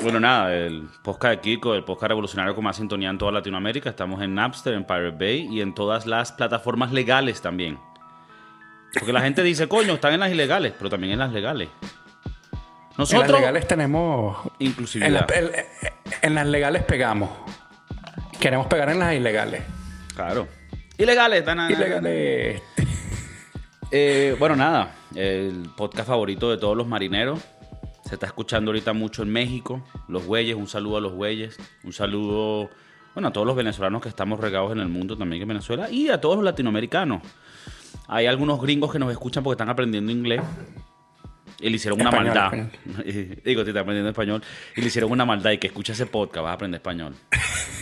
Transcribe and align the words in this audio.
Bueno, 0.00 0.20
nada, 0.20 0.54
el 0.54 0.88
podcast 1.02 1.34
de 1.34 1.40
Kiko, 1.40 1.74
el 1.74 1.82
podcast 1.82 2.10
revolucionario 2.10 2.54
con 2.54 2.62
más 2.62 2.76
sintonía 2.76 3.10
en 3.10 3.18
toda 3.18 3.32
Latinoamérica. 3.32 3.90
Estamos 3.90 4.22
en 4.22 4.34
Napster, 4.34 4.74
en 4.74 4.84
Pirate 4.84 5.16
Bay 5.18 5.48
y 5.50 5.60
en 5.60 5.74
todas 5.74 6.06
las 6.06 6.30
plataformas 6.30 6.92
legales 6.92 7.42
también. 7.42 7.78
Porque 8.94 9.12
la 9.12 9.20
gente 9.20 9.42
dice, 9.42 9.66
coño, 9.68 9.94
están 9.94 10.14
en 10.14 10.20
las 10.20 10.30
ilegales, 10.30 10.72
pero 10.78 10.88
también 10.88 11.14
en 11.14 11.18
las 11.18 11.32
legales. 11.32 11.68
Nosotros, 12.96 13.24
en 13.24 13.32
las 13.32 13.40
legales 13.40 13.66
tenemos 13.66 14.36
inclusividad. 14.60 15.28
En, 15.32 15.50
en 16.22 16.34
las 16.34 16.46
legales 16.46 16.84
pegamos. 16.84 17.30
Queremos 18.40 18.68
pegar 18.68 18.90
en 18.90 19.00
las 19.00 19.14
ilegales. 19.14 19.62
Claro. 20.14 20.46
Ilegales, 20.96 21.44
tan 21.44 21.70
Ilegales. 21.70 22.62
Eh, 23.90 24.36
bueno, 24.38 24.54
nada. 24.54 24.94
El 25.14 25.70
podcast 25.76 26.08
favorito 26.08 26.50
de 26.50 26.58
todos 26.58 26.76
los 26.76 26.86
marineros. 26.86 27.40
Se 28.08 28.14
está 28.14 28.24
escuchando 28.24 28.70
ahorita 28.70 28.94
mucho 28.94 29.22
en 29.22 29.28
México. 29.28 29.82
Los 30.08 30.24
güeyes, 30.24 30.56
un 30.56 30.66
saludo 30.66 30.96
a 30.96 31.00
los 31.02 31.12
güeyes. 31.12 31.58
Un 31.84 31.92
saludo, 31.92 32.70
bueno, 33.12 33.28
a 33.28 33.32
todos 33.34 33.46
los 33.46 33.54
venezolanos 33.54 34.00
que 34.00 34.08
estamos 34.08 34.40
regados 34.40 34.72
en 34.72 34.78
el 34.78 34.88
mundo 34.88 35.18
también 35.18 35.42
en 35.42 35.48
Venezuela. 35.48 35.90
Y 35.90 36.08
a 36.08 36.18
todos 36.18 36.36
los 36.36 36.44
latinoamericanos. 36.44 37.20
Hay 38.06 38.24
algunos 38.24 38.62
gringos 38.62 38.90
que 38.90 38.98
nos 38.98 39.12
escuchan 39.12 39.44
porque 39.44 39.56
están 39.56 39.68
aprendiendo 39.68 40.10
inglés. 40.10 40.40
Y 41.60 41.68
le 41.68 41.76
hicieron 41.76 42.00
una 42.00 42.10
maldad. 42.10 42.50
Digo, 43.44 43.62
si 43.62 43.68
está 43.68 43.80
aprendiendo 43.80 44.08
español. 44.08 44.42
Y 44.74 44.80
le 44.80 44.86
hicieron 44.86 45.12
una 45.12 45.26
maldad. 45.26 45.50
Y 45.50 45.58
que 45.58 45.66
escucha 45.66 45.92
ese 45.92 46.06
podcast, 46.06 46.44
vas 46.44 46.52
a 46.52 46.54
aprender 46.54 46.78
español. 46.78 47.14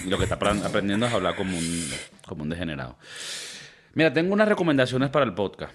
Y 0.04 0.08
lo 0.08 0.18
que 0.18 0.24
está 0.24 0.34
aprendiendo 0.34 1.06
es 1.06 1.12
hablar 1.12 1.36
como 1.36 1.56
un, 1.56 1.88
como 2.26 2.42
un 2.42 2.48
degenerado. 2.48 2.96
Mira, 3.94 4.12
tengo 4.12 4.32
unas 4.32 4.48
recomendaciones 4.48 5.08
para 5.10 5.24
el 5.24 5.34
podcast. 5.34 5.72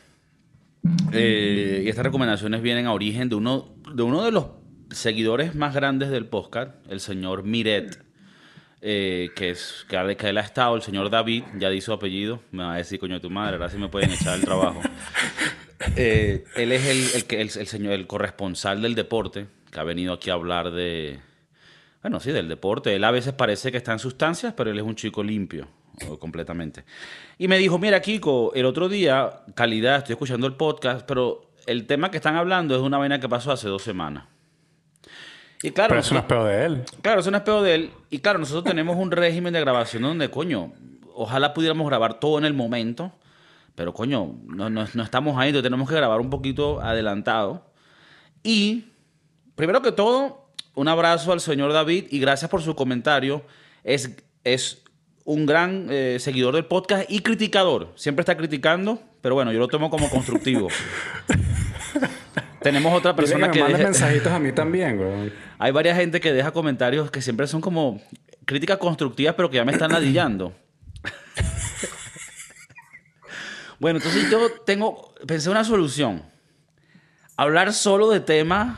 Eh, 1.14 1.84
y 1.86 1.90
estas 1.90 2.06
recomendaciones 2.06 2.62
vienen 2.62 2.88
a 2.88 2.94
origen 2.94 3.30
de 3.30 3.36
uno, 3.36 3.70
de 3.94 4.04
uno 4.04 4.24
de 4.24 4.32
los 4.32 4.46
seguidores 4.90 5.56
más 5.56 5.74
grandes 5.74 6.10
del 6.10 6.26
podcast, 6.26 6.74
el 6.90 7.00
señor 7.00 7.44
Miret. 7.44 8.04
Eh, 8.84 9.30
que 9.36 9.52
es 9.52 9.86
que, 9.88 10.18
que 10.18 10.30
él 10.30 10.40
ha 10.40 10.42
estado, 10.42 10.76
el 10.76 10.82
señor 10.82 11.12
David, 11.12 11.44
ya 11.60 11.70
di 11.70 11.82
su 11.82 11.94
apellido, 11.94 12.42
me 12.52 12.64
va 12.64 12.74
a 12.74 12.78
decir, 12.78 13.00
coño, 13.00 13.14
de 13.14 13.20
tu 13.20 13.30
madre, 13.30 13.58
ahora 13.58 13.70
sí 13.70 13.78
me 13.78 13.90
pueden 13.90 14.12
echar 14.12 14.36
el 14.36 14.44
trabajo. 14.44 14.82
Eh, 15.96 16.44
él 16.58 16.72
es 16.72 16.86
el, 16.86 17.26
el, 17.32 17.50
el, 17.58 17.68
señor, 17.68 17.94
el 17.94 18.06
corresponsal 18.06 18.84
del 18.84 18.94
deporte, 18.94 19.48
que 19.72 19.80
ha 19.80 19.84
venido 19.84 20.14
aquí 20.14 20.30
a 20.30 20.34
hablar 20.34 20.70
de, 20.70 21.20
bueno, 22.02 22.20
sí, 22.20 22.32
del 22.32 22.48
deporte. 22.48 22.96
Él 22.96 23.04
a 23.04 23.12
veces 23.12 23.34
parece 23.34 23.72
que 23.72 23.78
está 23.78 23.92
en 23.92 24.00
sustancias, 24.00 24.54
pero 24.56 24.72
él 24.72 24.78
es 24.78 24.84
un 24.84 24.96
chico 24.96 25.24
limpio, 25.24 25.68
completamente. 26.20 26.84
Y 27.38 27.48
me 27.48 27.58
dijo, 27.58 27.78
mira, 27.78 28.02
Kiko, 28.02 28.54
el 28.54 28.66
otro 28.66 28.90
día, 28.90 29.44
calidad, 29.56 29.98
estoy 29.98 30.14
escuchando 30.14 30.48
el 30.48 30.54
podcast, 30.54 31.06
pero 31.06 31.51
el 31.66 31.88
tema 31.88 32.12
que 32.12 32.18
están 32.18 32.36
hablando 32.36 32.76
es 32.76 32.82
una 32.82 32.98
vaina 32.98 33.20
que 33.20 33.30
pasó 33.30 33.52
hace 33.52 33.68
dos 33.68 33.84
semanas. 33.84 34.26
Y 35.64 35.72
claro, 35.72 35.90
pero 35.90 36.02
eso 36.02 36.14
no 36.14 36.22
es 36.22 36.26
peor 36.26 36.48
de 36.48 36.66
él. 36.66 36.84
Claro, 37.02 37.22
eso 37.22 37.30
no 37.30 37.38
es 37.38 37.44
peor 37.44 37.64
de 37.64 37.76
él. 37.76 37.92
Y 38.10 38.20
claro, 38.20 38.40
nosotros 38.40 38.64
tenemos 38.64 38.98
un 38.98 39.12
régimen 39.12 39.54
de 39.54 39.60
grabación 39.60 40.02
donde, 40.02 40.30
coño, 40.32 40.74
ojalá 41.14 41.54
pudiéramos 41.54 41.88
grabar 41.88 42.20
todo 42.20 42.40
en 42.40 42.46
el 42.46 42.54
momento 42.54 43.14
pero 43.76 43.94
coño, 43.94 44.36
no, 44.46 44.70
no, 44.70 44.84
estamos 44.84 45.38
ahí, 45.38 45.54
tenemos 45.62 45.90
que 45.90 45.96
grabar 45.96 46.20
un 46.20 46.30
poquito 46.30 46.82
adelantado. 46.82 47.66
Y, 48.44 48.86
primero 49.56 49.82
que 49.82 49.92
todo, 49.92 50.52
un 50.76 50.88
abrazo 50.88 51.32
al 51.32 51.40
señor 51.40 51.74
David 51.74 52.06
y 52.10 52.20
gracias 52.20 52.50
por 52.52 52.62
su 52.62 52.76
comentario. 52.76 53.44
Es, 53.84 54.12
es 54.44 54.84
un 55.24 55.46
gran 55.46 55.88
eh, 55.90 56.18
seguidor 56.20 56.56
del 56.56 56.66
podcast 56.66 57.10
y 57.10 57.22
criticador. 57.22 57.92
Siempre 57.96 58.22
está 58.22 58.36
criticando, 58.36 59.02
pero 59.22 59.36
bueno, 59.36 59.52
yo 59.52 59.60
lo 59.60 59.68
tomo 59.68 59.90
como 59.90 60.10
constructivo. 60.10 60.68
Tenemos 62.62 62.94
otra 62.94 63.16
persona 63.16 63.50
que, 63.50 63.64
que 63.64 63.78
mensajitos 63.78 64.32
a 64.32 64.40
mí 64.40 64.52
también, 64.52 64.98
güey. 64.98 65.32
Hay 65.58 65.72
varias 65.72 65.98
gente 65.98 66.20
que 66.20 66.32
deja 66.32 66.52
comentarios 66.52 67.10
que 67.10 67.22
siempre 67.22 67.48
son 67.48 67.62
como 67.62 68.00
críticas 68.46 68.78
constructivas, 68.78 69.34
pero 69.36 69.50
que 69.50 69.58
ya 69.58 69.66
me 69.66 69.72
están 69.72 69.92
ladillando. 69.92 70.54
Bueno, 73.82 73.98
entonces 73.98 74.30
yo 74.30 74.48
tengo, 74.64 75.12
pensé 75.26 75.50
una 75.50 75.64
solución. 75.64 76.22
Hablar 77.36 77.74
solo 77.74 78.12
de 78.12 78.20
temas 78.20 78.78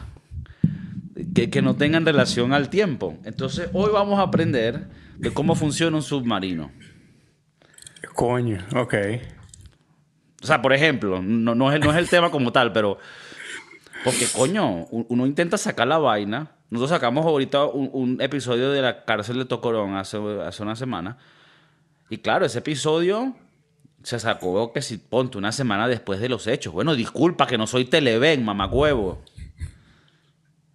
que, 1.51 1.61
no 1.61 1.75
tengan 1.75 2.05
relación 2.05 2.53
al 2.53 2.69
tiempo. 2.69 3.17
Entonces 3.25 3.69
hoy 3.73 3.91
vamos 3.91 4.17
a 4.19 4.23
aprender 4.23 4.87
de 5.17 5.33
cómo 5.33 5.55
funciona 5.55 5.97
un 5.97 6.03
submarino. 6.03 6.71
Coño, 8.15 8.65
ok. 8.73 8.95
O 10.43 10.45
sea, 10.45 10.61
por 10.61 10.73
ejemplo, 10.73 11.21
no, 11.21 11.55
no, 11.55 11.71
es, 11.71 11.79
no 11.79 11.91
es 11.91 11.97
el 11.97 12.09
tema 12.09 12.29
como 12.29 12.51
tal, 12.51 12.73
pero... 12.73 12.97
Porque, 14.03 14.27
coño, 14.27 14.85
uno 14.91 15.25
intenta 15.25 15.57
sacar 15.57 15.87
la 15.87 15.97
vaina. 15.97 16.51
Nosotros 16.69 16.89
sacamos 16.89 17.25
ahorita 17.25 17.63
un, 17.63 18.19
episodio 18.19 18.69
de 18.71 18.81
la 18.81 19.05
cárcel 19.05 19.37
de 19.37 19.45
Tocorón 19.45 19.95
hace, 19.95 20.17
hace 20.45 20.61
una 20.61 20.75
semana. 20.75 21.17
Y 22.09 22.17
claro, 22.17 22.45
ese 22.45 22.59
episodio 22.59 23.33
se 24.03 24.19
sacó 24.19 24.73
que 24.73 24.81
si 24.81 24.97
ponte 24.97 25.37
una 25.37 25.53
semana 25.53 25.87
después 25.87 26.19
de 26.19 26.27
los 26.27 26.45
hechos. 26.47 26.73
Bueno, 26.73 26.93
disculpa 26.93 27.47
que 27.47 27.57
no 27.57 27.65
soy 27.65 27.85
Televen, 27.85 28.43
mamacuevo. 28.43 29.21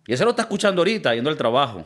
Y 0.07 0.15
ese 0.15 0.25
lo 0.25 0.31
está 0.31 0.43
escuchando 0.43 0.81
ahorita, 0.81 1.15
yendo 1.15 1.29
al 1.29 1.37
trabajo. 1.37 1.85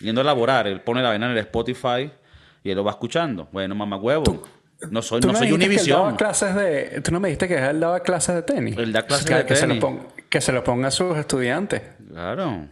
Yendo 0.00 0.22
a 0.22 0.24
laborar. 0.24 0.66
Él 0.66 0.80
pone 0.80 1.02
la 1.02 1.10
vena 1.10 1.26
en 1.26 1.32
el 1.32 1.38
Spotify 1.38 2.10
y 2.64 2.70
él 2.70 2.76
lo 2.76 2.84
va 2.84 2.92
escuchando. 2.92 3.46
Bueno, 3.52 3.74
mamacuevo. 3.74 4.42
No 4.90 5.02
soy, 5.02 5.20
no 5.20 5.34
soy 5.34 5.52
Univision. 5.52 6.16
clases 6.16 6.54
de, 6.54 7.00
tú 7.02 7.12
no 7.12 7.20
me 7.20 7.28
dijiste 7.28 7.48
que 7.48 7.58
él 7.58 7.80
daba 7.80 8.00
clases 8.00 8.34
de 8.34 8.42
tenis. 8.42 8.78
Él 8.78 8.92
da 8.92 9.04
clases 9.04 9.26
de 9.26 9.34
que 9.44 9.54
tenis. 9.54 9.60
Se 9.60 9.66
lo 9.66 9.78
ponga, 9.78 10.02
que 10.28 10.40
se 10.40 10.52
lo 10.52 10.64
ponga 10.64 10.88
a 10.88 10.90
sus 10.90 11.16
estudiantes. 11.18 11.82
Claro. 12.08 12.68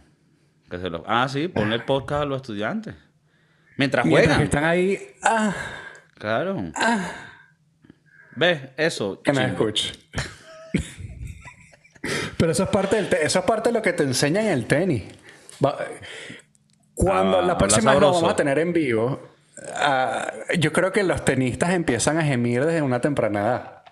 Que 0.69 0.79
se 0.79 0.89
lo, 0.89 1.03
ah, 1.07 1.27
sí, 1.29 1.47
ponle 1.47 1.75
el 1.75 1.83
podcast 1.83 2.23
a 2.23 2.25
los 2.25 2.41
estudiantes. 2.41 2.95
Mientras 3.77 4.07
juegan. 4.07 4.41
están 4.41 4.63
ahí. 4.63 4.99
Ah. 5.23 5.53
Claro. 6.15 6.71
Ah. 6.75 7.11
¿Ves? 8.35 8.61
Eso. 8.75 9.21
Que 9.21 9.31
me 9.31 9.45
escuche. 9.45 9.93
Pero 12.37 12.51
eso 12.51 12.63
es, 12.63 12.69
parte 12.69 12.95
del 12.95 13.13
eso 13.21 13.39
es 13.39 13.45
parte 13.45 13.69
de 13.69 13.73
lo 13.73 13.81
que 13.81 13.93
te 13.93 14.03
enseña 14.03 14.41
en 14.41 14.47
el 14.47 14.65
tenis. 14.65 15.03
Cuando 16.93 17.39
ah, 17.39 17.41
la 17.41 17.57
próxima 17.57 17.91
vez 17.91 18.01
lo 18.01 18.11
vamos 18.11 18.31
a 18.31 18.35
tener 18.35 18.59
en 18.59 18.71
vivo, 18.73 19.19
ah, 19.75 20.31
yo 20.57 20.73
creo 20.73 20.91
que 20.91 21.03
los 21.03 21.23
tenistas 21.25 21.71
empiezan 21.71 22.17
a 22.17 22.23
gemir 22.23 22.65
desde 22.65 22.81
una 22.81 23.01
temprana 23.01 23.39
edad. 23.39 23.83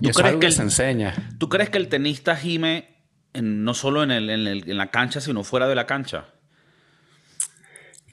Y 0.00 0.08
eso 0.08 0.26
es 0.26 0.36
que, 0.36 0.50
se 0.50 0.62
enseña. 0.62 1.14
¿Tú 1.38 1.48
crees 1.48 1.70
que 1.70 1.78
el 1.78 1.88
tenista 1.88 2.36
gime 2.36 2.94
no 3.34 3.74
solo 3.74 4.02
en, 4.02 4.10
el, 4.10 4.30
en 4.30 4.76
la 4.76 4.90
cancha, 4.90 5.20
sino 5.20 5.44
fuera 5.44 5.66
de 5.66 5.74
la 5.74 5.86
cancha? 5.86 6.26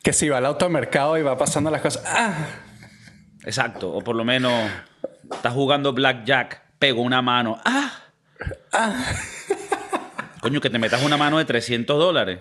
Que 0.03 0.14
si 0.14 0.30
va 0.30 0.38
al 0.38 0.46
automercado 0.46 1.18
y 1.18 1.22
va 1.22 1.38
pasando 1.38 1.69
las 1.69 1.81
cosas. 1.81 2.03
¡Ah! 2.08 2.48
Exacto. 3.44 3.92
O 3.92 4.02
por 4.02 4.16
lo 4.16 4.24
menos 4.24 4.53
está 5.31 5.52
jugando 5.52 5.94
blackjack, 5.94 6.62
pego 6.80 7.02
una 7.02 7.22
mano. 7.22 7.59
¡Ah! 7.66 7.92
¡Ah! 8.72 9.06
Coño, 10.42 10.59
que 10.59 10.69
te 10.69 10.80
metas 10.80 11.03
una 11.03 11.18
mano 11.18 11.38
de 11.38 11.46
300 11.46 12.00
dólares. 12.00 12.40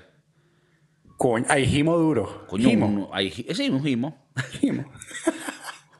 Coño, 1.20 1.44
hay 1.50 1.66
gimo 1.66 1.98
duro. 1.98 2.46
Coño, 2.46 2.70
Un, 2.70 3.08
hay, 3.12 3.30
sí, 3.30 3.68
un 3.68 3.84
gimo. 3.84 4.16
Gimo. 4.52 4.90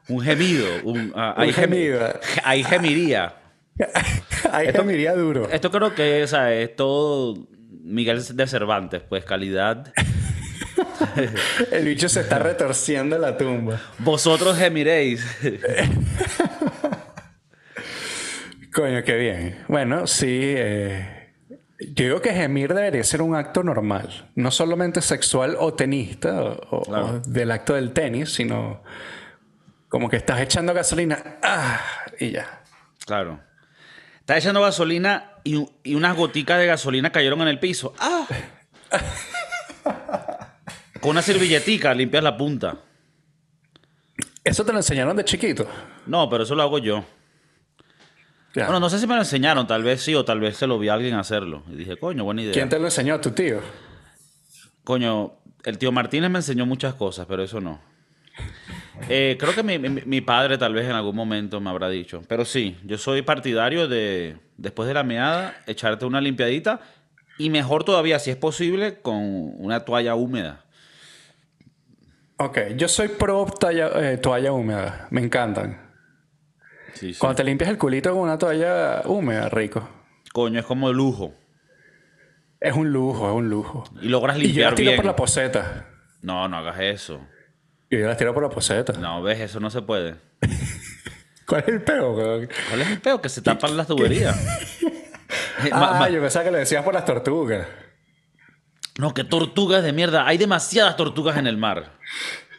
un 0.08 0.20
gemido. 0.22 0.66
Un, 0.82 1.10
uh, 1.10 1.34
hay 1.36 1.52
gemido. 1.52 2.08
Hay 2.42 2.64
gemiría. 2.64 3.34
hay 4.50 4.72
gemiría 4.72 5.12
duro. 5.12 5.46
Esto 5.50 5.70
creo 5.70 5.94
que 5.94 6.22
es, 6.22 6.32
es 6.32 6.74
todo 6.74 7.36
Miguel 7.82 8.24
de 8.34 8.46
Cervantes, 8.46 9.02
pues 9.06 9.26
calidad. 9.26 9.92
El 11.70 11.84
bicho 11.84 12.08
se 12.08 12.22
está 12.22 12.38
retorciendo 12.38 13.16
en 13.16 13.20
la 13.20 13.36
tumba. 13.36 13.78
Vosotros 13.98 14.56
gemiréis. 14.56 15.22
Coño, 18.72 19.02
qué 19.04 19.16
bien. 19.16 19.58
Bueno, 19.68 20.06
sí. 20.06 20.54
Eh, 20.56 21.19
yo 21.80 22.04
digo 22.04 22.20
que 22.20 22.34
gemir 22.34 22.74
debería 22.74 23.02
ser 23.04 23.22
un 23.22 23.34
acto 23.34 23.62
normal. 23.62 24.30
No 24.34 24.50
solamente 24.50 25.00
sexual 25.00 25.56
o 25.58 25.72
tenista 25.74 26.56
o, 26.70 27.20
del 27.26 27.50
acto 27.50 27.74
del 27.74 27.92
tenis, 27.92 28.34
sino 28.34 28.82
como 29.88 30.10
que 30.10 30.16
estás 30.16 30.40
echando 30.40 30.74
gasolina. 30.74 31.38
¡Ah! 31.42 31.80
Y 32.18 32.32
ya. 32.32 32.62
Claro. 33.06 33.40
Estás 34.20 34.38
echando 34.38 34.60
gasolina 34.60 35.32
y, 35.42 35.66
y 35.82 35.94
unas 35.94 36.16
goticas 36.16 36.58
de 36.58 36.66
gasolina 36.66 37.10
cayeron 37.10 37.40
en 37.42 37.48
el 37.48 37.58
piso. 37.58 37.94
¡Ah! 37.98 38.26
Con 41.00 41.12
una 41.12 41.22
servilletica 41.22 41.94
limpias 41.94 42.22
la 42.22 42.36
punta. 42.36 42.76
¿Eso 44.44 44.64
te 44.64 44.72
lo 44.72 44.78
enseñaron 44.78 45.16
de 45.16 45.24
chiquito? 45.24 45.66
No, 46.06 46.28
pero 46.28 46.44
eso 46.44 46.54
lo 46.54 46.62
hago 46.62 46.78
yo. 46.78 47.04
Bueno, 48.54 48.80
no 48.80 48.90
sé 48.90 48.98
si 48.98 49.06
me 49.06 49.14
lo 49.14 49.20
enseñaron, 49.20 49.66
tal 49.66 49.82
vez 49.82 50.02
sí, 50.02 50.14
o 50.14 50.24
tal 50.24 50.40
vez 50.40 50.56
se 50.56 50.66
lo 50.66 50.78
vi 50.78 50.88
a 50.88 50.94
alguien 50.94 51.14
hacerlo. 51.14 51.62
Y 51.70 51.76
dije, 51.76 51.96
coño, 51.96 52.24
buena 52.24 52.42
idea. 52.42 52.52
¿Quién 52.52 52.68
te 52.68 52.78
lo 52.78 52.86
enseñó? 52.86 53.20
¿Tu 53.20 53.30
tío? 53.30 53.60
Coño, 54.82 55.34
el 55.64 55.78
tío 55.78 55.92
Martínez 55.92 56.30
me 56.30 56.38
enseñó 56.38 56.66
muchas 56.66 56.94
cosas, 56.94 57.26
pero 57.28 57.42
eso 57.44 57.60
no. 57.60 57.80
Eh, 59.08 59.36
creo 59.38 59.54
que 59.54 59.62
mi, 59.62 59.78
mi, 59.78 60.20
padre 60.20 60.58
tal 60.58 60.74
vez 60.74 60.84
en 60.84 60.92
algún 60.92 61.16
momento 61.16 61.60
me 61.60 61.70
habrá 61.70 61.88
dicho. 61.88 62.22
Pero 62.28 62.44
sí, 62.44 62.76
yo 62.84 62.98
soy 62.98 63.22
partidario 63.22 63.88
de, 63.88 64.36
después 64.56 64.88
de 64.88 64.94
la 64.94 65.02
meada, 65.02 65.56
echarte 65.66 66.04
una 66.04 66.20
limpiadita 66.20 66.80
Y 67.38 67.48
mejor 67.48 67.84
todavía, 67.84 68.18
si 68.18 68.30
es 68.30 68.36
posible, 68.36 69.00
con 69.00 69.16
una 69.58 69.84
toalla 69.84 70.14
húmeda. 70.14 70.64
Ok, 72.36 72.58
yo 72.76 72.88
soy 72.88 73.08
pro 73.08 73.46
toalla, 73.46 73.90
eh, 73.94 74.16
toalla 74.18 74.52
húmeda. 74.52 75.08
Me 75.10 75.22
encantan. 75.22 75.89
Cuando 77.18 77.36
te 77.36 77.44
limpias 77.44 77.70
el 77.70 77.78
culito 77.78 78.12
con 78.12 78.20
una 78.20 78.38
toalla 78.38 79.02
húmeda, 79.06 79.48
rico. 79.48 79.88
Coño, 80.32 80.60
es 80.60 80.66
como 80.66 80.92
lujo. 80.92 81.34
Es 82.60 82.74
un 82.74 82.92
lujo, 82.92 83.28
es 83.28 83.34
un 83.34 83.48
lujo. 83.48 83.84
Y 84.02 84.08
logras 84.08 84.36
limpiar 84.36 84.54
y 84.54 84.58
yo 84.58 84.66
las 84.66 84.74
tiro 84.74 84.96
por 84.96 85.04
la 85.06 85.16
poseta. 85.16 85.86
No, 86.22 86.46
no 86.48 86.58
hagas 86.58 86.78
eso. 86.80 87.20
Y 87.88 87.98
yo 87.98 88.06
las 88.06 88.16
tiro 88.16 88.34
por 88.34 88.42
la 88.42 88.50
poseta. 88.50 88.92
No, 88.94 89.22
ves, 89.22 89.40
eso 89.40 89.60
no 89.60 89.70
se 89.70 89.82
puede. 89.82 90.16
¿Cuál 91.46 91.62
es 91.62 91.68
el 91.68 91.82
peo? 91.82 92.14
¿Cuál 92.14 92.80
es 92.82 92.88
el 92.88 93.00
peo? 93.00 93.20
Que 93.20 93.28
se 93.28 93.42
tapan 93.42 93.76
las 93.76 93.86
tuberías. 93.86 94.36
ah, 95.72 96.08
yo 96.08 96.20
pensaba 96.20 96.44
que 96.44 96.50
le 96.50 96.58
decías 96.58 96.84
por 96.84 96.94
las 96.94 97.04
tortugas. 97.04 97.66
No, 98.98 99.14
que 99.14 99.24
tortugas 99.24 99.82
de 99.82 99.92
mierda. 99.92 100.26
Hay 100.26 100.36
demasiadas 100.36 100.96
tortugas 100.96 101.38
en 101.38 101.46
el 101.46 101.56
mar. 101.56 101.98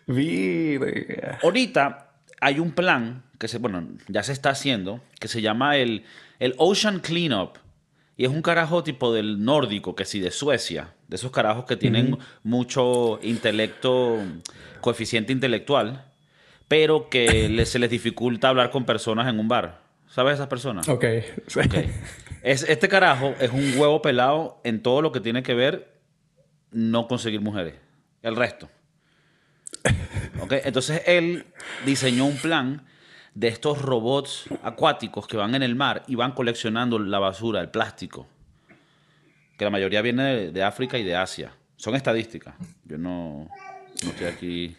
Vida. 0.08 1.40
Ahorita 1.44 2.11
hay 2.42 2.60
un 2.60 2.72
plan 2.72 3.24
que 3.40 3.48
se, 3.48 3.60
bueno, 3.60 3.88
ya 4.08 4.24
se 4.24 4.34
está 4.34 4.50
haciendo, 4.50 5.00
que 5.20 5.28
se 5.28 5.42
llama 5.42 5.78
el, 5.78 6.04
el 6.40 6.54
Ocean 6.58 7.00
Cleanup. 7.00 7.58
Y 8.18 8.26
es 8.26 8.30
un 8.30 8.42
carajo 8.42 8.84
tipo 8.84 9.14
del 9.14 9.44
nórdico, 9.46 9.96
que 9.96 10.06
sí, 10.06 10.20
de 10.20 10.32
Suecia. 10.32 10.94
De 11.08 11.16
esos 11.16 11.32
carajos 11.32 11.66
que 11.66 11.76
tienen 11.78 12.18
mucho 12.44 13.20
intelecto, 13.24 14.20
coeficiente 14.82 15.32
intelectual, 15.32 16.06
pero 16.68 17.10
que 17.10 17.66
se 17.66 17.80
les 17.80 17.90
dificulta 17.90 18.50
hablar 18.50 18.70
con 18.70 18.86
personas 18.86 19.28
en 19.28 19.40
un 19.40 19.48
bar. 19.48 19.82
¿Sabes 20.08 20.36
esas 20.36 20.48
personas? 20.48 20.90
Ok. 20.90 21.06
okay. 21.66 21.92
Es, 22.44 22.64
este 22.64 22.90
carajo 22.90 23.34
es 23.40 23.52
un 23.52 23.78
huevo 23.78 24.02
pelado 24.02 24.60
en 24.64 24.82
todo 24.82 25.02
lo 25.02 25.12
que 25.12 25.20
tiene 25.20 25.42
que 25.42 25.54
ver 25.54 25.94
no 26.72 27.08
conseguir 27.08 27.40
mujeres. 27.42 27.76
El 28.22 28.36
resto. 28.36 28.68
Okay. 30.42 30.62
Entonces 30.64 31.04
él 31.06 31.46
diseñó 31.86 32.26
un 32.26 32.38
plan 32.38 32.86
de 33.34 33.48
estos 33.48 33.82
robots 33.82 34.46
acuáticos 34.64 35.28
que 35.28 35.38
van 35.38 35.56
en 35.56 35.64
el 35.64 35.76
mar 35.76 36.04
y 36.08 36.16
van 36.16 36.34
coleccionando 36.34 37.00
la 37.00 37.20
basura, 37.20 37.62
el 37.62 37.70
plástico, 37.70 38.28
que 39.58 39.66
la 39.66 39.72
mayoría 39.72 40.02
viene 40.02 40.52
de, 40.52 40.64
África 40.64 40.98
y 40.98 41.04
de 41.04 41.16
Asia. 41.16 41.54
Son 41.78 41.96
estadísticas. 41.96 42.56
Yo 42.86 42.98
no, 42.98 43.50
no 44.04 44.10
estoy 44.10 44.28
aquí. 44.28 44.78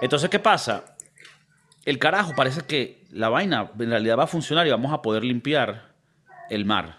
Entonces, 0.00 0.30
¿qué 0.30 0.38
pasa? 0.38 0.84
El 1.84 1.98
carajo 1.98 2.32
parece 2.36 2.62
que 2.62 3.04
la 3.10 3.28
vaina 3.28 3.70
en 3.78 3.90
realidad 3.90 4.18
va 4.18 4.24
a 4.24 4.28
funcionar 4.28 4.66
y 4.66 4.70
vamos 4.70 4.92
a 4.92 5.02
poder 5.02 5.24
limpiar 5.24 5.92
el 6.48 6.64
mar 6.64 6.96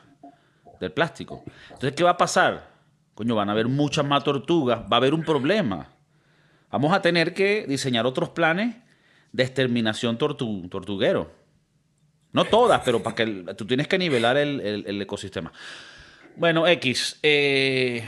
del 0.79 0.91
plástico. 0.91 1.43
Entonces, 1.69 1.93
¿qué 1.93 2.03
va 2.03 2.11
a 2.11 2.17
pasar? 2.17 2.69
Coño, 3.15 3.35
van 3.35 3.49
a 3.49 3.53
haber 3.53 3.67
muchas 3.67 4.05
más 4.05 4.23
tortugas, 4.23 4.79
va 4.81 4.87
a 4.91 4.95
haber 4.97 5.13
un 5.13 5.23
problema. 5.23 5.87
Vamos 6.73 6.91
a 6.91 7.03
tener 7.03 7.35
que 7.35 7.65
diseñar 7.67 8.07
otros 8.07 8.29
planes 8.29 8.75
de 9.31 9.43
exterminación 9.43 10.17
tortuguero. 10.17 11.31
No 12.31 12.45
todas, 12.45 12.81
pero 12.83 13.03
para 13.03 13.15
que 13.15 13.27
tú 13.55 13.67
tienes 13.67 13.87
que 13.87 13.99
nivelar 13.99 14.37
el, 14.37 14.99
ecosistema. 14.99 15.53
Bueno, 16.35 16.67
X. 16.67 17.19
Eh, 17.21 18.03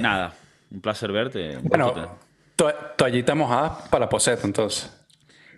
nada, 0.00 0.34
un 0.72 0.80
placer 0.80 1.12
verte. 1.12 1.58
Bueno, 1.62 2.18
toallita 2.96 3.36
mojada 3.36 3.84
para 3.88 4.06
la 4.06 4.08
poseta, 4.08 4.48
entonces. 4.48 4.92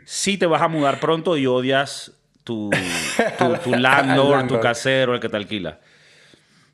Si 0.05 0.37
te 0.37 0.45
vas 0.45 0.61
a 0.61 0.69
mudar 0.69 1.01
pronto 1.01 1.39
y 1.39 1.47
odias 1.47 2.13
tu, 2.45 2.69
tu, 3.63 3.71
landlord, 3.75 4.49
tu 4.49 4.61
casero, 4.61 5.15
el 5.15 5.21
que 5.21 5.31
te 5.31 5.37
alquila. 5.39 5.81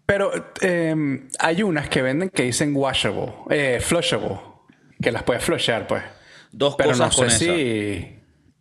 Pero 0.05 0.33
em, 0.63 1.29
hay 1.39 1.63
unas 1.63 1.89
que 1.89 2.03
venden 2.03 2.29
que 2.29 2.43
dicen 2.43 2.75
washable, 2.75 3.33
eh, 3.51 3.79
flushable, 3.81 4.50
que 5.01 5.13
las 5.13 5.23
puedes 5.23 5.45
flushear, 5.45 5.87
pues. 5.87 6.03
Dos 6.53 6.77
cosas 6.77 7.15
con 7.15 7.31
si... 7.31 8.17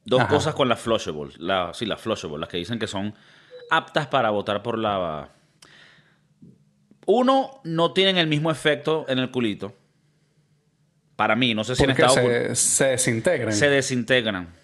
Dos 0.05 0.25
cosas 0.25 0.55
con 0.55 0.67
las 0.69 0.79
flushables. 0.79 1.37
La, 1.37 1.71
sí, 1.73 1.85
las 1.85 2.01
flushables, 2.01 2.39
las 2.39 2.49
que 2.49 2.57
dicen 2.57 2.79
que 2.79 2.87
son 2.87 3.13
aptas 3.69 4.07
para 4.07 4.29
votar 4.31 4.63
por 4.63 4.77
la... 4.77 5.29
Uno, 7.05 7.61
no 7.63 7.93
tienen 7.93 8.17
el 8.17 8.27
mismo 8.27 8.51
efecto 8.51 9.05
en 9.07 9.19
el 9.19 9.31
culito. 9.31 9.75
Para 11.15 11.35
mí, 11.35 11.53
no 11.53 11.63
sé 11.63 11.75
si 11.75 11.83
en 11.83 11.91
Estados 11.91 12.17
Unidos... 12.17 12.59
Se, 12.59 12.85
desintegran. 12.85 13.53
Se 13.53 13.69
desintegran. 13.69 14.55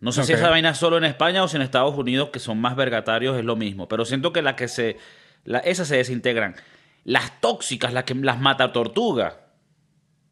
No 0.00 0.12
sé 0.12 0.24
si 0.24 0.32
esa 0.32 0.48
vaina 0.48 0.70
es 0.70 0.78
solo 0.78 0.96
en 0.96 1.04
España 1.04 1.44
o 1.44 1.48
si 1.48 1.56
en 1.56 1.62
Estados 1.62 1.94
Unidos, 1.96 2.30
que 2.30 2.38
son 2.38 2.58
más 2.60 2.74
vergatarios, 2.74 3.36
es 3.36 3.44
lo 3.44 3.56
mismo. 3.56 3.86
Pero 3.86 4.04
siento 4.04 4.32
que 4.32 4.42
las 4.42 4.54
que 4.54 4.68
se... 4.68 4.96
esas 5.64 5.86
se 5.88 5.96
desintegran. 5.96 6.56
Las 7.04 7.40
tóxicas, 7.40 7.92
las 7.92 8.04
que 8.04 8.14
las 8.14 8.40
mata 8.40 8.72
tortuga, 8.72 9.49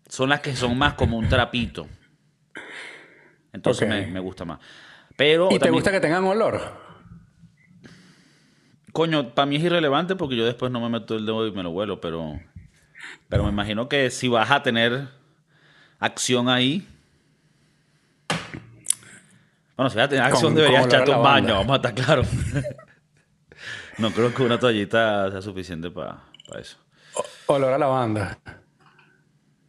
son 0.08 0.30
las 0.30 0.40
que 0.40 0.56
son 0.56 0.76
más 0.76 0.94
como 0.94 1.18
un 1.18 1.28
trapito. 1.28 1.86
Entonces 3.52 3.88
me, 3.88 4.20
gusta 4.20 4.44
más. 4.44 4.58
Pero 5.16 5.48
¿Y 5.50 5.58
te 5.58 5.70
gusta 5.70 5.90
que 5.90 6.00
tengan 6.00 6.24
olor? 6.24 6.60
Coño, 8.92 9.34
para 9.34 9.46
mí 9.46 9.56
es 9.56 9.62
irrelevante 9.62 10.16
porque 10.16 10.36
yo 10.36 10.44
después 10.44 10.72
no 10.72 10.80
me 10.80 10.88
meto 10.88 11.14
el 11.14 11.26
dedo 11.26 11.46
y 11.46 11.52
me 11.52 11.62
lo 11.62 11.70
vuelo, 11.70 12.00
pero. 12.00 12.40
Pero 13.28 13.44
me 13.44 13.50
imagino 13.50 13.88
que 13.88 14.10
si 14.10 14.28
vas 14.28 14.50
a 14.50 14.62
tener 14.62 15.08
acción 15.98 16.48
ahí. 16.48 16.86
Bueno, 19.76 19.90
si 19.90 19.96
vas 19.96 20.06
a 20.06 20.08
tener 20.08 20.24
acción, 20.24 20.54
deberías 20.54 20.86
echarte 20.86 21.12
un 21.12 21.22
baño, 21.22 21.54
vamos 21.54 21.72
a 21.72 21.76
estar 21.76 21.94
claros. 21.94 22.26
no 23.98 24.10
creo 24.10 24.34
que 24.34 24.42
una 24.42 24.58
toallita 24.58 25.30
sea 25.30 25.42
suficiente 25.42 25.90
para 25.90 26.22
eso. 26.58 26.78
olor 27.46 27.72
a 27.72 27.78
lavanda 27.78 28.38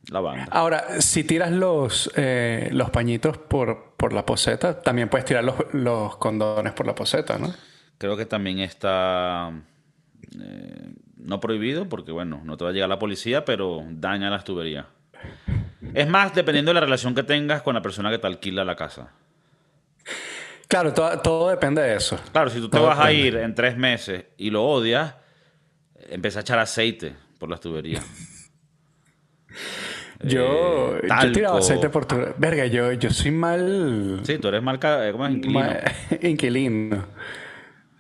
la 0.10 0.20
banda. 0.20 0.48
Ahora, 0.52 1.02
si 1.02 1.24
tiras 1.24 1.52
los, 1.52 2.12
eh, 2.16 2.70
los 2.72 2.90
pañitos 2.90 3.38
por, 3.38 3.94
por, 3.98 4.14
la 4.14 4.26
poseta, 4.26 4.82
también 4.82 5.10
puedes 5.10 5.26
tirar 5.26 5.44
los, 5.74 6.18
condones 6.18 6.74
por 6.74 6.86
la 6.86 6.96
poseta, 6.96 7.38
¿no? 7.38 7.54
Creo 7.98 8.16
que 8.18 8.26
también 8.26 8.60
está 8.60 9.52
eh, 10.40 10.90
no 11.18 11.40
prohibido 11.40 11.88
porque, 11.90 12.12
bueno, 12.12 12.42
no 12.44 12.58
te 12.58 12.64
va 12.64 12.70
a 12.72 12.74
llegar 12.74 12.90
la 12.90 13.00
policía, 13.00 13.46
pero 13.46 13.84
daña 13.90 14.30
las 14.30 14.44
tuberías. 14.44 14.86
Es 15.94 16.08
más, 16.08 16.34
dependiendo 16.34 16.70
de 16.70 16.76
la 16.76 16.82
relación 16.82 17.16
que 17.16 17.24
tengas 17.24 17.62
con 17.62 17.76
la 17.76 17.82
persona 17.82 18.10
que 18.10 18.18
te 18.18 18.28
alquila 18.28 18.64
la 18.64 18.76
casa. 18.76 19.12
Claro, 20.68 20.94
todo, 20.94 21.50
depende 21.50 21.82
de 21.82 21.96
eso. 21.96 22.20
Claro, 22.32 22.50
si 22.50 22.60
tú 22.60 22.70
te 22.70 22.78
vas 22.78 23.00
a 23.00 23.12
ir 23.12 23.36
en 23.38 23.56
tres 23.56 23.76
meses 23.76 24.26
y 24.38 24.52
lo 24.52 24.64
odias, 24.64 25.16
empieza 26.10 26.40
a 26.40 26.42
echar 26.42 26.60
aceite 26.60 27.16
por 27.40 27.50
las 27.50 27.60
tuberías. 27.60 28.06
Yo, 30.22 30.98
eh, 30.98 31.08
yo 31.08 31.32
tirado 31.32 31.58
aceite 31.58 31.90
por 31.90 32.06
tu... 32.06 32.18
Verga, 32.38 32.66
yo, 32.66 32.92
yo 32.92 33.10
soy 33.10 33.32
mal... 33.32 34.20
Sí, 34.24 34.38
tú 34.38 34.50
eres 34.50 34.62
mal... 34.62 34.78
Eh, 34.82 35.10
¿Cómo 35.14 35.26
es? 35.26 35.34
Inquilino. 35.34 35.70
Inquilino. 36.22 37.06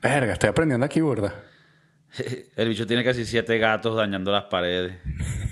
Verga, 0.01 0.33
estoy 0.33 0.49
aprendiendo 0.49 0.85
aquí, 0.85 0.99
burda. 0.99 1.33
El 2.57 2.67
bicho 2.67 2.85
tiene 2.85 3.03
casi 3.03 3.25
siete 3.25 3.57
gatos 3.57 3.95
dañando 3.95 4.31
las 4.31 4.45
paredes. 4.45 4.97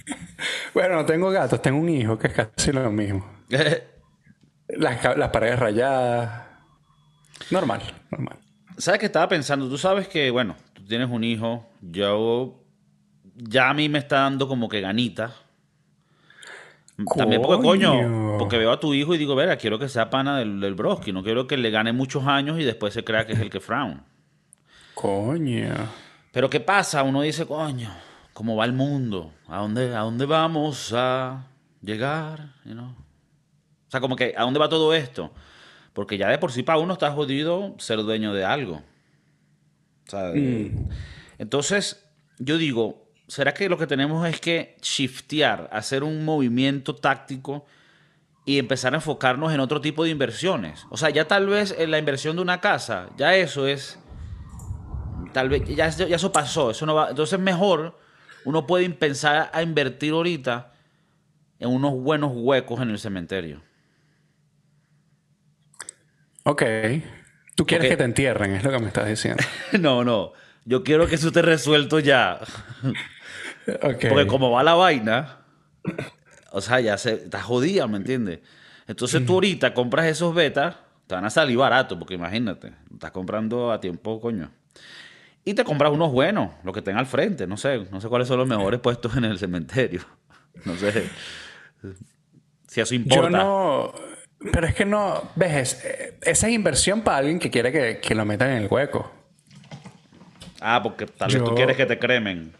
bueno, 0.73 0.95
no 0.95 1.05
tengo 1.05 1.29
gatos, 1.29 1.61
tengo 1.61 1.79
un 1.79 1.87
hijo 1.87 2.17
que 2.19 2.27
es 2.27 2.33
casi 2.33 2.73
lo 2.73 2.91
mismo. 2.91 3.25
las, 4.67 5.17
las 5.17 5.29
paredes 5.29 5.59
rayadas. 5.59 6.47
Normal, 7.49 7.81
normal. 8.11 8.37
¿Sabes 8.77 8.99
qué 8.99 9.05
estaba 9.05 9.29
pensando? 9.29 9.69
Tú 9.69 9.77
sabes 9.77 10.09
que, 10.09 10.29
bueno, 10.31 10.57
tú 10.73 10.85
tienes 10.85 11.09
un 11.09 11.23
hijo. 11.23 11.65
Yo... 11.81 12.61
Ya 13.39 13.69
a 13.69 13.73
mí 13.75 13.87
me 13.87 13.99
está 13.99 14.21
dando 14.21 14.47
como 14.47 14.67
que 14.67 14.81
también 17.15 17.41
porque, 17.41 17.63
coño, 17.63 18.37
porque 18.39 18.57
veo 18.57 18.71
a 18.71 18.79
tu 18.79 18.93
hijo 18.93 19.13
y 19.13 19.17
digo, 19.17 19.35
verá, 19.35 19.57
quiero 19.57 19.77
que 19.77 19.87
sea 19.87 20.09
pana 20.09 20.39
del, 20.39 20.59
del 20.59 20.73
Broski, 20.73 21.11
no 21.11 21.23
quiero 21.23 21.45
que 21.45 21.57
le 21.57 21.69
gane 21.69 21.93
muchos 21.93 22.25
años 22.25 22.59
y 22.59 22.63
después 22.63 22.93
se 22.93 23.03
crea 23.03 23.25
que 23.25 23.33
es 23.33 23.39
el 23.39 23.49
que 23.49 23.59
frown. 23.59 24.03
Coño. 24.95 25.75
Pero 26.31 26.49
¿qué 26.49 26.59
pasa? 26.59 27.03
Uno 27.03 27.21
dice, 27.21 27.45
coño, 27.45 27.91
¿cómo 28.33 28.55
va 28.55 28.65
el 28.65 28.73
mundo? 28.73 29.31
¿A 29.47 29.59
dónde, 29.59 29.95
a 29.95 29.99
dónde 29.99 30.25
vamos 30.25 30.91
a 30.95 31.47
llegar? 31.81 32.53
O 32.65 33.91
sea, 33.91 33.99
como 33.99 34.15
que, 34.15 34.33
¿a 34.35 34.41
dónde 34.41 34.59
va 34.59 34.67
todo 34.67 34.93
esto? 34.93 35.31
Porque 35.93 36.17
ya 36.17 36.29
de 36.29 36.37
por 36.37 36.51
sí 36.51 36.63
para 36.63 36.79
uno 36.79 36.93
está 36.93 37.11
jodido 37.11 37.75
ser 37.77 38.03
dueño 38.03 38.33
de 38.33 38.43
algo. 38.43 38.81
O 40.07 40.09
sea, 40.09 40.31
mm. 40.33 40.89
Entonces, 41.37 42.07
yo 42.39 42.57
digo, 42.57 43.06
¿será 43.27 43.53
que 43.53 43.69
lo 43.69 43.77
que 43.77 43.87
tenemos 43.87 44.27
es 44.27 44.39
que 44.39 44.75
shiftear, 44.81 45.69
hacer 45.71 46.03
un 46.03 46.23
movimiento 46.23 46.95
táctico 46.95 47.65
y 48.45 48.59
empezar 48.59 48.93
a 48.93 48.97
enfocarnos 48.97 49.53
en 49.53 49.59
otro 49.59 49.81
tipo 49.81 50.03
de 50.03 50.09
inversiones? 50.09 50.85
O 50.89 50.97
sea, 50.97 51.09
ya 51.09 51.27
tal 51.27 51.47
vez 51.47 51.75
en 51.77 51.91
la 51.91 51.97
inversión 51.97 52.35
de 52.35 52.41
una 52.41 52.61
casa, 52.61 53.09
ya 53.17 53.35
eso 53.35 53.67
es, 53.67 53.99
tal 55.33 55.49
vez, 55.49 55.63
ya, 55.67 55.89
ya 55.89 56.15
eso 56.15 56.31
pasó, 56.31 56.71
eso 56.71 56.85
no 56.85 56.95
va, 56.95 57.09
entonces 57.09 57.39
mejor 57.39 57.99
uno 58.45 58.65
puede 58.65 58.89
pensar 58.89 59.49
a 59.53 59.61
invertir 59.61 60.13
ahorita 60.13 60.71
en 61.59 61.69
unos 61.69 61.93
buenos 61.93 62.31
huecos 62.33 62.81
en 62.81 62.91
el 62.91 62.99
cementerio. 62.99 63.61
Ok. 66.43 66.63
Tú 67.55 67.65
quieres 67.65 67.89
que 67.89 67.97
te 67.97 68.03
entierren, 68.03 68.53
es 68.53 68.63
lo 68.63 68.71
que 68.71 68.79
me 68.79 68.87
estás 68.87 69.07
diciendo. 69.07 69.43
no, 69.79 70.05
no. 70.05 70.31
Yo 70.63 70.83
quiero 70.83 71.07
que 71.07 71.15
eso 71.15 71.27
esté 71.27 71.41
resuelto 71.41 71.99
ya. 71.99 72.39
Porque 73.81 74.27
como 74.27 74.51
va 74.51 74.63
la 74.63 74.75
vaina, 74.75 75.39
o 76.51 76.61
sea, 76.61 76.79
ya 76.79 76.97
se 76.97 77.13
está 77.13 77.41
jodida, 77.41 77.87
¿me 77.87 77.97
entiendes? 77.97 78.39
Entonces 78.87 79.25
tú 79.25 79.33
ahorita 79.33 79.73
compras 79.73 80.05
esos 80.05 80.33
betas, 80.33 80.75
te 81.07 81.15
van 81.15 81.25
a 81.25 81.29
salir 81.29 81.57
barato, 81.57 81.99
porque 81.99 82.13
imagínate, 82.13 82.73
estás 82.93 83.11
comprando 83.11 83.71
a 83.71 83.81
tiempo, 83.81 84.21
coño. 84.21 84.49
Y 85.43 85.53
te 85.53 85.63
compras 85.63 85.91
unos 85.91 86.11
buenos, 86.11 86.51
los 86.63 86.73
que 86.73 86.79
estén 86.79 86.97
al 86.97 87.05
frente, 87.05 87.47
no 87.47 87.57
sé, 87.57 87.85
no 87.91 88.01
sé 88.01 88.07
cuáles 88.07 88.27
son 88.27 88.37
los 88.39 88.47
mejores 88.47 88.79
puestos 88.79 89.15
en 89.17 89.25
el 89.25 89.37
cementerio. 89.39 90.01
No 90.65 90.75
sé 90.75 91.07
si 92.67 92.81
eso 92.81 92.95
importa. 92.95 93.21
Yo 93.21 93.29
no, 93.29 93.93
pero 94.51 94.65
es 94.65 94.73
que 94.73 94.85
no, 94.85 95.29
ves, 95.35 95.85
esa 96.21 96.47
es 96.47 96.53
inversión 96.53 97.01
para 97.01 97.17
alguien 97.17 97.37
que 97.37 97.51
quiere 97.51 97.71
que, 97.71 97.99
que 97.99 98.15
lo 98.15 98.25
metan 98.25 98.49
en 98.49 98.63
el 98.63 98.67
hueco. 98.67 99.11
Ah, 100.59 100.81
porque 100.81 101.05
tal 101.05 101.31
vez 101.31 101.43
tú 101.43 101.53
quieres 101.53 101.77
que 101.77 101.85
te 101.85 101.99
cremen. 101.99 102.53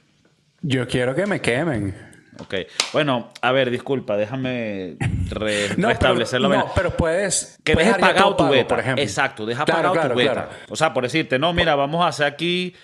Yo 0.62 0.88
quiero 0.88 1.16
que 1.16 1.26
me 1.26 1.42
quemen. 1.42 1.96
Ok. 2.40 2.56
Bueno, 2.94 3.32
a 3.42 3.52
ver, 3.52 3.72
disculpa, 3.72 4.16
déjame 4.16 4.98
restablecerlo. 5.30 6.50
no, 6.56 6.72
pero 6.76 6.92
puedes. 6.96 7.60
Que 7.64 7.76
dejes 7.76 7.98
pagado 7.98 8.36
tu 8.36 8.48
beta. 8.50 8.68
Por 8.68 8.80
ejemplo. 8.80 9.04
Exacto, 9.04 9.46
deja 9.46 9.66
pagado 9.66 10.10
tu 10.10 10.16
beta. 10.16 10.50
O 10.70 10.76
sea, 10.76 10.94
por 10.94 11.04
decirte, 11.04 11.40
no, 11.40 11.54
mira, 11.54 11.76
vamos 11.76 12.04
a 12.04 12.10
hacer 12.10 12.28
aquí. 12.28 12.76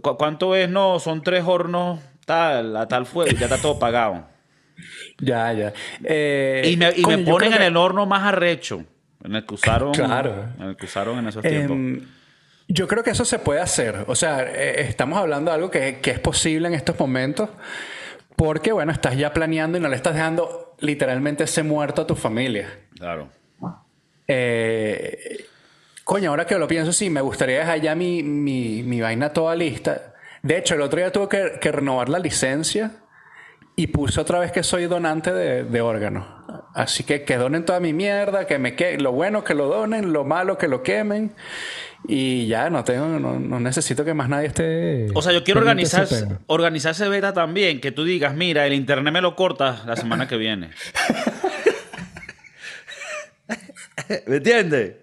¿Cuánto 0.00 0.54
es? 0.54 0.68
No, 0.68 0.98
son 0.98 1.22
tres 1.22 1.44
hornos, 1.46 2.00
tal, 2.26 2.76
a 2.76 2.86
tal 2.86 3.06
fuego, 3.06 3.30
ya 3.30 3.46
está 3.46 3.58
todo 3.58 3.78
pagado. 3.78 4.26
ya, 5.18 5.52
ya. 5.52 5.72
Eh, 6.04 6.62
y 6.66 6.76
me, 6.76 6.92
y 6.94 7.04
me 7.04 7.18
ponen 7.18 7.54
en 7.54 7.62
el 7.62 7.76
horno 7.76 8.04
más 8.04 8.24
arrecho. 8.24 8.84
En 9.24 9.34
el 9.34 9.46
que 9.46 9.54
usaron. 9.54 9.92
claro. 9.94 10.48
En 10.58 10.68
el 10.68 10.76
que 10.76 10.86
usaron 10.86 11.18
en 11.18 11.28
esos 11.28 11.42
tiempos. 11.42 12.06
Yo 12.68 12.88
creo 12.88 13.04
que 13.04 13.10
eso 13.10 13.24
se 13.24 13.38
puede 13.38 13.60
hacer. 13.60 14.04
O 14.08 14.14
sea, 14.14 14.42
eh, 14.42 14.82
estamos 14.88 15.18
hablando 15.18 15.50
de 15.50 15.54
algo 15.54 15.70
que, 15.70 16.00
que 16.00 16.10
es 16.10 16.18
posible 16.18 16.68
en 16.68 16.74
estos 16.74 16.98
momentos. 16.98 17.48
Porque, 18.36 18.72
bueno, 18.72 18.92
estás 18.92 19.16
ya 19.16 19.32
planeando 19.32 19.78
y 19.78 19.80
no 19.80 19.88
le 19.88 19.96
estás 19.96 20.14
dejando 20.14 20.74
literalmente 20.80 21.44
ese 21.44 21.62
muerto 21.62 22.02
a 22.02 22.06
tu 22.06 22.14
familia. 22.14 22.68
Claro. 22.98 23.28
Eh, 24.28 25.44
coño, 26.04 26.30
ahora 26.30 26.46
que 26.46 26.58
lo 26.58 26.68
pienso, 26.68 26.92
sí, 26.92 27.08
me 27.08 27.22
gustaría 27.22 27.60
dejar 27.60 27.80
ya 27.80 27.94
mi, 27.94 28.22
mi, 28.22 28.82
mi 28.82 29.00
vaina 29.00 29.32
toda 29.32 29.54
lista. 29.54 30.14
De 30.42 30.58
hecho, 30.58 30.74
el 30.74 30.82
otro 30.82 30.98
día 30.98 31.10
tuve 31.10 31.28
que, 31.28 31.58
que, 31.60 31.72
renovar 31.72 32.08
la 32.08 32.18
licencia 32.18 32.90
y 33.74 33.86
puse 33.88 34.20
otra 34.20 34.38
vez 34.38 34.52
que 34.52 34.62
soy 34.62 34.86
donante 34.86 35.32
de, 35.32 35.64
de 35.64 35.80
órganos. 35.80 36.26
Así 36.76 37.04
que 37.04 37.24
que 37.24 37.38
donen 37.38 37.64
toda 37.64 37.80
mi 37.80 37.94
mierda, 37.94 38.46
que 38.46 38.58
me 38.58 38.76
que 38.76 38.98
lo 38.98 39.10
bueno 39.10 39.42
que 39.42 39.54
lo 39.54 39.66
donen, 39.66 40.12
lo 40.12 40.24
malo 40.24 40.58
que 40.58 40.68
lo 40.68 40.82
quemen. 40.82 41.32
Y 42.06 42.46
ya 42.48 42.68
no 42.68 42.84
tengo, 42.84 43.18
no, 43.18 43.60
necesito 43.60 44.04
que 44.04 44.12
más 44.12 44.28
nadie 44.28 44.48
esté. 44.48 45.08
O 45.14 45.22
sea, 45.22 45.32
yo 45.32 45.42
quiero 45.42 45.60
organizar, 45.60 46.06
organizar 46.46 46.92
ese 46.92 47.08
beta 47.08 47.32
también, 47.32 47.80
que 47.80 47.92
tú 47.92 48.04
digas, 48.04 48.34
mira, 48.34 48.66
el 48.66 48.74
internet 48.74 49.10
me 49.10 49.22
lo 49.22 49.34
corta 49.34 49.84
la 49.86 49.96
semana 49.96 50.28
que 50.28 50.36
viene. 50.36 50.68
¿Me 54.26 54.36
entiendes? 54.36 54.96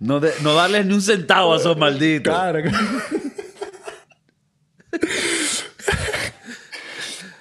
No, 0.00 0.20
no 0.42 0.54
darles 0.54 0.86
ni 0.86 0.94
un 0.94 1.02
centavo 1.02 1.54
a 1.54 1.58
esos 1.58 1.76
malditos. 1.76 2.34
Claro. 2.34 2.64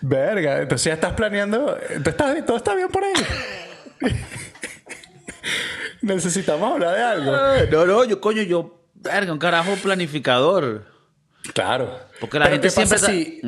Verga, 0.10 0.62
entonces 0.64 0.86
ya 0.86 0.94
estás 0.94 1.14
planeando. 1.14 1.78
¿Todo 2.48 2.58
está 2.58 2.74
bien 2.74 2.88
por 2.88 3.04
ahí? 3.04 3.14
Necesitamos 6.02 6.74
hablar 6.74 6.96
de 6.96 7.04
algo. 7.04 7.32
No, 7.72 7.86
no, 7.86 8.04
yo, 8.06 8.20
coño, 8.20 8.42
yo, 8.42 8.88
verga, 8.96 9.32
un 9.32 9.38
carajo 9.38 9.76
planificador. 9.76 10.84
Claro. 11.54 12.00
Porque 12.20 12.40
la 12.40 12.48
gente 12.48 12.68
¿qué 12.68 12.72
siempre. 12.72 12.98
Pasa 12.98 13.12
si, 13.12 13.42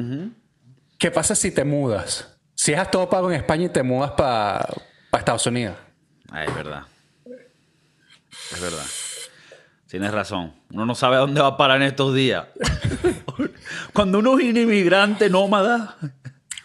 ¿Qué 1.00 1.10
pasa 1.10 1.34
si 1.34 1.50
te 1.50 1.63
mudas? 1.63 2.38
Si 2.53 2.75
has 2.75 2.91
todo 2.91 3.10
pago 3.10 3.32
en 3.32 3.38
España 3.38 3.65
y 3.65 3.70
te 3.70 3.82
mudas 3.82 4.12
para 4.12 4.63
Estados 5.13 5.48
Unidos. 5.48 5.75
Es 6.46 6.53
verdad. 6.53 6.84
Es 8.51 8.62
verdad. 8.62 8.86
Tienes 9.88 10.12
razón. 10.12 10.53
Uno 10.72 10.86
no 10.86 10.94
sabe 10.94 11.15
a 11.15 11.20
dónde 11.20 11.41
va 11.41 11.48
a 11.48 11.58
parar 11.58 11.77
en 11.77 11.88
estos 11.88 12.13
días. 12.13 12.46
Cuando 13.94 14.20
uno 14.20 14.38
es 14.38 14.46
un 14.46 14.58
inmigrante 14.58 15.27
nómada. 15.27 15.98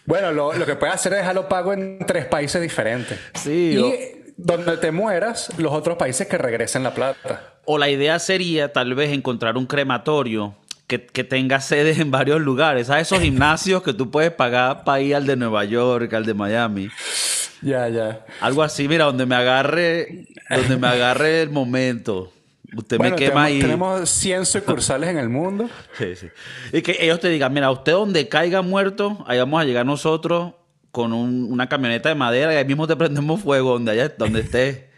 Bueno, 0.07 0.33
lo, 0.33 0.53
lo, 0.53 0.67
que 0.67 0.77
puedes 0.77 0.95
hacer 0.95 1.13
es 1.15 1.19
dejarlo 1.19 1.49
pago 1.49 1.73
en 1.73 1.99
tres 2.07 2.27
países 2.27 2.63
diferentes. 2.63 3.19
Sí. 3.35 3.77
Y 3.77 4.33
donde 4.37 4.77
te 4.77 4.91
mueras, 4.91 5.51
los 5.59 5.73
otros 5.73 5.97
países 5.97 6.27
que 6.27 6.39
regresen 6.39 6.83
la 6.83 6.95
plata. 6.95 7.55
O 7.65 7.79
la 7.79 7.89
idea 7.89 8.19
sería 8.19 8.73
tal 8.73 8.95
vez 8.95 9.11
encontrar 9.13 9.57
un 9.57 9.67
crematorio 9.67 10.55
que, 10.87 10.99
tenga 10.99 11.61
sedes 11.61 11.99
en 11.99 12.11
varios 12.11 12.41
lugares. 12.41 12.87
¿Sabes? 12.87 13.09
Esos 13.09 13.21
gimnasios 13.21 13.83
que 13.83 13.93
tú 13.93 14.11
puedes 14.11 14.31
pagar 14.31 14.85
para 14.85 15.01
ir 15.01 15.17
al 15.17 15.27
de 15.27 15.37
Nueva 15.37 15.65
York, 15.65 16.13
al 16.15 16.25
de 16.25 16.35
Miami. 16.35 16.91
Ya, 17.63 17.89
ya. 17.89 18.25
Algo 18.41 18.63
así, 18.63 18.87
mira, 18.87 19.07
donde 19.07 19.27
me 19.27 19.35
agarre, 19.35 20.27
donde 20.49 20.77
me 20.77 20.87
agarre 20.87 21.43
el 21.43 21.51
momento. 21.51 22.33
Usted 22.75 22.99
me 22.99 23.15
quema 23.15 23.45
ahí. 23.45 23.61
Tenemos 23.61 24.09
100 24.09 24.47
sucursales 24.47 25.11
en 25.11 25.19
el 25.19 25.29
mundo. 25.29 25.69
Sí, 25.99 26.15
sí. 26.15 26.29
Y 26.73 26.83
que 26.83 26.97
ellos 27.01 27.21
te 27.21 27.29
digan, 27.29 27.53
mira, 27.53 27.71
usted 27.71 27.93
donde 27.93 28.29
caiga 28.29 28.61
muerto, 28.63 29.25
ahí 29.27 29.39
vamos 29.39 29.61
a 29.61 29.65
llegar 29.65 29.87
nosotros 29.87 30.53
con 30.91 31.13
una 31.13 31.69
camioneta 31.69 32.09
de 32.09 32.15
madera 32.15 32.53
y 32.55 32.57
ahí 32.57 32.65
mismo 32.65 32.87
te 32.87 32.97
prendemos 32.97 33.41
fuego 33.41 33.73
donde, 33.73 33.93
haya, 33.93 34.09
donde 34.09 34.41
esté. 34.41 34.89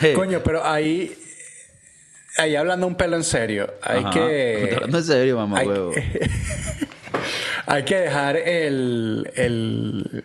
Coño, 0.14 0.40
pero 0.42 0.64
ahí, 0.64 1.16
ahí 2.38 2.54
hablando 2.54 2.86
un 2.86 2.94
pelo 2.94 3.16
en 3.16 3.24
serio, 3.24 3.72
hay 3.82 4.04
que... 4.06 4.72
Hablando 4.74 4.98
en 4.98 5.04
serio, 5.04 5.36
mamá 5.36 5.58
hay, 5.58 5.68
huevo. 5.68 5.92
hay 7.66 7.82
que 7.84 7.96
dejar 7.96 8.36
el, 8.36 9.30
el, 9.36 10.24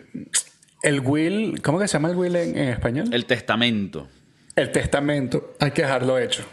el 0.82 1.00
will, 1.00 1.60
¿cómo 1.62 1.78
que 1.78 1.88
se 1.88 1.94
llama 1.94 2.10
el 2.10 2.16
will 2.16 2.36
en 2.36 2.56
español? 2.56 3.08
El 3.12 3.24
testamento. 3.24 4.08
El 4.54 4.70
testamento, 4.70 5.54
hay 5.60 5.70
que 5.70 5.82
dejarlo 5.82 6.18
hecho. 6.18 6.44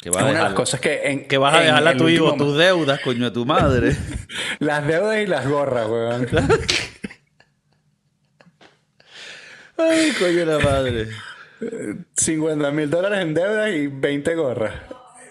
Que 0.00 0.10
vas 0.10 0.22
a 0.22 0.26
una 0.26 0.38
de 0.38 0.44
las 0.44 0.54
cosas 0.54 0.80
que... 0.80 1.00
En, 1.04 1.26
que 1.26 1.38
vas 1.38 1.54
a 1.54 1.60
dejarle 1.60 1.90
a 1.90 1.96
tu 1.96 2.08
hijo 2.08 2.34
tus 2.36 2.56
deudas, 2.56 3.00
coño, 3.00 3.26
a 3.26 3.32
tu 3.32 3.46
madre. 3.46 3.96
las 4.58 4.86
deudas 4.86 5.18
y 5.18 5.26
las 5.26 5.48
gorras, 5.48 5.88
weón. 5.88 6.28
Ay, 9.76 10.12
coño, 10.18 10.44
la 10.44 10.58
madre. 10.58 11.08
50 12.16 12.70
mil 12.70 12.90
dólares 12.90 13.20
en 13.20 13.34
deudas 13.34 13.70
y 13.70 13.86
20 13.86 14.34
gorras. 14.34 14.74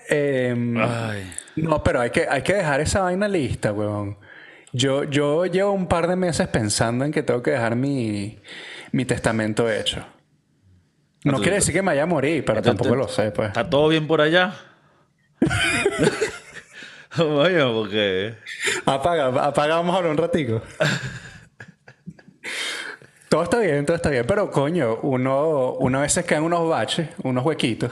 Em, 0.10 0.76
Ay. 0.78 1.32
No, 1.56 1.84
pero 1.84 2.02
hay 2.02 2.10
que, 2.10 2.28
hay 2.28 2.42
que 2.42 2.56
dejar 2.56 2.82
esa 2.82 3.02
vaina 3.02 3.28
lista, 3.28 3.72
weón. 3.72 4.18
Yo, 4.72 5.04
yo 5.04 5.46
llevo 5.46 5.72
un 5.72 5.88
par 5.88 6.08
de 6.08 6.16
meses 6.16 6.48
pensando 6.48 7.06
en 7.06 7.12
que 7.12 7.22
tengo 7.22 7.44
que 7.44 7.52
dejar 7.52 7.76
mi, 7.76 8.40
mi 8.92 9.06
testamento 9.06 9.70
hecho. 9.70 10.04
No 11.24 11.40
quiere 11.40 11.56
decir 11.56 11.74
que 11.74 11.82
me 11.82 11.88
vaya 11.88 12.04
a 12.04 12.08
morir, 12.08 12.44
pero 12.46 12.62
tampoco 12.62 12.96
lo 12.96 13.08
sé, 13.08 13.32
pues. 13.32 13.50
¿Está 13.50 13.70
todo 13.70 13.88
bien 13.88 14.08
por 14.08 14.22
allá? 14.22 14.56
Bueno, 17.16 17.74
porque... 17.74 18.34
Apaga, 18.86 19.28
apaga, 19.28 19.76
vamos 19.76 19.94
a 19.94 19.98
hablar 20.00 20.12
un 20.14 20.18
ratico. 20.18 20.62
todo 23.30 23.44
está 23.44 23.60
bien, 23.60 23.86
todo 23.86 23.96
está 23.96 24.10
bien, 24.10 24.26
pero 24.28 24.50
coño, 24.50 24.98
uno, 25.04 25.74
uno 25.74 26.00
a 26.00 26.02
veces 26.02 26.26
quedan 26.26 26.44
unos 26.44 26.68
baches, 26.68 27.10
unos 27.22 27.46
huequitos, 27.46 27.92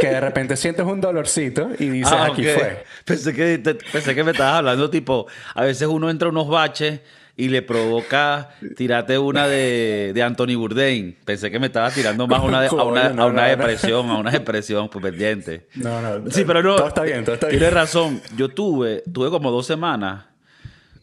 que 0.00 0.08
de 0.08 0.20
repente 0.20 0.56
sientes 0.56 0.84
un 0.84 1.00
dolorcito 1.00 1.70
y 1.78 1.88
dices, 1.90 2.12
ah, 2.12 2.26
aquí 2.32 2.42
fue. 2.42 2.84
Pensé 3.04 3.32
que, 3.32 3.58
pensé 3.92 4.14
que 4.14 4.24
me 4.24 4.32
estabas 4.32 4.54
hablando 4.54 4.90
tipo, 4.90 5.28
a 5.54 5.62
veces 5.62 5.86
uno 5.86 6.10
entra 6.10 6.26
a 6.26 6.30
unos 6.32 6.48
baches 6.48 7.00
y 7.38 7.48
le 7.50 7.62
provoca 7.62 8.50
tirarte 8.76 9.16
una 9.16 9.46
de, 9.46 10.10
de 10.12 10.22
Anthony 10.24 10.56
Bourdain. 10.56 11.16
Pensé 11.24 11.52
que 11.52 11.60
me 11.60 11.68
estaba 11.68 11.88
tirando 11.92 12.26
más 12.26 12.42
una 12.42 12.66
a, 12.66 12.82
una, 12.82 13.06
a 13.06 13.26
una 13.26 13.44
depresión, 13.44 14.10
a 14.10 14.18
una 14.18 14.32
depresión 14.32 14.88
pues, 14.88 15.04
pendiente. 15.04 15.68
No, 15.76 16.02
no. 16.02 16.28
Sí, 16.32 16.42
pero 16.44 16.64
no. 16.64 16.74
Todo 16.74 16.88
está 16.88 17.02
bien, 17.02 17.24
todo 17.24 17.36
está 17.36 17.46
bien. 17.46 17.60
Tienes 17.60 17.72
razón. 17.72 18.20
Yo 18.36 18.48
tuve, 18.48 19.04
tuve 19.12 19.30
como 19.30 19.52
dos 19.52 19.66
semanas, 19.66 20.24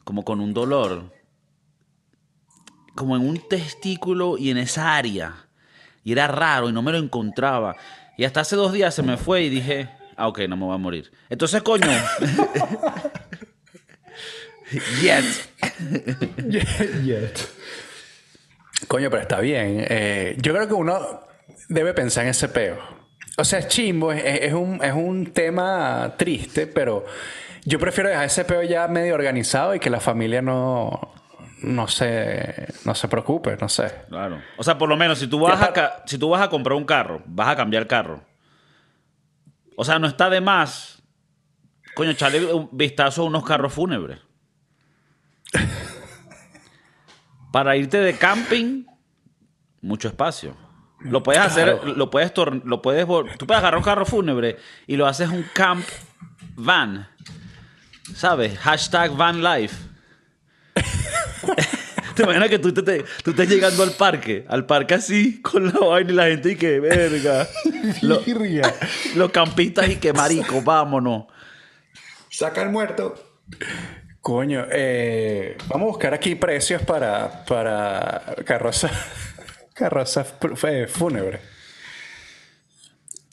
como 0.04 0.26
con 0.26 0.42
un 0.42 0.54
dolor, 0.54 1.14
como 2.96 3.16
en 3.16 3.26
un 3.26 3.40
testículo 3.48 4.38
y 4.38 4.50
en 4.50 4.58
esa 4.58 4.98
área. 4.98 5.48
Y 6.04 6.12
era 6.12 6.28
raro 6.28 6.68
y 6.68 6.74
no 6.74 6.82
me 6.82 6.92
lo 6.92 6.98
encontraba. 6.98 7.78
Y 8.18 8.26
hasta 8.26 8.42
hace 8.42 8.58
dos 8.58 8.74
días 8.74 8.94
se 8.94 9.04
me 9.04 9.16
fue 9.16 9.44
y 9.44 9.50
dije, 9.50 9.90
ah, 10.18 10.28
ok, 10.28 10.40
no 10.50 10.58
me 10.58 10.66
voy 10.66 10.76
a 10.76 10.80
morir. 10.80 11.14
Entonces, 11.30 11.62
coño. 11.64 11.88
Yet. 15.02 15.26
Yet. 17.04 17.40
Coño, 18.88 19.10
pero 19.10 19.22
está 19.22 19.40
bien. 19.40 19.86
Eh, 19.88 20.36
yo 20.40 20.54
creo 20.54 20.68
que 20.68 20.74
uno 20.74 21.22
debe 21.70 21.94
pensar 21.94 22.24
en 22.24 22.32
ese 22.32 22.50
peo. 22.50 22.78
O 23.38 23.44
sea, 23.44 23.60
es 23.60 23.68
chimbo, 23.68 24.12
es, 24.12 24.54
un, 24.54 24.84
es 24.84 24.94
un 24.94 25.28
tema 25.34 26.14
triste, 26.18 26.68
pero 26.68 27.06
yo 27.66 27.80
prefiero 27.80 28.10
dejar 28.10 28.26
ese 28.26 28.46
peo 28.46 28.64
ya 28.64 28.88
medio 28.88 29.14
organizado 29.14 29.76
y 29.76 29.80
que 29.80 29.90
la 29.90 30.00
familia 30.00 30.42
no, 30.42 31.14
no 31.62 31.88
se, 31.88 32.68
no 32.86 32.96
se 32.96 33.08
preocupe, 33.08 33.58
no 33.60 33.68
sé. 33.68 33.92
Claro. 34.08 34.42
O 34.58 34.64
sea, 34.64 34.78
por 34.78 34.88
lo 34.88 34.96
menos, 34.96 35.20
si 35.20 35.28
tú, 35.28 35.40
vas 35.40 35.62
a, 35.62 36.04
si 36.06 36.18
tú 36.18 36.30
vas 36.30 36.42
a 36.42 36.50
comprar 36.50 36.78
un 36.78 36.86
carro, 36.86 37.22
vas 37.26 37.50
a 37.50 37.56
cambiar 37.56 37.88
carro. 37.88 38.24
O 39.76 39.84
sea, 39.84 40.00
no 40.00 40.08
está 40.08 40.30
de 40.30 40.40
más 40.40 40.96
Coño, 41.96 42.12
echarle 42.12 42.54
un 42.54 42.70
vistazo 42.74 43.22
a 43.22 43.26
unos 43.26 43.46
carros 43.46 43.74
fúnebres. 43.74 44.20
Para 47.52 47.78
irte 47.78 48.00
de 48.00 48.18
camping, 48.18 48.86
mucho 49.82 50.08
espacio. 50.08 50.56
Lo 51.00 51.24
puedes 51.24 51.42
hacer, 51.42 51.84
lo 51.84 52.10
puedes, 52.10 52.32
lo 52.64 52.82
puedes, 52.82 53.06
tú 53.38 53.46
puedes 53.46 53.60
agarrar 53.60 53.78
un 53.78 53.84
carro 53.84 54.06
fúnebre 54.06 54.58
y 54.88 54.96
lo 54.96 55.06
haces 55.06 55.30
un 55.30 55.44
camp 55.54 55.86
van. 56.56 57.08
¿Sabes? 58.16 58.58
Hashtag 58.60 59.16
van 59.16 59.44
life. 59.44 59.76
¿Te 62.16 62.24
imaginas 62.24 62.50
que 62.50 62.60
tú, 62.60 62.74
te, 62.74 63.04
tú 63.24 63.32
estás 63.32 63.48
llegando 63.48 63.84
al 63.84 63.92
parque? 63.92 64.46
Al 64.48 64.66
parque 64.66 64.94
así, 64.94 65.42
con 65.42 65.66
la 65.66 65.80
vaina 65.80 66.12
y 66.12 66.16
la 66.16 66.26
gente 66.28 66.52
y 66.52 66.56
que, 66.56 66.80
verga. 66.80 67.48
los 69.16 69.32
campistas 69.32 69.90
y 69.90 69.98
que, 69.98 70.14
marico, 70.14 70.62
vámonos. 70.62 71.26
Saca 72.30 72.64
el 72.64 72.70
muerto. 72.70 73.16
Coño, 74.26 74.66
eh, 74.72 75.56
vamos 75.68 75.86
a 75.86 75.90
buscar 75.92 76.14
aquí 76.16 76.34
precios 76.34 76.82
para, 76.82 77.46
para 77.46 78.24
carroza, 78.44 78.90
carroza 79.76 80.24
fúnebre. 80.88 81.40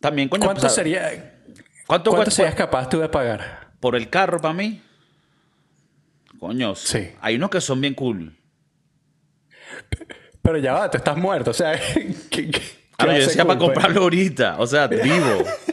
También, 0.00 0.28
coño, 0.28 0.44
¿Cuánto 0.44 0.68
sería? 0.68 1.40
¿Cuánto, 1.86 2.10
¿cuánto 2.10 2.30
serías 2.30 2.54
capaz 2.54 2.90
tú 2.90 3.00
de 3.00 3.08
pagar? 3.08 3.70
¿Por 3.80 3.96
el 3.96 4.10
carro 4.10 4.38
para 4.38 4.52
mí? 4.52 4.82
Coño, 6.38 6.74
sí. 6.74 7.10
hay 7.22 7.36
unos 7.36 7.48
que 7.48 7.62
son 7.62 7.80
bien 7.80 7.94
cool. 7.94 8.36
Pero 10.42 10.58
ya 10.58 10.74
va, 10.74 10.90
te 10.90 10.98
estás 10.98 11.16
muerto. 11.16 11.52
O 11.52 11.54
sea, 11.54 11.72
¿qué, 12.30 12.50
yo 12.98 13.12
decía 13.12 13.46
para 13.46 13.58
comprarlo 13.58 14.02
ahorita. 14.02 14.56
O 14.58 14.66
sea, 14.66 14.88
vivo. 14.88 15.42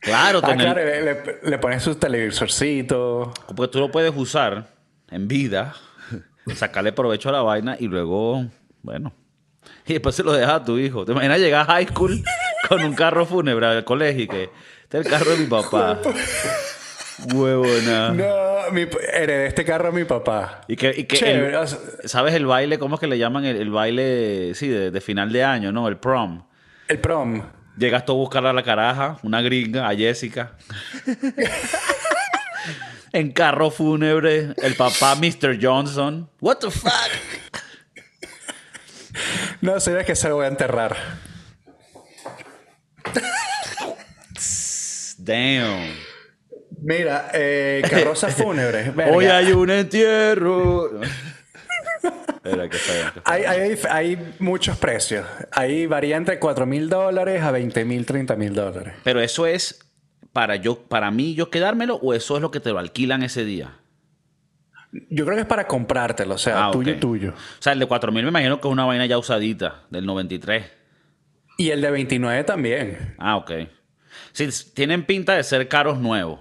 Claro, 0.00 0.40
ah, 0.42 0.54
claro 0.54 0.80
le, 1.42 1.58
pones 1.58 1.82
su 1.82 1.94
televisorcito. 1.94 3.32
Porque 3.54 3.72
tú 3.72 3.80
lo 3.80 3.90
puedes 3.90 4.12
usar 4.16 4.66
en 5.10 5.28
vida, 5.28 5.74
sacarle 6.54 6.92
provecho 6.92 7.28
a 7.28 7.32
la 7.32 7.42
vaina 7.42 7.76
y 7.78 7.86
luego, 7.86 8.46
bueno. 8.82 9.12
Y 9.86 9.94
después 9.94 10.14
se 10.14 10.22
lo 10.22 10.32
dejas 10.32 10.62
a 10.62 10.64
tu 10.64 10.78
hijo. 10.78 11.04
¿Te 11.04 11.12
imaginas 11.12 11.38
llegar 11.38 11.62
a 11.62 11.72
high 11.72 11.86
school 11.86 12.22
con 12.68 12.82
un 12.82 12.94
carro 12.94 13.26
fúnebre 13.26 13.66
al 13.66 13.84
colegio 13.84 14.24
y 14.24 14.28
que 14.28 14.50
este 14.84 15.00
es 15.00 15.06
el 15.06 15.12
carro 15.12 15.30
de 15.32 15.36
mi 15.36 15.46
papá? 15.46 15.98
Huevona. 17.34 18.10
No, 18.12 18.70
mi, 18.72 18.86
heredé 19.12 19.46
este 19.46 19.64
carro 19.64 19.88
a 19.88 19.92
mi 19.92 20.04
papá. 20.04 20.62
Y 20.68 20.76
que, 20.76 20.94
y 20.96 21.04
que 21.04 21.66
¿sabes 22.04 22.34
el 22.34 22.46
baile? 22.46 22.78
¿Cómo 22.78 22.94
es 22.94 23.00
que 23.00 23.06
le 23.06 23.18
llaman 23.18 23.44
el, 23.44 23.70
baile, 23.70 24.54
sí, 24.54 24.68
de, 24.68 25.00
final 25.02 25.30
de 25.30 25.44
año, 25.44 25.72
no? 25.72 25.86
El 25.88 25.98
prom. 25.98 26.42
El 26.88 26.98
prom. 26.98 27.42
Llegas 27.80 28.04
tú 28.04 28.12
a 28.12 28.16
buscar 28.16 28.44
a 28.44 28.52
la 28.52 28.62
caraja, 28.62 29.16
una 29.22 29.40
gringa, 29.40 29.88
a 29.88 29.96
Jessica. 29.96 30.52
en 33.12 33.32
carro 33.32 33.70
fúnebre, 33.70 34.54
el 34.62 34.74
papá 34.76 35.14
Mr. 35.14 35.58
Johnson. 35.58 36.28
What 36.42 36.58
the 36.58 36.70
fuck? 36.70 36.92
No, 39.62 39.80
sería 39.80 40.04
que 40.04 40.14
se 40.14 40.28
lo 40.28 40.36
voy 40.36 40.44
a 40.44 40.48
enterrar. 40.48 40.94
Damn. 45.16 45.96
Mira, 46.82 47.30
eh, 47.32 47.82
carroza 47.88 48.28
fúnebre. 48.28 48.92
Hoy 49.10 49.24
hay 49.24 49.52
un 49.52 49.70
entierro. 49.70 51.00
Hay, 53.24 54.34
muchos 54.38 54.76
precios. 54.78 55.26
Ahí 55.52 55.86
varía 55.86 56.16
entre 56.16 56.38
4 56.38 56.66
mil 56.66 56.88
dólares 56.88 57.42
a 57.42 57.50
20 57.50 57.84
mil, 57.84 58.06
30 58.06 58.36
mil 58.36 58.54
dólares. 58.54 58.94
Pero 59.04 59.20
eso 59.20 59.46
es 59.46 59.80
para 60.32 60.56
yo, 60.56 60.82
para 60.82 61.10
mí 61.10 61.34
yo 61.34 61.50
quedármelo 61.50 61.96
o 61.96 62.14
eso 62.14 62.36
es 62.36 62.42
lo 62.42 62.50
que 62.50 62.60
te 62.60 62.70
lo 62.70 62.78
alquilan 62.78 63.22
ese 63.22 63.44
día. 63.44 63.76
Yo 64.92 65.24
creo 65.24 65.36
que 65.36 65.42
es 65.42 65.46
para 65.46 65.68
comprártelo, 65.68 66.34
o 66.34 66.38
sea, 66.38 66.66
ah, 66.66 66.70
tuyo, 66.72 66.98
tuyo. 66.98 67.30
O 67.30 67.62
sea, 67.62 67.74
el 67.74 67.78
de 67.78 67.86
4 67.86 68.10
mil 68.10 68.24
me 68.24 68.30
imagino 68.30 68.60
que 68.60 68.66
es 68.66 68.72
una 68.72 68.84
vaina 68.84 69.06
ya 69.06 69.18
usadita, 69.18 69.84
del 69.90 70.04
93. 70.04 70.64
Y 71.58 71.70
el 71.70 71.80
de 71.80 71.90
29 71.90 72.42
también. 72.44 73.14
Ah, 73.18 73.36
ok. 73.36 73.52
Sí, 74.32 74.48
tienen 74.74 75.04
pinta 75.04 75.34
de 75.34 75.44
ser 75.44 75.68
caros 75.68 75.98
nuevos. 75.98 76.40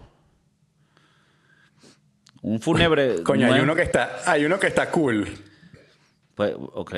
Un 2.42 2.62
fúnebre. 2.62 3.22
Coño, 3.24 3.54
hay 3.54 3.62
uno 3.62 3.76
que 3.76 3.82
está, 3.82 4.22
hay 4.26 4.46
uno 4.46 4.60
que 4.60 4.68
está 4.68 4.90
cool. 4.90 5.28
Pues, 6.40 6.56
ok. 6.58 6.96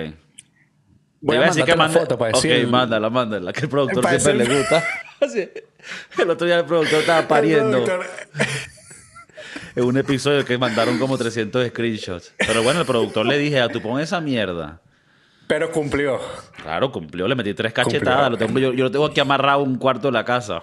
Voy 1.22 1.38
a, 1.38 1.42
decir 1.42 1.66
que 1.66 1.76
mande... 1.76 2.00
foto 2.00 2.16
para 2.16 2.32
decir. 2.32 2.64
Ok, 2.64 2.70
mándala, 2.70 3.10
mándala, 3.10 3.52
que 3.52 3.62
el 3.62 3.70
productor 3.70 4.08
siempre 4.08 4.36
le 4.36 4.56
gusta. 4.56 4.84
el 6.20 6.30
otro 6.30 6.46
día 6.46 6.60
el 6.60 6.66
productor 6.66 7.00
estaba 7.00 7.28
pariendo. 7.28 7.84
en 9.76 9.84
un 9.84 9.98
episodio 9.98 10.46
que 10.46 10.60
mandaron 10.60 11.00
como 11.00 11.18
300 11.18 11.70
screenshots. 11.70 12.36
Pero 12.38 12.62
bueno, 12.62 12.82
el 12.82 12.86
productor 12.86 13.26
le 13.26 13.40
dije, 13.40 13.60
a 13.60 13.68
tú 13.68 13.82
pon 13.82 14.00
esa 14.00 14.22
mierda. 14.22 14.80
Pero 15.48 15.72
cumplió. 15.72 16.20
Claro, 16.62 16.92
cumplió. 16.92 17.28
Le 17.28 17.34
metí 17.34 17.56
tres 17.56 17.74
cachetadas. 17.74 18.30
Lo 18.30 18.38
tengo, 18.38 18.60
yo, 18.60 18.74
yo, 18.74 18.84
lo 18.84 18.92
tengo 18.92 19.06
aquí 19.08 19.22
amarrado 19.22 19.64
un 19.64 19.80
cuarto 19.80 20.10
de 20.10 20.12
la 20.12 20.24
casa. 20.24 20.62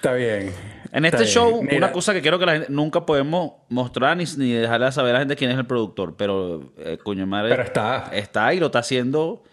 Está 0.00 0.14
bien. 0.14 0.50
En 0.92 1.04
este 1.04 1.26
show, 1.26 1.58
una 1.58 1.92
cosa 1.92 2.14
que 2.14 2.22
quiero 2.22 2.38
que 2.38 2.46
la 2.46 2.52
gente 2.52 2.68
nunca 2.70 3.04
podemos 3.04 3.52
mostrar 3.68 4.16
ni, 4.16 4.24
ni 4.38 4.54
dejarle 4.54 4.90
saber 4.92 5.10
a 5.10 5.12
la 5.12 5.18
gente 5.18 5.36
quién 5.36 5.50
es 5.50 5.58
el 5.58 5.66
productor, 5.66 6.16
pero 6.16 6.72
eh, 6.78 6.96
coño 7.02 7.26
madre. 7.26 7.50
Pero 7.50 7.64
está. 7.64 8.08
Está 8.10 8.54
y 8.54 8.60
lo 8.60 8.66
está 8.66 8.78
haciendo 8.78 9.44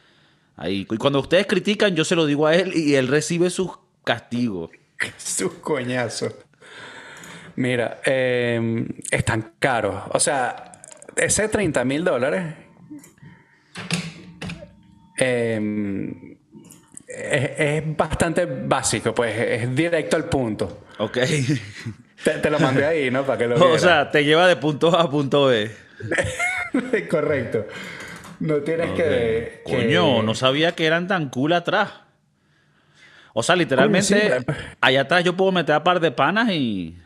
ahí. 0.55 0.87
Y 0.89 0.97
cuando 0.97 1.19
ustedes 1.19 1.47
critican, 1.47 1.97
yo 1.97 2.05
se 2.05 2.15
lo 2.15 2.25
digo 2.25 2.47
a 2.47 2.55
él 2.55 2.71
y 2.73 2.95
él 2.95 3.09
recibe 3.09 3.49
sus 3.49 3.71
castigos. 4.05 4.71
sus 5.17 5.55
coñazos. 5.55 6.33
Mira, 7.57 7.99
em, 8.05 8.87
están 9.11 9.51
caros. 9.59 10.01
O 10.13 10.21
sea, 10.21 10.81
ese 11.17 11.49
30 11.49 11.83
mil 11.83 12.05
dólares. 12.05 12.55
Eh, 15.19 16.36
es, 17.17 17.97
bastante 17.97 18.45
básico, 18.45 19.13
pues 19.13 19.35
es 19.37 19.75
directo 19.75 20.15
al 20.15 20.25
punto. 20.25 20.85
Ok. 20.99 21.17
Te, 22.23 22.49
lo 22.49 22.59
mandé 22.59 22.85
ahí, 22.85 23.11
¿no? 23.11 23.23
Para 23.23 23.37
que 23.37 23.47
lo 23.47 23.55
O 23.73 23.79
sea, 23.79 24.09
te 24.11 24.23
lleva 24.23 24.47
de 24.47 24.55
punto 24.55 24.95
A 24.95 25.03
a 25.03 25.09
punto 25.09 25.47
B. 25.47 25.71
Correcto. 27.09 27.65
No 28.39 28.57
tienes 28.57 28.91
que, 28.91 29.61
Coño, 29.65 30.21
no 30.21 30.35
sabía 30.35 30.73
que 30.73 30.85
eran 30.85 31.07
tan 31.07 31.29
cool 31.29 31.53
atrás. 31.53 31.89
O 33.33 33.43
sea, 33.43 33.55
literalmente, 33.55 34.45
allá 34.81 35.01
atrás 35.01 35.23
yo 35.23 35.35
puedo 35.35 35.51
meter 35.51 35.75
a 35.75 35.83
par 35.83 35.99
de 35.99 36.11
panas 36.11 36.49
y. 36.51 36.97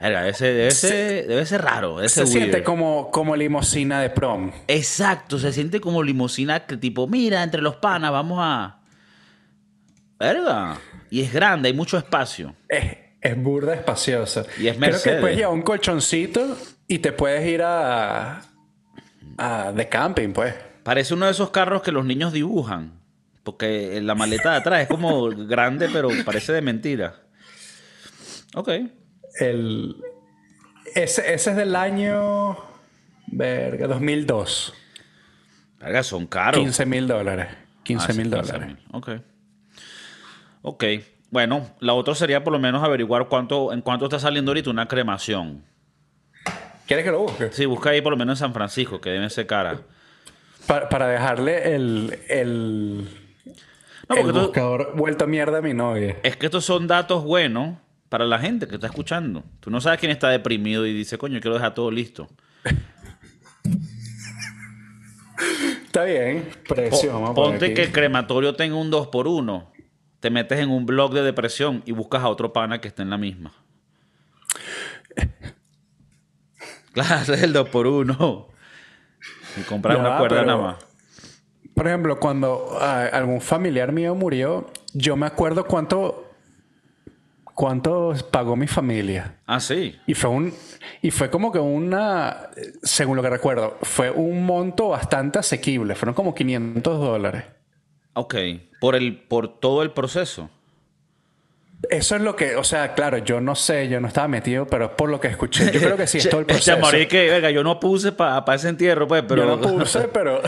ese 0.00 0.52
debe, 0.52 0.70
ser, 0.72 1.26
debe 1.26 1.46
ser 1.46 1.62
raro. 1.62 2.08
se 2.08 2.26
siente 2.26 2.62
como, 2.62 3.10
como 3.10 3.36
limosina 3.36 4.00
de 4.00 4.10
prom. 4.10 4.50
Exacto, 4.66 5.38
se 5.38 5.52
siente 5.52 5.80
como 5.80 6.02
limosina 6.02 6.66
que 6.66 6.76
tipo, 6.76 7.06
mira, 7.06 7.42
entre 7.42 7.62
los 7.62 7.76
panas 7.76 8.10
vamos 8.10 8.38
a. 8.42 8.80
Verga. 10.24 10.78
Y 11.10 11.20
es 11.20 11.32
grande, 11.32 11.68
hay 11.68 11.74
mucho 11.74 11.98
espacio. 11.98 12.54
Es, 12.68 12.96
es 13.20 13.42
burda 13.42 13.74
espaciosa. 13.74 14.44
Y 14.58 14.68
es 14.68 14.78
Mercedes. 14.78 15.02
Creo 15.02 15.14
que 15.16 15.20
puedes 15.20 15.36
llevar 15.36 15.54
un 15.54 15.62
colchoncito 15.62 16.56
y 16.88 16.98
te 16.98 17.12
puedes 17.12 17.46
ir 17.46 17.62
a, 17.62 18.42
a, 19.36 19.72
de 19.72 19.88
camping, 19.88 20.32
pues. 20.32 20.54
Parece 20.82 21.14
uno 21.14 21.26
de 21.26 21.32
esos 21.32 21.50
carros 21.50 21.82
que 21.82 21.92
los 21.92 22.04
niños 22.04 22.32
dibujan. 22.32 23.00
Porque 23.42 24.00
la 24.00 24.14
maleta 24.14 24.52
de 24.52 24.56
atrás 24.56 24.82
es 24.82 24.88
como 24.88 25.28
grande, 25.46 25.90
pero 25.92 26.08
parece 26.24 26.52
de 26.52 26.62
mentira. 26.62 27.22
Ok. 28.54 28.70
El, 29.38 29.96
ese, 30.94 31.34
ese 31.34 31.50
es 31.50 31.56
del 31.56 31.76
año. 31.76 32.56
Verga, 33.26 33.88
2002. 33.88 34.74
Verga, 35.80 36.02
son 36.02 36.26
caros. 36.26 36.60
15 36.60 36.86
mil 36.86 37.06
dólares. 37.06 37.48
15 37.82 38.06
ah, 38.08 38.14
mil 38.14 38.30
dólares. 38.30 38.76
Ok. 38.92 39.10
Ok. 40.66 40.84
Bueno, 41.30 41.68
la 41.80 41.92
otra 41.92 42.14
sería 42.14 42.42
por 42.42 42.54
lo 42.54 42.58
menos 42.58 42.82
averiguar 42.82 43.28
cuánto, 43.28 43.72
en 43.72 43.82
cuánto 43.82 44.06
está 44.06 44.18
saliendo 44.18 44.50
ahorita 44.50 44.70
una 44.70 44.88
cremación. 44.88 45.62
¿Quieres 46.86 47.04
que 47.04 47.10
lo 47.10 47.20
busque? 47.20 47.52
Sí, 47.52 47.66
busca 47.66 47.90
ahí 47.90 48.00
por 48.00 48.12
lo 48.12 48.16
menos 48.16 48.38
en 48.38 48.46
San 48.46 48.54
Francisco, 48.54 48.98
que 48.98 49.10
debe 49.10 49.28
ser 49.28 49.46
cara. 49.46 49.80
Para, 50.66 51.06
dejarle 51.06 51.74
el, 51.74 52.18
el, 52.30 53.08
no, 54.08 54.16
el 54.16 54.32
buscador 54.32 54.96
vuelto 54.96 55.24
a 55.24 55.26
mierda 55.26 55.58
a 55.58 55.60
mi 55.60 55.74
novia. 55.74 56.16
Es 56.22 56.36
que 56.38 56.46
estos 56.46 56.64
son 56.64 56.86
datos 56.86 57.24
buenos 57.24 57.76
para 58.08 58.24
la 58.24 58.38
gente 58.38 58.66
que 58.66 58.76
está 58.76 58.86
escuchando. 58.86 59.44
Tú 59.60 59.70
no 59.70 59.82
sabes 59.82 60.00
quién 60.00 60.12
está 60.12 60.30
deprimido 60.30 60.86
y 60.86 60.94
dice, 60.94 61.18
coño, 61.18 61.40
quiero 61.40 61.56
dejar 61.56 61.74
todo 61.74 61.90
listo. 61.90 62.26
Está 65.84 66.04
bien, 66.04 66.48
precio. 66.68 67.34
ponte 67.34 67.72
que 67.72 67.82
el 67.82 67.92
crematorio 67.92 68.54
tenga 68.56 68.74
un 68.74 68.90
2 68.90 69.08
por 69.08 69.28
1 69.28 69.73
te 70.24 70.30
metes 70.30 70.58
en 70.58 70.70
un 70.70 70.86
blog 70.86 71.12
de 71.12 71.20
depresión 71.20 71.82
y 71.84 71.92
buscas 71.92 72.22
a 72.22 72.30
otro 72.30 72.50
pana 72.54 72.80
que 72.80 72.88
esté 72.88 73.02
en 73.02 73.10
la 73.10 73.18
misma. 73.18 73.52
Claro, 76.94 77.34
es 77.34 77.42
el 77.42 77.52
2 77.52 77.68
por 77.68 77.86
1 77.86 78.48
Y 79.58 79.60
comprar 79.64 79.98
una 79.98 80.16
cuerda 80.16 80.42
nada 80.46 80.56
más. 80.56 80.76
Por 81.74 81.86
ejemplo, 81.88 82.18
cuando 82.18 82.74
ah, 82.80 83.06
algún 83.12 83.42
familiar 83.42 83.92
mío 83.92 84.14
murió, 84.14 84.72
yo 84.94 85.14
me 85.14 85.26
acuerdo 85.26 85.66
cuánto 85.66 86.30
cuánto 87.44 88.14
pagó 88.30 88.56
mi 88.56 88.66
familia. 88.66 89.40
Ah, 89.46 89.60
sí. 89.60 89.94
Y 90.06 90.14
fue 90.14 90.30
un 90.30 90.54
y 91.02 91.10
fue 91.10 91.28
como 91.28 91.52
que 91.52 91.58
una, 91.58 92.48
según 92.82 93.16
lo 93.16 93.22
que 93.22 93.28
recuerdo, 93.28 93.76
fue 93.82 94.10
un 94.10 94.46
monto 94.46 94.88
bastante 94.88 95.38
asequible. 95.38 95.94
Fueron 95.94 96.14
como 96.14 96.34
500 96.34 96.98
dólares. 96.98 97.44
Ok. 98.14 98.34
Por 98.80 98.94
el 98.94 99.16
por 99.16 99.48
todo 99.60 99.82
el 99.82 99.90
proceso. 99.90 100.50
Eso 101.90 102.16
es 102.16 102.22
lo 102.22 102.36
que, 102.36 102.56
o 102.56 102.64
sea, 102.64 102.94
claro, 102.94 103.18
yo 103.18 103.40
no 103.40 103.54
sé, 103.54 103.88
yo 103.88 104.00
no 104.00 104.08
estaba 104.08 104.28
metido, 104.28 104.66
pero 104.66 104.86
es 104.86 104.90
por 104.92 105.10
lo 105.10 105.20
que 105.20 105.28
escuché. 105.28 105.70
Yo 105.72 105.80
creo 105.80 105.96
que 105.96 106.06
sí 106.06 106.18
es 106.18 106.28
todo 106.30 106.40
el 106.40 106.46
proceso. 106.46 106.78
morí 106.78 107.06
que, 107.06 107.28
venga, 107.28 107.50
yo 107.50 107.62
no 107.62 107.78
puse 107.80 108.12
para 108.12 108.54
ese 108.54 108.68
entierro, 108.68 109.06
pues, 109.06 109.22
pero... 109.26 109.44
Yo 109.44 109.56
no 109.56 109.60
puse, 109.60 110.08
pero... 110.12 110.40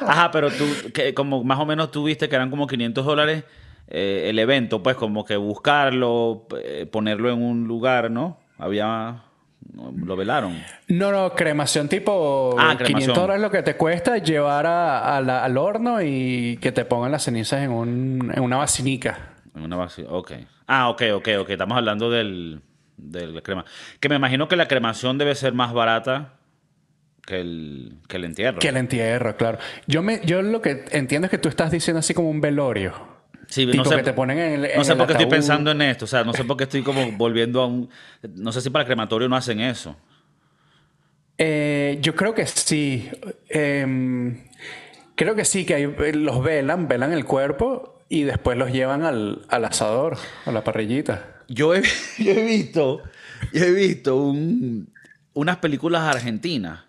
Ajá, 0.00 0.30
pero 0.30 0.50
tú, 0.50 0.64
que 0.92 1.14
como 1.14 1.44
más 1.44 1.58
o 1.58 1.66
menos 1.66 1.90
tú 1.90 2.04
viste 2.04 2.28
que 2.28 2.36
eran 2.36 2.50
como 2.50 2.66
500 2.66 3.04
dólares 3.04 3.44
eh, 3.88 4.26
el 4.28 4.38
evento, 4.38 4.82
pues 4.82 4.96
como 4.96 5.24
que 5.24 5.36
buscarlo, 5.36 6.46
eh, 6.62 6.86
ponerlo 6.90 7.30
en 7.30 7.42
un 7.42 7.68
lugar, 7.68 8.10
¿no? 8.10 8.38
Había... 8.58 9.22
¿Lo 9.74 10.16
velaron? 10.16 10.60
No, 10.88 11.12
no, 11.12 11.34
cremación 11.34 11.88
tipo 11.88 12.56
ah, 12.58 12.76
500 12.76 13.14
dólares 13.14 13.42
lo 13.42 13.50
que 13.50 13.62
te 13.62 13.76
cuesta 13.76 14.18
llevar 14.18 14.66
al 14.66 15.56
horno 15.56 16.02
y 16.02 16.58
que 16.60 16.72
te 16.72 16.84
pongan 16.84 17.12
las 17.12 17.24
cenizas 17.24 17.62
en, 17.62 17.70
un, 17.70 18.32
en 18.34 18.42
una 18.42 18.56
basinica. 18.56 19.34
En 19.54 19.62
una 19.62 19.76
base, 19.76 20.04
ok. 20.08 20.32
Ah, 20.66 20.88
ok, 20.90 21.02
ok, 21.14 21.28
ok. 21.40 21.50
Estamos 21.50 21.76
hablando 21.76 22.10
del, 22.10 22.60
del 22.96 23.42
crema. 23.42 23.64
Que 24.00 24.08
me 24.08 24.16
imagino 24.16 24.48
que 24.48 24.56
la 24.56 24.68
cremación 24.68 25.18
debe 25.18 25.34
ser 25.34 25.52
más 25.52 25.72
barata 25.72 26.34
que 27.24 27.40
el, 27.40 27.98
que 28.08 28.16
el 28.16 28.24
entierro. 28.24 28.58
Que 28.58 28.68
el 28.68 28.76
entierro, 28.76 29.36
claro. 29.36 29.58
Yo, 29.86 30.02
me, 30.02 30.20
yo 30.24 30.42
lo 30.42 30.62
que 30.62 30.84
entiendo 30.90 31.26
es 31.26 31.30
que 31.30 31.38
tú 31.38 31.48
estás 31.48 31.70
diciendo 31.70 31.98
así 32.00 32.14
como 32.14 32.30
un 32.30 32.40
velorio. 32.40 33.17
Sí, 33.48 33.64
no 33.66 33.84
sé, 33.84 33.96
que 33.96 34.02
te 34.02 34.12
ponen 34.12 34.38
en 34.38 34.76
no 34.76 34.84
sé 34.84 34.94
por 34.94 35.06
qué 35.06 35.14
estoy 35.14 35.26
pensando 35.26 35.70
en 35.70 35.80
esto. 35.80 36.04
O 36.04 36.08
sea, 36.08 36.22
no 36.22 36.34
sé 36.34 36.44
por 36.44 36.56
qué 36.56 36.64
estoy 36.64 36.82
como 36.82 37.12
volviendo 37.12 37.62
a 37.62 37.66
un... 37.66 37.88
No 38.34 38.52
sé 38.52 38.60
si 38.60 38.68
para 38.68 38.82
el 38.82 38.86
crematorio 38.86 39.28
no 39.28 39.36
hacen 39.36 39.60
eso. 39.60 39.96
Eh, 41.38 41.98
yo 42.02 42.14
creo 42.14 42.34
que 42.34 42.46
sí. 42.46 43.08
Em, 43.48 44.44
creo 45.14 45.34
que 45.34 45.46
sí, 45.46 45.64
que 45.64 45.86
los 46.14 46.42
velan, 46.42 46.88
velan 46.88 47.12
el 47.12 47.24
cuerpo 47.24 48.02
y 48.10 48.24
después 48.24 48.58
los 48.58 48.70
llevan 48.70 49.04
al, 49.04 49.46
asador, 49.48 50.18
a 50.44 50.52
la 50.52 50.62
parrillita. 50.62 51.42
Yo 51.48 51.74
he, 51.74 51.80
visto, 52.18 53.02
yo 53.52 53.64
he 53.64 53.72
visto 53.72 54.34
unas 55.32 55.56
películas 55.58 56.02
argentinas. 56.02 56.80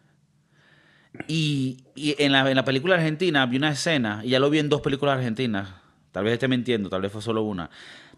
Y, 1.27 1.85
en, 1.95 2.31
la, 2.31 2.49
en, 2.49 2.55
la, 2.55 2.65
película 2.65 2.95
argentina 2.95 3.45
vi 3.45 3.57
una 3.57 3.71
escena, 3.71 4.21
y 4.23 4.29
ya 4.29 4.39
lo 4.39 4.49
vi 4.49 4.59
en 4.59 4.69
dos 4.69 4.81
películas 4.81 5.17
argentinas, 5.17 5.69
tal 6.11 6.23
vez 6.23 6.33
esté 6.33 6.47
mintiendo, 6.47 6.89
tal 6.89 7.01
vez 7.01 7.11
fue 7.11 7.21
solo 7.21 7.43
una, 7.43 7.69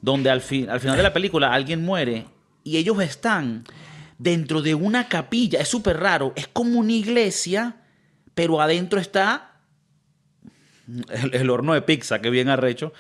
donde 0.02 0.30
al, 0.30 0.40
al 0.40 0.80
final 0.80 0.98
de 0.98 1.04
la 1.04 1.14
película 1.14 1.54
alguien 1.54 1.84
muere 1.84 2.26
y 2.64 2.78
ellos 2.78 3.02
están 3.02 3.64
dentro 4.18 4.62
de 4.62 4.76
una 4.76 5.08
capilla, 5.08 5.60
es 5.60 5.68
súper 5.68 5.98
raro, 5.98 6.34
es 6.36 6.48
como 6.48 6.80
una 6.80 6.94
iglesia, 6.94 7.78
pero 8.36 8.62
adentro 8.62 9.00
está 9.00 9.52
el, 11.32 11.50
horno 11.50 11.74
de 11.74 11.82
pizza, 11.82 12.22
que 12.22 12.30
bien 12.30 12.50
arrecho. 12.50 12.94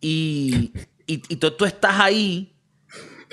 Y, 0.00 0.72
y, 1.06 1.18
tú, 1.18 1.64
estás 1.64 2.00
ahí, 2.00 2.56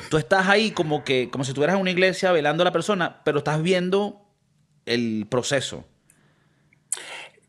tú 0.10 0.18
estás 0.18 0.48
ahí 0.48 0.72
como 0.72 1.04
que, 1.04 1.30
como 1.32 1.44
si 1.44 1.52
estuvieras 1.52 1.76
en 1.76 1.82
una 1.82 1.92
iglesia 1.92 2.32
velando 2.32 2.64
a 2.64 2.66
la 2.66 2.72
persona, 2.72 3.24
pero 3.24 3.40
estás 3.40 3.62
viendo 3.62 4.26
el 4.86 5.28
proceso. 5.30 5.88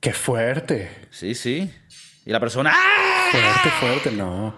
Qué 0.01 0.13
fuerte. 0.13 0.91
Sí, 1.11 1.35
sí. 1.35 1.71
Y 2.25 2.31
la 2.31 2.41
persona. 2.41 2.73
¡ah! 2.75 3.12
Fuerte, 3.33 3.71
fuerte, 3.81 4.13
no. 4.13 4.55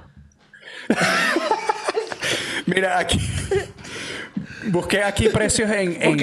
Mira, 2.66 2.98
aquí. 2.98 3.20
Busqué 4.66 5.04
aquí 5.04 5.28
precios 5.28 5.70
en. 5.70 5.96
en 6.02 6.16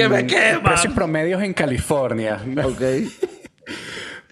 precios 0.62 0.94
promedios 0.94 1.42
en 1.42 1.54
California. 1.54 2.42
Ok. 2.64 2.82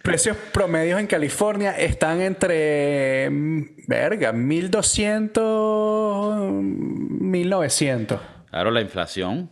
Precios 0.04 0.36
promedios 0.52 1.00
en 1.00 1.08
California 1.08 1.72
están 1.78 2.20
entre, 2.22 3.30
mm, 3.30 3.86
verga, 3.88 4.34
1200, 4.34 6.52
1900. 6.52 8.20
Claro, 8.50 8.72
la 8.72 8.82
inflación. 8.82 9.50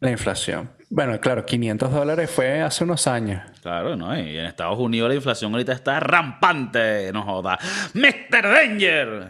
La 0.00 0.10
inflación. 0.10 0.70
Bueno, 0.94 1.18
claro, 1.18 1.44
500 1.44 1.90
dólares 1.90 2.30
fue 2.30 2.62
hace 2.62 2.84
unos 2.84 3.08
años. 3.08 3.42
Claro, 3.62 3.96
¿no? 3.96 4.16
Y 4.16 4.38
en 4.38 4.44
Estados 4.44 4.78
Unidos 4.78 5.08
la 5.08 5.16
inflación 5.16 5.50
ahorita 5.52 5.72
está 5.72 5.98
rampante, 5.98 7.12
no 7.12 7.24
joda. 7.24 7.58
¡Mr. 7.94 8.42
Danger! 8.42 9.28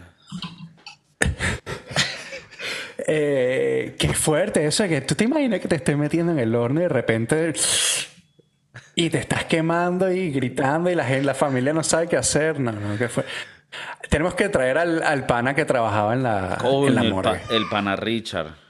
eh, 3.06 3.96
qué 3.98 4.08
fuerte 4.12 4.66
eso, 4.66 4.86
que 4.86 5.00
tú 5.00 5.14
te 5.14 5.24
imaginas 5.24 5.58
que 5.60 5.68
te 5.68 5.76
estés 5.76 5.96
metiendo 5.96 6.32
en 6.32 6.38
el 6.38 6.54
horno 6.54 6.80
y 6.80 6.82
de 6.82 6.88
repente 6.90 7.54
y 8.94 9.08
te 9.08 9.16
estás 9.16 9.46
quemando 9.46 10.12
y 10.12 10.32
gritando 10.32 10.90
y 10.90 10.94
la 10.94 11.06
gente, 11.06 11.24
la 11.24 11.34
familia 11.34 11.72
no 11.72 11.82
sabe 11.82 12.08
qué 12.08 12.18
hacer. 12.18 12.60
No, 12.60 12.72
no, 12.72 12.98
¿qué 12.98 13.08
fue? 13.08 13.24
Tenemos 14.10 14.34
que 14.34 14.50
traer 14.50 14.76
al, 14.76 15.24
pana 15.24 15.54
que 15.54 15.64
trabajaba 15.64 16.12
en 16.12 16.24
la, 16.24 16.58
en 16.62 16.94
la 16.94 17.04
morgue. 17.04 17.40
El, 17.48 17.66
pana 17.70 17.96
Richard. 17.96 18.63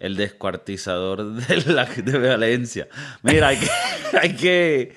El 0.00 0.16
descuartizador 0.16 1.34
de, 1.46 1.72
la, 1.72 1.84
de 1.84 2.18
Valencia. 2.18 2.88
Mira, 3.22 3.48
hay 3.48 3.58
que, 3.58 3.68
hay 4.20 4.34
que. 4.34 4.96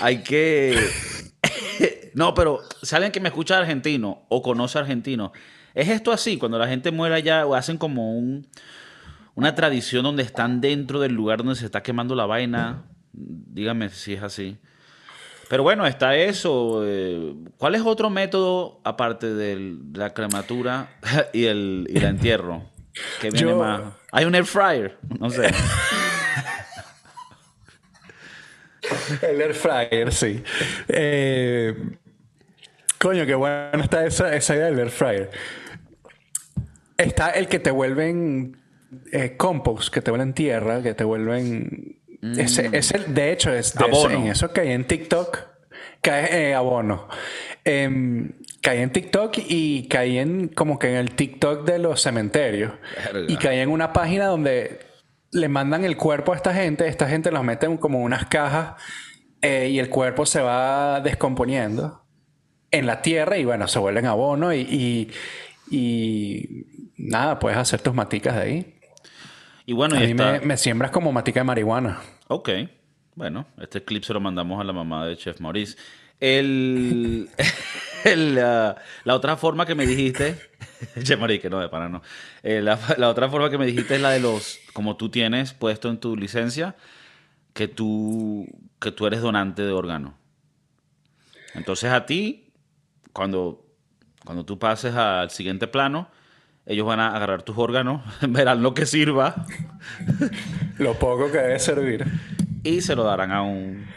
Hay 0.00 0.22
que. 0.22 0.78
No, 2.14 2.34
pero 2.34 2.60
si 2.82 2.94
alguien 2.94 3.10
que 3.10 3.20
me 3.20 3.30
escucha 3.30 3.56
argentino 3.56 4.26
o 4.28 4.42
conoce 4.42 4.78
argentino, 4.78 5.32
¿es 5.72 5.88
esto 5.88 6.12
así? 6.12 6.36
Cuando 6.36 6.58
la 6.58 6.68
gente 6.68 6.90
muere 6.90 7.14
allá 7.14 7.46
o 7.46 7.54
hacen 7.54 7.78
como 7.78 8.12
un, 8.12 8.46
una 9.34 9.54
tradición 9.54 10.04
donde 10.04 10.22
están 10.22 10.60
dentro 10.60 11.00
del 11.00 11.14
lugar 11.14 11.38
donde 11.38 11.54
se 11.54 11.64
está 11.64 11.82
quemando 11.82 12.14
la 12.14 12.26
vaina 12.26 12.84
Dígame 13.12 13.90
si 13.90 14.14
es 14.14 14.22
así. 14.22 14.56
Pero 15.48 15.62
bueno, 15.62 15.86
está 15.86 16.16
eso. 16.16 16.82
Eh, 16.84 17.34
¿Cuál 17.58 17.74
es 17.74 17.82
otro 17.82 18.08
método 18.08 18.80
aparte 18.84 19.34
de 19.34 19.76
la 19.92 20.14
crematura 20.14 20.88
y 21.32 21.44
el, 21.44 21.86
y 21.90 22.02
entierro? 22.02 22.64
Que 23.20 23.30
viene 23.30 23.54
más. 23.54 23.82
Hay 24.12 24.24
un 24.26 24.34
air 24.34 24.44
fryer, 24.44 24.96
no 25.18 25.30
sé. 25.30 25.50
el 29.22 29.40
air 29.40 29.54
fryer, 29.54 30.12
sí. 30.12 30.42
Eh, 30.88 31.74
coño, 32.98 33.26
qué 33.26 33.34
buena 33.34 33.82
está 33.82 34.04
esa, 34.04 34.36
esa 34.36 34.54
idea 34.54 34.66
del 34.66 34.78
air 34.78 34.90
fryer. 34.90 35.30
Está 36.96 37.30
el 37.30 37.48
que 37.48 37.58
te 37.58 37.70
vuelven 37.70 38.62
eh, 39.10 39.36
compost, 39.36 39.92
que 39.92 40.02
te 40.02 40.10
vuelven 40.10 40.34
tierra, 40.34 40.82
que 40.82 40.94
te 40.94 41.04
vuelven 41.04 41.98
ese, 42.22 42.68
mm. 42.68 43.14
de 43.14 43.32
hecho, 43.32 43.52
es 43.52 43.74
en 44.10 44.26
eso 44.28 44.52
caí 44.52 44.70
en 44.70 44.86
TikTok. 44.86 45.38
Cae 46.00 46.50
eh, 46.50 46.54
abono. 46.54 47.08
Em, 47.64 48.32
caí 48.62 48.78
en 48.78 48.90
TikTok 48.90 49.34
y 49.48 49.88
caí 49.88 50.18
en 50.18 50.48
como 50.48 50.78
que 50.78 50.88
en 50.88 50.96
el 50.96 51.14
TikTok 51.14 51.66
de 51.66 51.78
los 51.78 52.00
cementerios. 52.00 52.72
Y 53.28 53.36
caí 53.36 53.58
en 53.58 53.68
una 53.68 53.92
página 53.92 54.26
donde 54.26 54.80
le 55.32 55.48
mandan 55.48 55.84
el 55.84 55.96
cuerpo 55.96 56.32
a 56.32 56.36
esta 56.36 56.54
gente. 56.54 56.88
Esta 56.88 57.08
gente 57.08 57.30
los 57.30 57.44
mete 57.44 57.66
en 57.66 57.76
como 57.76 58.00
unas 58.00 58.26
cajas 58.26 58.80
eh, 59.42 59.68
y 59.70 59.78
el 59.78 59.90
cuerpo 59.90 60.24
se 60.24 60.40
va 60.40 61.00
descomponiendo 61.00 62.02
en 62.70 62.86
la 62.86 63.02
tierra 63.02 63.36
y 63.36 63.44
bueno, 63.44 63.68
se 63.68 63.78
vuelven 63.78 64.06
abono 64.06 64.54
y, 64.54 64.60
y, 64.60 65.10
y 65.70 66.66
nada, 66.96 67.38
puedes 67.38 67.58
hacer 67.58 67.82
tus 67.82 67.92
maticas 67.92 68.36
de 68.36 68.40
ahí. 68.40 68.74
Y 69.66 69.72
bueno, 69.74 69.96
a 69.96 70.00
mí 70.00 70.14
me, 70.14 70.56
siembras 70.56 70.90
como 70.90 71.12
matica 71.12 71.40
de 71.40 71.44
marihuana. 71.44 72.00
Ok. 72.28 72.50
Bueno, 73.14 73.46
este 73.60 73.84
clip 73.84 74.04
se 74.04 74.12
lo 74.14 74.20
mandamos 74.20 74.60
a 74.60 74.64
la 74.64 74.72
mamá 74.72 75.06
de 75.06 75.16
Chef 75.16 75.40
Maurice. 75.40 75.76
El, 76.22 77.28
la, 78.04 78.76
otra 79.06 79.36
forma 79.36 79.66
que 79.66 79.74
me 79.74 79.88
dijiste, 79.88 80.36
que 80.94 81.50
no, 81.50 81.58
de 81.58 81.68
para 81.68 81.88
no. 81.88 82.00
Eh, 82.44 82.62
la, 82.62 83.08
otra 83.08 83.28
forma 83.28 83.50
que 83.50 83.58
me 83.58 83.66
dijiste 83.66 83.96
es 83.96 84.00
la 84.00 84.10
de 84.10 84.20
los, 84.20 84.60
como 84.72 84.96
tú 84.96 85.08
tienes 85.08 85.52
puesto 85.52 85.90
en 85.90 85.98
tu 85.98 86.16
licencia, 86.16 86.76
que 87.54 87.66
tú, 87.66 88.46
que 88.80 88.92
tú 88.92 89.08
eres 89.08 89.20
donante 89.20 89.62
de 89.62 89.72
órgano. 89.72 90.16
Entonces 91.54 91.90
a 91.90 92.06
ti, 92.06 92.52
cuando, 93.12 93.66
cuando 94.24 94.44
tú 94.44 94.60
pases 94.60 94.94
al 94.94 95.30
siguiente 95.30 95.66
plano, 95.66 96.08
ellos 96.66 96.86
van 96.86 97.00
a 97.00 97.16
agarrar 97.16 97.42
tus 97.42 97.58
órganos, 97.58 98.00
verán 98.28 98.62
lo 98.62 98.74
que 98.74 98.86
sirva. 98.86 99.44
lo 100.78 100.94
poco 100.94 101.32
que 101.32 101.38
debe 101.38 101.58
servir. 101.58 102.06
Y 102.62 102.80
se 102.80 102.94
lo 102.94 103.02
darán 103.02 103.32
a 103.32 103.42
un. 103.42 103.88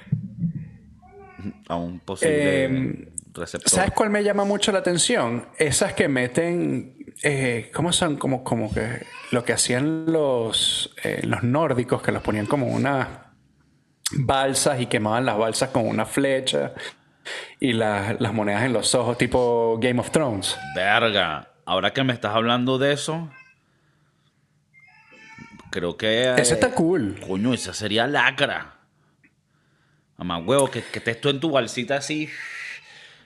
A 1.68 1.76
un 1.76 2.00
posible 2.00 2.64
em, 2.64 3.06
receptor. 3.34 3.70
¿Sabes 3.70 3.92
cuál 3.92 4.10
me 4.10 4.24
llama 4.24 4.46
mucho 4.46 4.72
la 4.72 4.80
atención? 4.80 5.48
Esas 5.58 5.94
que 5.94 6.08
meten. 6.08 7.14
Eh, 7.24 7.72
¿Cómo 7.74 7.94
son? 7.94 8.18
Como, 8.18 8.44
como 8.44 8.74
que 8.74 9.04
lo 9.32 9.44
que 9.44 9.54
hacían 9.54 10.06
los, 10.12 10.94
eh, 11.04 11.22
los 11.24 11.44
nórdicos, 11.44 12.02
que 12.02 12.12
los 12.12 12.22
ponían 12.22 12.46
como 12.46 12.68
unas 12.68 13.08
balsas 14.12 14.80
y 14.82 14.86
quemaban 14.86 15.26
las 15.26 15.38
balsas 15.38 15.70
con 15.70 15.88
una 15.88 16.06
flecha 16.06 16.74
y 17.60 17.74
las 17.74 18.34
monedas 18.34 18.64
en 18.64 18.74
los 18.74 18.94
ojos, 18.96 19.18
tipo 19.18 19.78
Game 19.80 20.00
of 20.00 20.12
Thrones. 20.12 20.58
Verga. 20.76 21.50
ahora 21.66 21.92
que 21.92 22.04
me 22.04 22.14
estás 22.14 22.36
hablando 22.36 22.78
de 22.78 22.94
eso, 22.94 23.30
creo 25.72 25.98
que... 25.98 26.34
Ese 26.38 26.54
está 26.54 26.72
cool. 26.72 27.20
Coño, 27.26 27.54
esa 27.54 27.74
sería 27.74 28.08
lacra. 28.08 28.75
Mamá, 30.17 30.38
huevo, 30.38 30.71
que, 30.71 30.82
que 30.82 30.99
estés 30.99 31.19
tú 31.19 31.30
en 31.30 31.39
tu 31.39 31.51
balsita 31.51 31.97
así, 31.97 32.30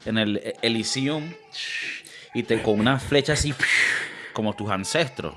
en 0.06 0.18
el 0.18 0.56
Elysium, 0.62 1.32
y 2.34 2.44
te 2.44 2.62
con 2.62 2.80
una 2.80 3.00
flecha 3.00 3.34
así, 3.34 3.54
como 4.34 4.56
tus 4.56 4.70
ancestros. 4.70 5.36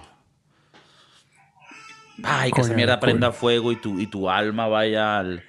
Ay, 2.23 2.53
que 2.53 2.61
esa 2.61 2.75
mierda 2.75 3.01
prenda 3.01 3.33
fuego 3.33 3.73
y 3.73 3.77
tu, 3.77 3.99
y 3.99 4.07
tu 4.07 4.31
alma 4.31 4.69
vaya 4.69 5.19
al, 5.19 5.43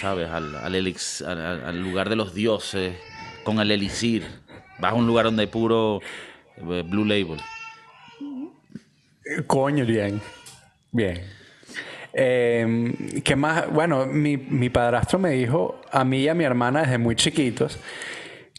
¿sabes? 0.00 0.28
Al, 0.28 0.54
al, 0.54 1.82
lugar 1.82 2.08
de 2.08 2.16
los 2.16 2.34
dioses, 2.34 2.96
con 3.44 3.60
el 3.60 3.70
elixir. 3.70 4.26
Vas 4.78 4.92
a 4.92 4.94
un 4.94 5.06
lugar 5.06 5.26
donde 5.26 5.42
hay 5.42 5.46
puro 5.48 6.00
eh, 6.56 6.82
Blue 6.86 7.04
Label. 7.04 7.40
Coño, 9.46 9.84
bien. 9.84 10.20
Bien. 10.90 11.41
Eh, 12.14 13.22
¿Qué 13.24 13.36
más? 13.36 13.70
Bueno, 13.70 14.06
mi, 14.06 14.36
mi, 14.36 14.68
padrastro 14.68 15.18
me 15.18 15.30
dijo 15.30 15.80
a 15.90 16.04
mí 16.04 16.18
y 16.20 16.28
a 16.28 16.34
mi 16.34 16.44
hermana 16.44 16.82
desde 16.82 16.98
muy 16.98 17.16
chiquitos 17.16 17.78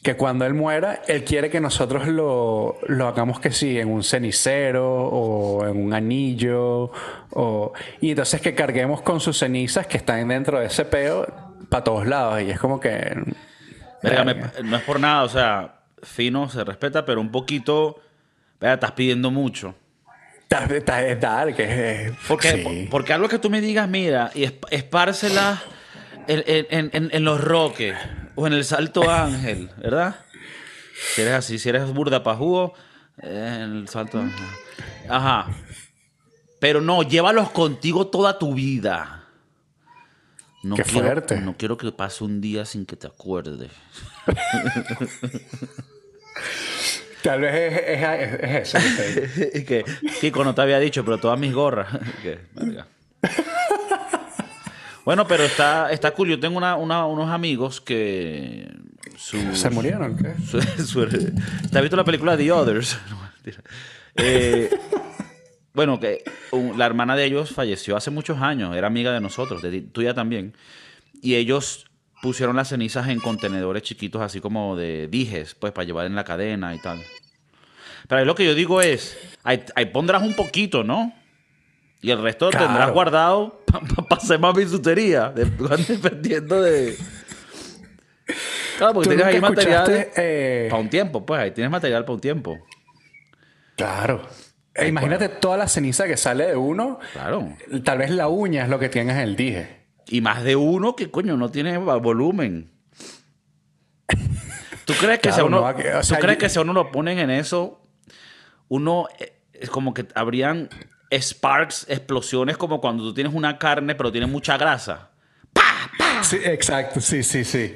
que 0.04 0.18
cuando 0.18 0.46
él 0.46 0.54
muera, 0.54 1.02
él 1.08 1.24
quiere 1.24 1.50
que 1.50 1.62
nosotros 1.62 2.08
lo, 2.08 2.78
lo 2.88 3.08
hagamos 3.08 3.40
que 3.40 3.52
sí, 3.52 3.80
en 3.80 3.90
un 3.90 4.04
cenicero 4.04 4.86
o 4.86 5.66
en 5.66 5.82
un 5.82 5.94
anillo. 5.94 6.92
O, 7.32 7.72
y 8.02 8.10
entonces 8.10 8.42
que 8.42 8.54
carguemos 8.54 9.02
con 9.02 9.22
sus 9.22 9.38
cenizas 9.40 9.88
que 9.88 9.96
están 9.98 10.28
dentro 10.28 10.60
de 10.60 10.66
ese 10.66 10.84
peo 10.84 11.26
para 11.70 11.86
todos 11.86 12.06
lados. 12.06 12.42
Y 12.42 12.52
es 12.52 12.60
como 12.60 12.82
que... 12.82 13.16
no 14.64 14.76
es 14.76 14.84
por 14.84 15.00
nada, 15.00 15.24
o 15.24 15.30
sea, 15.30 15.76
fino, 16.04 16.50
se 16.50 16.64
respeta, 16.66 17.06
pero 17.06 17.22
un 17.22 17.32
poquito... 17.32 18.00
Estás 18.60 18.92
pidiendo 18.94 19.30
mucho. 19.32 19.76
Es 20.54 21.20
dar, 21.20 21.56
que 21.56 22.14
porque, 22.28 22.88
porque 22.92 23.14
algo 23.14 23.28
que 23.28 23.40
tú 23.40 23.50
me 23.50 23.60
digas, 23.60 23.90
mira, 23.90 24.30
y 24.36 24.44
espárcela 24.70 25.64
en, 26.28 26.44
en, 26.92 27.10
en, 27.12 27.24
los 27.24 27.42
roques 27.42 27.96
o 28.36 28.46
en 28.46 28.54
el 28.54 28.64
Salto 28.64 29.10
Ángel, 29.10 29.72
¿verdad? 29.78 30.16
Si 31.16 31.22
eres 31.22 31.34
así, 31.34 31.58
si 31.58 31.70
eres 31.70 31.92
burda 31.92 32.22
pa' 32.22 32.36
jugo, 32.36 32.76
en 33.18 33.32
el 33.32 33.88
Salto 33.88 34.20
Ángel. 34.20 34.46
Ajá. 35.10 35.48
Pero 36.60 36.82
no, 36.82 37.02
llévalos 37.02 37.50
contigo 37.50 38.08
toda 38.08 38.38
tu 38.38 38.54
vida. 38.54 39.28
No 40.62 40.76
Qué 40.76 40.84
quiero, 40.84 41.08
fuerte. 41.08 41.42
No 41.42 41.58
quiero 41.58 41.78
que 41.78 41.92
pase 41.92 42.24
un 42.24 42.40
día 42.42 42.64
sin 42.66 42.86
que 42.86 42.96
te 42.96 43.08
acuerdes. 43.08 43.72
Tal 47.24 47.40
vez 47.40 47.82
es, 47.88 48.76
eso. 48.76 48.78
que 49.66 49.86
Kiko 50.20 50.44
no 50.44 50.54
te 50.54 50.62
había 50.62 50.78
dicho, 50.80 51.06
pero 51.06 51.18
todas 51.18 51.40
mis 51.40 51.54
gorras. 51.54 51.88
bueno, 55.06 55.26
pero 55.26 55.44
está, 55.44 55.90
está 55.92 56.12
cool. 56.12 56.30
Yo 56.30 56.40
tengo 56.40 56.58
unos 56.58 57.30
amigos 57.30 57.80
que. 57.80 58.70
¿Se 59.16 59.70
murieron? 59.70 60.18
¿qué? 60.18 60.34
¿Te 61.72 61.78
has 61.78 61.82
visto 61.82 61.96
la 61.96 62.04
película 62.04 62.36
The 62.36 62.52
Others? 62.52 63.00
Eh, 64.16 64.70
bueno, 65.74 66.02
que 66.02 66.24
la 66.76 66.86
hermana 66.86 67.16
de 67.16 67.24
ellos 67.24 67.52
falleció 67.52 67.96
hace 67.96 68.12
muchos 68.12 68.42
años. 68.42 68.76
Era 68.76 68.88
amiga 68.88 69.14
de 69.14 69.22
nosotros, 69.22 69.62
de 69.62 69.82
tuya 69.82 70.14
también. 70.14 70.56
Y 71.22 71.36
ellos 71.36 71.86
pusieron 72.24 72.56
las 72.56 72.70
cenizas 72.70 73.10
en 73.10 73.20
contenedores 73.20 73.84
chiquitos, 73.84 74.22
así 74.22 74.40
como 74.40 74.78
de 74.78 75.10
dijes, 75.10 75.56
pues 75.56 75.74
para 75.74 75.84
llevar 75.84 76.06
en 76.06 76.16
la 76.16 76.24
cadena 76.24 76.74
y 76.74 76.80
tal. 76.80 77.04
Pero 78.08 78.20
ahí 78.20 78.26
lo 78.26 78.34
que 78.34 78.46
yo 78.46 78.56
digo 78.56 78.82
es, 78.82 79.18
ahí, 79.44 79.60
pondrás 79.92 80.24
un 80.24 80.34
poquito, 80.34 80.86
¿no? 80.86 81.14
Y 82.02 82.12
el 82.12 82.22
resto 82.22 82.50
tendrás 82.50 82.92
guardado 82.92 83.62
para 84.10 84.22
hacer 84.22 84.40
más 84.40 84.56
bisutería, 84.56 85.34
dependiendo 85.88 86.62
de... 86.62 86.98
Claro, 88.78 88.94
porque 88.94 89.10
tienes 89.10 89.26
ahí 89.26 89.42
material 89.42 90.08
eh, 90.16 90.68
para 90.70 90.82
un 90.82 90.90
tiempo, 90.90 91.26
pues 91.26 91.42
ahí 91.42 91.52
tienes 91.52 91.72
material 91.72 92.06
para 92.06 92.14
un 92.14 92.22
tiempo. 92.22 92.58
Claro. 93.76 94.22
Imagínate 94.82 95.28
toda 95.28 95.58
la 95.58 95.68
ceniza 95.68 96.08
que 96.08 96.16
sale 96.16 96.48
de 96.48 96.56
uno. 96.56 97.00
Claro. 97.12 97.50
Tal 97.84 97.98
vez 97.98 98.12
la 98.12 98.30
uña 98.30 98.64
es 98.64 98.70
lo 98.70 98.80
que 98.80 98.88
tienes 98.88 99.18
en 99.18 99.22
el 99.24 99.36
dije. 99.36 99.83
Y 100.14 100.22
más 100.22 100.44
de 100.44 100.56
uno 100.56 100.96
que, 100.96 101.10
coño, 101.10 101.38
no 101.38 101.50
tiene 101.50 101.76
volumen. 101.80 102.70
¿Tú 104.86 104.94
crees 105.00 105.18
que, 105.18 105.32
si, 105.32 105.42
uno, 105.42 105.74
crees 106.22 106.38
que 106.38 106.50
si 106.50 106.60
uno 106.60 106.72
lo 106.72 106.92
ponen 106.92 107.18
en 107.18 107.32
eso, 107.32 107.82
uno 108.68 109.08
eh, 109.18 109.42
es 109.54 109.72
como 109.72 109.92
que 109.92 110.06
habrían 110.14 110.70
sparks, 111.12 111.88
explosiones, 111.90 112.58
como 112.58 112.80
cuando 112.80 113.04
tú 113.06 113.16
tienes 113.16 113.34
una 113.34 113.58
carne 113.58 113.96
pero 113.96 114.12
tiene 114.12 114.28
mucha 114.28 114.56
grasa? 114.56 115.10
Sí, 116.22 116.38
exacto, 116.44 117.02
sí, 117.02 117.24
sí, 117.24 117.44
sí. 117.44 117.74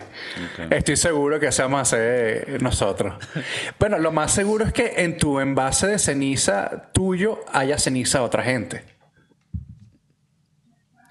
Estoy 0.69 0.95
seguro 0.95 1.39
que 1.39 1.51
seamos 1.51 1.81
hacer 1.81 2.61
nosotros. 2.61 3.15
bueno, 3.79 3.97
lo 3.97 4.11
más 4.11 4.31
seguro 4.31 4.63
es 4.63 4.73
que 4.73 4.93
en 4.97 5.17
tu 5.17 5.39
envase 5.39 5.87
de 5.87 5.97
ceniza 5.97 6.91
tuyo 6.93 7.39
haya 7.51 7.79
ceniza 7.79 8.19
de 8.19 8.25
otra 8.25 8.43
gente. 8.43 8.96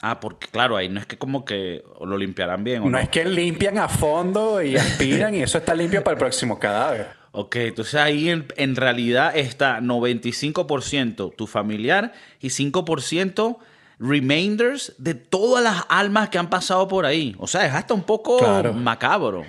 Ah, 0.08 0.20
porque 0.20 0.46
claro, 0.46 0.76
ahí 0.76 0.88
no 0.88 1.00
es 1.00 1.06
que 1.06 1.18
como 1.18 1.44
que 1.44 1.82
lo 2.00 2.16
limpiarán 2.16 2.62
bien. 2.62 2.82
¿o 2.82 2.88
no, 2.88 2.96
es 2.96 3.08
que 3.08 3.24
limpian 3.24 3.76
a 3.78 3.88
fondo 3.88 4.62
y 4.62 4.76
aspiran 4.76 5.34
y 5.34 5.42
eso 5.42 5.58
está 5.58 5.74
limpio 5.74 6.04
para 6.04 6.12
el 6.12 6.18
próximo 6.18 6.60
cadáver. 6.60 7.08
Ok, 7.32 7.56
entonces 7.56 7.96
ahí 7.96 8.30
en, 8.30 8.76
realidad 8.76 9.36
está 9.36 9.80
95% 9.80 11.34
tu 11.34 11.46
familiar 11.48 12.12
y 12.40 12.48
5% 12.48 13.58
remainders 13.98 14.94
de 14.98 15.14
todas 15.14 15.64
las 15.64 15.84
almas 15.88 16.28
que 16.28 16.38
han 16.38 16.50
pasado 16.50 16.86
por 16.86 17.04
ahí. 17.04 17.34
O 17.38 17.48
sea, 17.48 17.66
es 17.66 17.74
hasta 17.74 17.92
un 17.92 18.04
poco 18.04 18.40
macabro. 18.74 19.44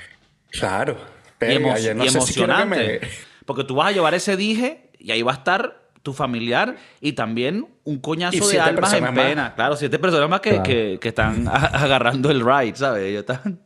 Claro. 0.50 0.98
y, 1.40 1.54
emocionante. 1.54 3.02
Porque 3.46 3.64
tú 3.64 3.76
vas 3.76 3.90
a 3.90 3.92
llevar 3.92 4.16
ese 4.16 4.36
dije 4.36 4.90
y 4.98 5.12
ahí 5.12 5.22
va 5.22 5.34
a 5.34 5.36
estar 5.36 5.87
tu 6.08 6.14
familiar 6.14 6.78
y 7.02 7.12
también 7.12 7.68
un 7.84 8.00
coñazo 8.00 8.48
de 8.48 8.62
almas 8.62 8.94
en 8.94 9.14
pena. 9.14 9.54
Claro, 9.54 9.76
siete 9.76 10.00
personas 10.00 10.30
más 10.30 10.40
que, 10.40 10.98
están 11.04 11.46
agarrando 11.52 12.32
el 12.32 12.40
ride, 12.40 12.78
¿sabes? 12.78 13.04
Ellos 13.04 13.26
están... 13.28 13.60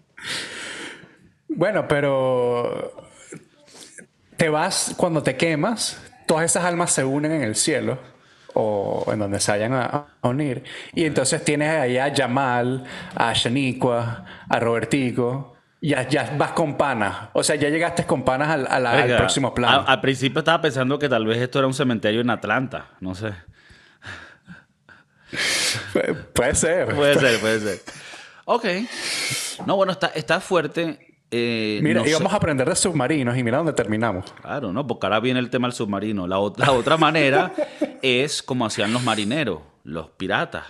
Bueno, 1.48 1.88
pero 1.88 3.06
te 4.38 4.50
vas 4.50 4.96
cuando 4.98 5.22
te 5.22 5.38
quemas, 5.38 6.02
todas 6.26 6.46
esas 6.46 6.66
almas 6.66 6.92
se 6.92 7.04
unen 7.04 7.32
en 7.32 7.44
el 7.44 7.56
cielo 7.56 8.00
o 8.56 9.06
en 9.14 9.20
donde 9.20 9.40
se 9.40 9.52
vayan 9.52 9.74
a, 9.74 10.08
unir. 10.24 10.64
Y 10.96 11.06
entonces 11.06 11.46
tienes 11.46 11.70
ahí 11.70 12.00
a 12.00 12.08
Yamal, 12.08 12.86
a 13.14 13.34
Shaniqua, 13.34 14.26
a 14.50 14.60
Robertico, 14.60 15.58
ya, 15.82 16.08
ya 16.08 16.36
vas 16.38 16.52
con 16.52 16.78
panas. 16.78 17.30
O 17.34 17.44
sea, 17.44 17.56
ya 17.56 17.70
llegaste 17.70 18.06
con 18.06 18.24
panas 18.24 18.50
al, 18.50 19.18
próximo 19.18 19.54
plan. 19.54 19.84
Al 19.88 20.00
principio 20.00 20.40
estaba 20.40 20.62
pensando 20.62 21.00
que 21.00 21.10
tal 21.10 21.26
vez 21.26 21.40
esto 21.40 21.58
era 21.58 21.68
un 21.68 21.74
cementerio 21.74 22.22
en 22.22 22.30
Atlanta. 22.30 22.92
No 23.00 23.16
sé. 23.16 23.34
puede 26.34 26.56
ser. 26.56 26.96
Puede 26.96 27.20
ser, 27.20 27.40
puede 27.40 27.60
ser. 27.60 27.82
Ok. 28.46 28.66
No, 29.66 29.76
bueno, 29.76 29.92
está, 29.94 30.08
está 30.08 30.40
fuerte. 30.40 31.00
Eh, 31.32 31.80
mira, 31.82 32.08
íbamos 32.08 32.32
a 32.32 32.36
aprender 32.36 32.68
de 32.68 32.76
submarinos 32.76 33.36
y 33.38 33.44
mira 33.44 33.58
dónde 33.58 33.74
terminamos. 33.74 34.32
Claro, 34.34 34.72
¿no? 34.72 34.86
Porque 34.86 35.08
ahora 35.08 35.20
viene 35.20 35.40
el 35.40 35.50
tema 35.50 35.68
del 35.68 35.74
submarino. 35.74 36.28
La, 36.28 36.38
la 36.58 36.72
otra 36.74 36.98
manera 36.98 37.54
es 38.04 38.44
como 38.44 38.66
hacían 38.66 38.94
los 38.94 39.02
marineros, 39.04 39.62
los 39.84 40.10
piratas. 40.12 40.66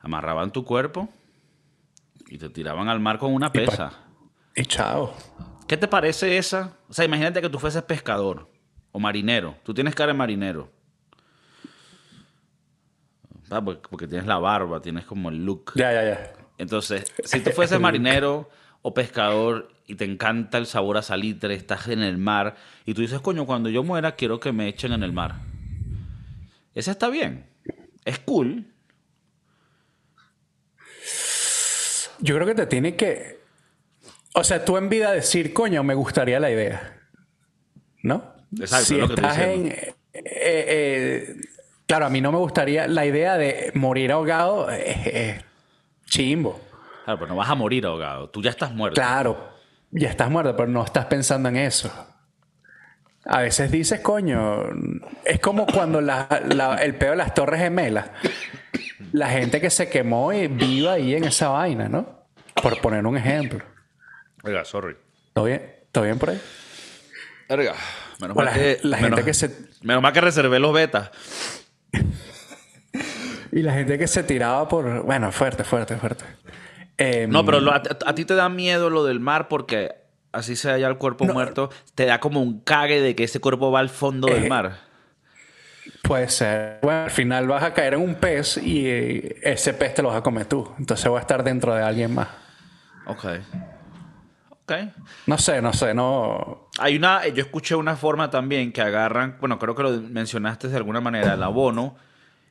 Amarraban 0.00 0.52
tu 0.52 0.64
cuerpo 0.64 1.08
y 2.28 2.38
te 2.38 2.50
tiraban 2.50 2.88
al 2.88 3.00
mar 3.00 3.18
con 3.18 3.32
una 3.32 3.50
pesa. 3.50 3.92
Y 4.54 4.64
chao. 4.64 5.14
¿Qué 5.66 5.76
te 5.76 5.88
parece 5.88 6.36
esa? 6.36 6.76
O 6.88 6.92
sea, 6.92 7.04
imagínate 7.04 7.40
que 7.40 7.48
tú 7.48 7.58
fueses 7.58 7.82
pescador 7.82 8.48
o 8.90 8.98
marinero. 8.98 9.56
Tú 9.62 9.72
tienes 9.72 9.94
cara 9.94 10.12
de 10.12 10.18
marinero. 10.18 10.70
Ah, 13.50 13.62
porque 13.62 14.06
tienes 14.06 14.26
la 14.26 14.38
barba, 14.38 14.80
tienes 14.80 15.04
como 15.04 15.30
el 15.30 15.44
look. 15.44 15.72
Ya, 15.74 15.92
ya, 15.92 16.04
ya. 16.04 16.32
Entonces, 16.58 17.12
si 17.24 17.40
tú 17.40 17.50
fueses 17.50 17.80
marinero 17.80 18.48
o 18.82 18.94
pescador 18.94 19.72
y 19.86 19.94
te 19.94 20.04
encanta 20.04 20.58
el 20.58 20.66
sabor 20.66 20.96
a 20.96 21.02
salitre, 21.02 21.54
estás 21.54 21.88
en 21.88 22.02
el 22.02 22.18
mar 22.18 22.56
y 22.84 22.94
tú 22.94 23.00
dices, 23.00 23.20
coño, 23.20 23.46
cuando 23.46 23.68
yo 23.68 23.82
muera 23.82 24.16
quiero 24.16 24.40
que 24.40 24.52
me 24.52 24.68
echen 24.68 24.92
en 24.92 25.02
el 25.02 25.12
mar. 25.12 25.36
Ese 26.74 26.90
está 26.90 27.08
bien. 27.08 27.46
Es 28.04 28.18
cool. 28.20 28.66
Yo 32.20 32.34
creo 32.34 32.46
que 32.46 32.54
te 32.54 32.66
tiene 32.66 32.96
que 32.96 33.41
o 34.34 34.44
sea, 34.44 34.64
tú 34.64 34.76
en 34.76 34.88
vida 34.88 35.12
decir, 35.12 35.52
coño, 35.52 35.82
me 35.82 35.94
gustaría 35.94 36.40
la 36.40 36.50
idea. 36.50 37.00
¿No? 38.02 38.34
Exacto, 38.58 38.86
si 38.86 38.96
lo 38.96 39.08
que 39.08 39.14
estás 39.14 39.38
en. 39.38 39.66
Eh, 39.68 39.94
eh, 40.14 41.36
claro, 41.86 42.06
a 42.06 42.10
mí 42.10 42.20
no 42.20 42.32
me 42.32 42.38
gustaría. 42.38 42.86
La 42.88 43.06
idea 43.06 43.36
de 43.36 43.72
morir 43.74 44.12
ahogado 44.12 44.70
es 44.70 45.42
chimbo. 46.06 46.60
Claro, 47.04 47.18
pero 47.18 47.30
no 47.30 47.36
vas 47.36 47.50
a 47.50 47.54
morir 47.54 47.86
ahogado. 47.86 48.28
Tú 48.30 48.42
ya 48.42 48.50
estás 48.50 48.72
muerto. 48.72 49.00
Claro, 49.00 49.50
ya 49.90 50.08
estás 50.08 50.30
muerto, 50.30 50.56
pero 50.56 50.68
no 50.68 50.84
estás 50.84 51.06
pensando 51.06 51.48
en 51.48 51.56
eso. 51.56 51.90
A 53.24 53.40
veces 53.40 53.70
dices, 53.70 54.00
coño, 54.00 54.64
es 55.24 55.38
como 55.38 55.66
cuando 55.66 56.00
el 56.00 56.94
peo 56.96 57.10
de 57.10 57.16
las 57.16 57.34
Torres 57.34 57.60
Gemelas. 57.60 58.10
La 59.12 59.28
gente 59.28 59.60
que 59.60 59.70
se 59.70 59.88
quemó 59.88 60.32
y 60.32 60.48
viva 60.48 60.94
ahí 60.94 61.14
en 61.14 61.24
esa 61.24 61.48
vaina, 61.50 61.88
¿no? 61.88 62.24
Por 62.60 62.80
poner 62.80 63.06
un 63.06 63.16
ejemplo. 63.16 63.71
Oiga, 64.42 64.64
sorry. 64.64 64.96
¿Todo 65.32 65.46
bien? 65.46 65.74
¿Todo 65.92 66.04
bien 66.04 66.18
por 66.18 66.30
ahí? 66.30 66.40
Oiga, 67.48 67.74
menos 68.20 68.36
mal 68.36 68.52
que... 68.52 68.78
La 68.82 68.98
gente 68.98 69.24
que 69.24 69.34
se... 69.34 69.54
Menos 69.82 70.02
mal 70.02 70.12
que 70.12 70.20
reservé 70.20 70.58
los 70.58 70.72
betas. 70.72 71.10
y 73.52 73.62
la 73.62 73.74
gente 73.74 73.98
que 73.98 74.06
se 74.06 74.22
tiraba 74.22 74.68
por... 74.68 75.02
Bueno, 75.02 75.32
fuerte, 75.32 75.64
fuerte, 75.64 75.96
fuerte. 75.96 76.24
no, 77.28 77.44
pero 77.44 77.58
a, 77.70 77.82
a, 78.06 78.14
ti 78.14 78.24
te 78.24 78.34
da 78.34 78.48
miedo 78.48 78.90
lo 78.90 79.04
del 79.04 79.20
mar 79.20 79.48
porque 79.48 80.02
así 80.32 80.56
sea 80.56 80.78
ya 80.78 80.88
el 80.88 80.96
cuerpo 80.96 81.24
muerto, 81.26 81.70
te 81.94 82.06
da 82.06 82.18
como 82.18 82.42
un 82.42 82.60
cague 82.60 83.00
de 83.00 83.14
que 83.14 83.24
ese 83.24 83.40
cuerpo 83.40 83.70
va 83.70 83.80
al 83.80 83.90
fondo 83.90 84.28
del 84.28 84.44
eh, 84.44 84.48
mar. 84.48 84.78
Puede 86.02 86.28
ser. 86.28 86.78
Bueno, 86.82 87.04
al 87.04 87.10
final 87.10 87.46
vas 87.46 87.62
a 87.62 87.72
caer 87.72 87.94
en 87.94 88.00
un 88.00 88.14
pez 88.16 88.56
y 88.56 88.86
eh, 88.86 89.36
ese 89.42 89.74
pez 89.74 89.94
te 89.94 90.02
lo 90.02 90.08
vas 90.08 90.18
a 90.18 90.22
comer 90.22 90.46
tú. 90.46 90.72
Entonces 90.78 91.10
va 91.10 91.18
a 91.18 91.20
estar 91.20 91.44
dentro 91.44 91.74
de 91.74 91.82
alguien 91.82 92.14
más. 92.14 92.28
Ok. 93.06 93.26
No 95.26 95.38
sé, 95.38 95.62
no 95.62 95.72
sé, 95.72 95.94
no. 95.94 96.68
Hay 96.78 96.96
una. 96.96 97.26
Yo 97.28 97.42
escuché 97.42 97.74
una 97.74 97.96
forma 97.96 98.30
también 98.30 98.72
que 98.72 98.80
agarran. 98.80 99.36
Bueno, 99.40 99.58
creo 99.58 99.74
que 99.74 99.82
lo 99.82 99.90
mencionaste 100.00 100.68
de 100.68 100.76
alguna 100.76 101.00
manera, 101.00 101.34
el 101.34 101.42
abono, 101.42 101.96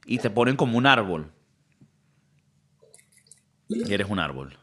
y 0.06 0.20
te 0.20 0.30
ponen 0.30 0.56
como 0.56 0.78
un 0.78 0.86
árbol. 0.86 1.32
Y 3.68 3.94
eres 3.94 4.10
un 4.10 4.20
árbol. 4.20 4.58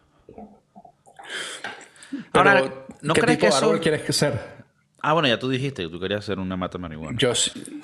Ahora, 2.32 2.62
¿no 3.02 3.14
¿qué 3.14 3.20
crees 3.20 3.38
tipo 3.38 3.50
que 3.50 3.56
eso... 3.56 3.66
árbol 3.66 3.80
quieres 3.80 4.02
que 4.02 4.12
ser? 4.12 4.58
Ah, 5.00 5.12
bueno, 5.12 5.28
ya 5.28 5.38
tú 5.38 5.48
dijiste 5.48 5.82
que 5.82 5.88
tú 5.88 6.00
querías 6.00 6.20
hacer 6.20 6.38
una 6.38 6.56
mata 6.56 6.78
marihuana. 6.78 7.16
Yo 7.18 7.34
sí. 7.34 7.80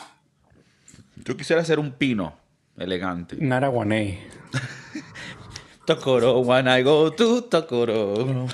Yo 1.17 1.37
quisiera 1.37 1.65
ser 1.65 1.79
un 1.79 1.93
pino 1.93 2.37
elegante. 2.77 3.37
Un 3.37 3.53
araguaney. 3.53 4.21
Tokoro, 5.87 6.45
when 6.45 6.67
I 6.67 6.83
go 6.83 7.11
to 7.11 7.43
Tokoro. 7.43 8.49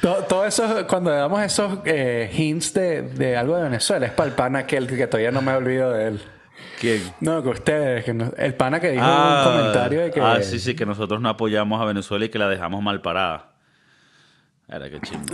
todo, 0.00 0.44
eso, 0.44 0.86
cuando 0.86 1.10
damos 1.10 1.42
esos 1.42 1.78
eh, 1.84 2.30
hints 2.32 2.74
de, 2.74 3.02
de, 3.02 3.36
algo 3.36 3.56
de 3.56 3.64
Venezuela, 3.64 4.06
es 4.06 4.12
para 4.12 4.28
el 4.28 4.34
pana 4.34 4.60
aquel 4.60 4.86
que 4.86 5.06
todavía 5.06 5.30
no 5.30 5.42
me 5.42 5.52
olvido 5.52 5.92
de 5.92 6.08
él. 6.08 6.20
¿Quién? 6.78 7.02
No, 7.20 7.42
que 7.42 7.48
ustedes, 7.48 8.04
que 8.04 8.10
el 8.10 8.54
pana 8.54 8.80
que 8.80 8.90
dijo 8.90 9.04
en 9.04 9.10
un 9.10 9.16
ah, 9.16 9.42
comentario 9.44 10.00
de 10.02 10.10
que... 10.10 10.20
Ah, 10.20 10.42
sí, 10.42 10.58
sí, 10.58 10.74
que 10.74 10.86
nosotros 10.86 11.20
no 11.20 11.28
apoyamos 11.28 11.80
a 11.80 11.84
Venezuela 11.84 12.24
y 12.24 12.28
que 12.28 12.38
la 12.38 12.48
dejamos 12.48 12.82
mal 12.82 13.00
parada. 13.00 13.52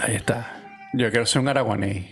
Ahí 0.03 0.15
está. 0.15 0.63
Yo 0.93 1.11
quiero 1.11 1.27
ser 1.27 1.43
un 1.43 1.49
araguaní. 1.49 2.11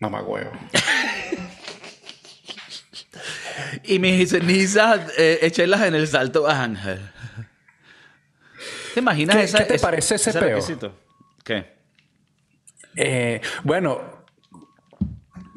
Mamá 0.00 0.22
huevo. 0.22 0.50
y 3.84 3.98
mis 3.98 4.30
cenizas, 4.30 5.00
eh, 5.16 5.38
echenlas 5.42 5.82
en 5.82 5.94
el 5.94 6.08
salto 6.08 6.48
Ángel. 6.48 7.00
¿Te 8.94 9.00
imaginas 9.00 9.36
¿Qué, 9.36 9.42
esa, 9.42 9.58
¿qué 9.58 9.64
te 9.64 9.78
parece 9.80 10.14
ese, 10.14 10.32
peo? 10.32 10.60
¿Qué? 11.42 11.74
Eh, 12.94 13.40
bueno, 13.64 14.00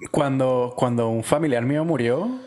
cuando, 0.10 0.74
cuando 0.76 1.10
un 1.10 1.24
familiar 1.24 1.64
mío 1.64 1.86
murió, 1.86 2.40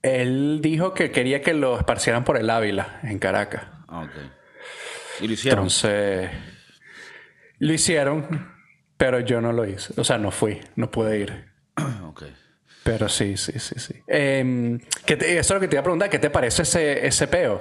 él 0.00 0.60
dijo 0.62 0.94
que 0.94 1.10
quería 1.10 1.42
que 1.42 1.52
lo 1.52 1.76
esparcieran 1.76 2.24
por 2.24 2.38
el 2.38 2.48
Ávila, 2.48 3.00
en 3.02 3.18
Caracas. 3.18 3.64
Ah, 3.88 4.04
ok. 4.04 5.20
¿Y 5.20 5.26
lo 5.28 5.34
hicieron? 5.34 5.58
Entonces... 5.58 6.30
Lo 7.58 7.72
hicieron, 7.74 8.54
pero 8.96 9.20
yo 9.20 9.42
no 9.42 9.52
lo 9.52 9.66
hice. 9.66 9.92
O 9.98 10.04
sea, 10.04 10.16
no 10.16 10.30
fui, 10.30 10.60
no 10.76 10.90
pude 10.90 11.18
ir. 11.18 11.44
ok. 12.04 12.22
Pero 12.82 13.08
sí, 13.10 13.36
sí, 13.36 13.52
sí, 13.58 13.78
sí. 13.78 14.02
Eh, 14.06 14.78
eso 15.06 15.20
es 15.20 15.50
lo 15.50 15.60
que 15.60 15.68
te 15.68 15.74
iba 15.74 15.80
a 15.80 15.84
preguntar. 15.84 16.08
¿Qué 16.08 16.18
te 16.18 16.30
parece 16.30 16.62
ese, 16.62 17.06
ese 17.06 17.26
peo? 17.26 17.60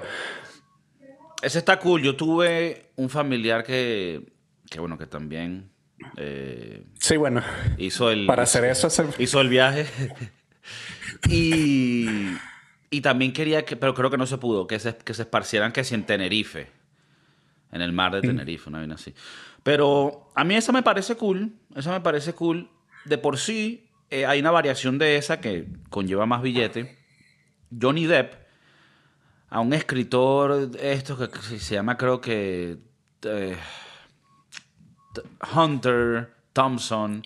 Ese 1.46 1.60
está 1.60 1.78
cool. 1.78 2.02
Yo 2.02 2.16
tuve 2.16 2.88
un 2.96 3.08
familiar 3.08 3.64
que, 3.64 4.34
que 4.68 4.80
bueno, 4.80 4.98
que 4.98 5.06
también... 5.06 5.70
Eh, 6.18 6.84
sí, 6.98 7.18
bueno. 7.18 7.44
Hizo 7.78 8.10
el... 8.10 8.26
Para 8.26 8.44
hacer 8.44 8.66
eso... 8.66 8.88
Hizo 9.20 9.42
el 9.42 9.50
viaje. 9.50 9.86
y, 11.30 12.08
y 12.90 13.02
también 13.02 13.32
quería 13.32 13.64
que... 13.64 13.76
Pero 13.76 13.94
creo 13.94 14.10
que 14.10 14.18
no 14.18 14.26
se 14.26 14.40
pudo. 14.40 14.66
Que 14.66 14.80
se, 14.80 14.98
que 14.98 15.14
se 15.14 15.22
esparcieran 15.22 15.72
que 15.72 15.84
si 15.84 15.94
en 15.94 16.08
Tenerife. 16.08 16.72
En 17.72 17.82
el 17.82 17.94
mar 17.94 18.14
de 18.14 18.20
mm. 18.20 18.32
Tenerife, 18.32 18.68
una 18.68 18.80
vaina 18.80 18.96
así. 18.96 19.14
Pero 19.62 20.32
a 20.34 20.44
mí 20.44 20.56
esa 20.56 20.72
me 20.72 20.82
parece 20.82 21.16
cool. 21.16 21.54
Esa 21.76 21.92
me 21.92 22.02
parece 22.02 22.34
cool. 22.34 22.72
De 23.06 23.20
por 23.20 23.38
sí, 23.38 23.88
eh, 24.10 24.26
hay 24.26 24.40
una 24.40 24.50
variación 24.50 24.98
de 24.98 25.18
esa 25.18 25.42
que 25.42 25.68
conlleva 25.92 26.26
más 26.26 26.42
billete. 26.42 26.98
Johnny 27.80 28.08
Depp, 28.08 28.34
a 29.56 29.62
un 29.62 29.72
escritor, 29.72 30.70
esto 30.82 31.18
que 31.18 31.40
se 31.40 31.76
llama, 31.76 31.96
creo 31.96 32.20
que. 32.20 32.78
Eh, 33.24 33.56
Hunter 35.56 36.30
Thompson. 36.52 37.24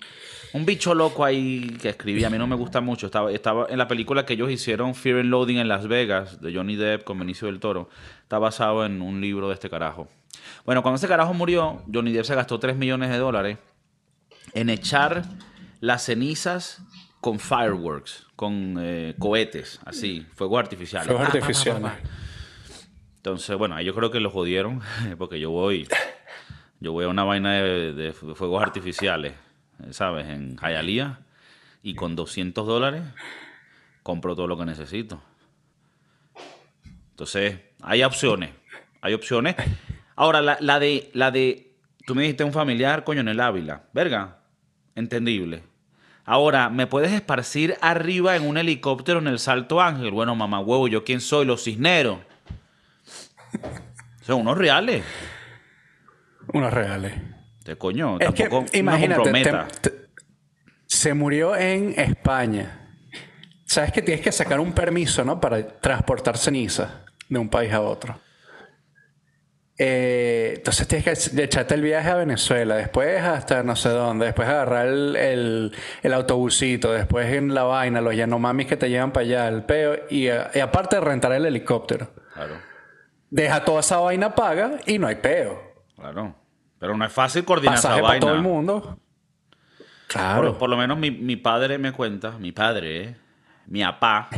Un 0.52 0.64
bicho 0.64 0.94
loco 0.94 1.24
ahí 1.24 1.76
que 1.82 1.88
escribía. 1.88 2.28
A 2.28 2.30
mí 2.30 2.38
no 2.38 2.46
me 2.46 2.54
gusta 2.54 2.80
mucho. 2.80 3.06
Estaba, 3.06 3.32
estaba 3.32 3.66
en 3.68 3.78
la 3.78 3.88
película 3.88 4.24
que 4.24 4.34
ellos 4.34 4.48
hicieron, 4.48 4.94
Fear 4.94 5.18
and 5.18 5.30
Loading 5.30 5.58
en 5.58 5.66
Las 5.66 5.88
Vegas, 5.88 6.40
de 6.40 6.54
Johnny 6.54 6.76
Depp 6.76 7.02
con 7.02 7.18
Benicio 7.18 7.48
del 7.48 7.58
Toro. 7.58 7.88
Está 8.22 8.38
basado 8.38 8.86
en 8.86 9.02
un 9.02 9.20
libro 9.20 9.48
de 9.48 9.54
este 9.54 9.68
carajo. 9.68 10.06
Bueno, 10.64 10.82
cuando 10.84 10.98
ese 10.98 11.08
carajo 11.08 11.34
murió, 11.34 11.82
Johnny 11.92 12.12
Depp 12.12 12.26
se 12.26 12.36
gastó 12.36 12.60
3 12.60 12.76
millones 12.76 13.10
de 13.10 13.18
dólares 13.18 13.58
en 14.54 14.70
echar 14.70 15.24
las 15.80 16.04
cenizas 16.04 16.80
con 17.20 17.40
fireworks, 17.40 18.26
con 18.36 18.76
eh, 18.78 19.14
cohetes, 19.18 19.80
así, 19.84 20.26
fuegos 20.36 20.60
artificiales. 20.60 21.08
Fuegos 21.08 21.26
artificiales. 21.26 21.92
Entonces, 23.20 23.54
bueno, 23.58 23.78
yo 23.82 23.94
creo 23.94 24.10
que 24.10 24.18
lo 24.18 24.30
jodieron, 24.30 24.80
porque 25.18 25.38
yo 25.38 25.50
voy, 25.50 25.86
yo 26.80 26.92
voy 26.92 27.04
a 27.04 27.08
una 27.08 27.22
vaina 27.22 27.52
de, 27.52 28.14
fuegos 28.14 28.62
artificiales, 28.62 29.34
¿sabes? 29.90 30.26
En 30.26 30.56
Hialeah, 30.56 31.18
y 31.82 31.94
con 31.94 32.16
200 32.16 32.66
dólares 32.66 33.02
compro 34.02 34.34
todo 34.34 34.46
lo 34.46 34.56
que 34.56 34.64
necesito. 34.64 35.20
Entonces, 37.10 37.58
hay 37.82 38.02
opciones, 38.04 38.52
hay 39.02 39.12
opciones. 39.12 39.54
Ahora, 40.16 40.40
la, 40.40 40.80
de, 40.80 41.10
la 41.12 41.30
de, 41.30 41.74
tú 42.06 42.14
me 42.14 42.22
dijiste 42.22 42.42
un 42.42 42.54
familiar, 42.54 43.04
coño, 43.04 43.20
en 43.20 43.28
el 43.28 43.40
Ávila. 43.40 43.82
Verga, 43.92 44.38
entendible. 44.94 45.62
Ahora, 46.24 46.70
¿me 46.70 46.86
puedes 46.86 47.12
esparcir 47.12 47.76
arriba 47.82 48.34
en 48.34 48.48
un 48.48 48.56
helicóptero 48.56 49.18
en 49.18 49.26
el 49.26 49.38
Salto 49.38 49.82
Ángel? 49.82 50.10
Bueno, 50.10 50.34
mamá 50.34 50.60
huevo, 50.60 50.88
¿yo 50.88 51.04
quién 51.04 51.20
soy? 51.20 51.44
Los 51.44 51.64
cisneros. 51.64 52.29
Son 54.22 54.40
unos 54.40 54.58
reales. 54.58 55.04
Unos 56.52 56.72
reales. 56.72 57.14
De 57.64 57.76
coño, 57.76 58.18
es 58.18 58.34
tampoco 58.34 58.66
que, 58.70 58.78
imagínate, 58.78 59.70
se 60.86 61.14
murió 61.14 61.56
en 61.56 61.98
España. 61.98 62.96
Sabes 63.64 63.92
que 63.92 64.02
tienes 64.02 64.22
que 64.22 64.32
sacar 64.32 64.58
un 64.58 64.72
permiso, 64.72 65.24
¿no? 65.24 65.40
Para 65.40 65.66
transportar 65.80 66.36
ceniza 66.36 67.04
de 67.28 67.38
un 67.38 67.48
país 67.48 67.72
a 67.72 67.80
otro. 67.80 68.18
Eh, 69.82 70.54
entonces 70.56 70.86
tienes 70.86 71.30
que 71.30 71.42
echarte 71.42 71.74
el 71.74 71.80
viaje 71.80 72.10
a 72.10 72.16
Venezuela, 72.16 72.76
después 72.76 73.18
hasta 73.22 73.62
no 73.62 73.74
sé 73.76 73.88
dónde, 73.88 74.26
después 74.26 74.46
agarrar 74.46 74.88
el, 74.88 75.72
el, 76.02 76.12
autobusito, 76.12 76.92
después 76.92 77.32
en 77.32 77.54
la 77.54 77.62
vaina, 77.62 78.02
los 78.02 78.14
yanomamis 78.14 78.66
que 78.66 78.76
te 78.76 78.90
llevan 78.90 79.10
para 79.10 79.24
allá, 79.24 79.48
el 79.48 79.62
peo, 79.62 79.96
y, 80.10 80.28
aparte 80.28 80.96
de 80.96 81.00
rentar 81.00 81.32
el 81.32 81.46
helicóptero. 81.46 82.10
Claro. 82.34 82.56
Deja 83.30 83.64
toda 83.64 83.80
esa 83.80 83.98
vaina 83.98 84.34
paga 84.34 84.78
y 84.86 84.98
no 84.98 85.06
hay 85.06 85.16
peo. 85.16 85.60
Claro. 85.94 86.34
Pero 86.78 86.96
no 86.96 87.04
es 87.04 87.12
fácil 87.12 87.44
coordinar 87.44 87.78
esa 87.78 87.90
vaina. 87.90 88.06
para 88.06 88.20
todo 88.20 88.34
el 88.34 88.42
mundo. 88.42 88.98
Claro. 90.08 90.58
Por, 90.58 90.68
lo 90.68 90.76
menos 90.76 90.98
mi, 90.98 91.10
mi, 91.10 91.36
padre 91.36 91.78
me 91.78 91.92
cuenta, 91.92 92.32
mi 92.32 92.50
padre, 92.50 93.02
¿eh? 93.02 93.16
mi 93.66 93.82
apá 93.82 94.28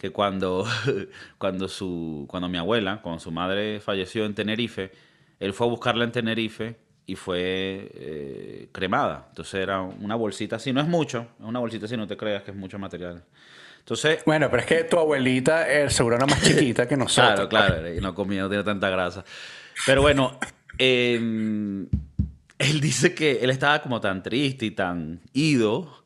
que 0.00 0.10
cuando, 0.10 0.66
cuando, 1.38 1.68
su, 1.68 2.24
cuando 2.28 2.48
mi 2.48 2.56
abuela, 2.56 3.00
cuando 3.02 3.20
su 3.20 3.30
madre 3.30 3.80
falleció 3.80 4.24
en 4.24 4.34
Tenerife, 4.34 4.90
él 5.38 5.52
fue 5.52 5.66
a 5.66 5.70
buscarla 5.70 6.04
en 6.04 6.10
Tenerife 6.10 6.76
y 7.04 7.16
fue 7.16 7.90
eh, 7.94 8.68
cremada. 8.72 9.26
Entonces 9.28 9.60
era 9.60 9.82
una 9.82 10.14
bolsita 10.14 10.56
así, 10.56 10.72
no 10.72 10.80
es 10.80 10.88
mucho, 10.88 11.28
es 11.38 11.44
una 11.44 11.58
bolsita 11.58 11.84
así, 11.84 11.96
no 11.96 12.06
te 12.06 12.16
creas 12.16 12.42
que 12.42 12.50
es 12.50 12.56
mucho 12.56 12.78
material. 12.78 13.22
Entonces, 13.90 14.22
bueno, 14.24 14.48
pero 14.48 14.60
es 14.60 14.68
que 14.68 14.84
tu 14.84 15.00
abuelita 15.00 15.68
el 15.68 15.90
seguro 15.90 16.14
era 16.14 16.24
más 16.24 16.40
chiquita 16.42 16.86
que 16.86 16.96
nosotros. 16.96 17.48
claro, 17.48 17.74
claro, 17.74 17.92
y 17.92 18.00
no 18.00 18.14
comía, 18.14 18.42
no 18.42 18.48
tiene 18.48 18.62
tanta 18.62 18.88
grasa. 18.88 19.24
Pero 19.84 20.00
bueno, 20.00 20.38
em, 20.78 21.88
él 22.60 22.80
dice 22.80 23.16
que 23.16 23.40
él 23.42 23.50
estaba 23.50 23.82
como 23.82 24.00
tan 24.00 24.22
triste 24.22 24.66
y 24.66 24.70
tan 24.70 25.18
ido 25.32 26.04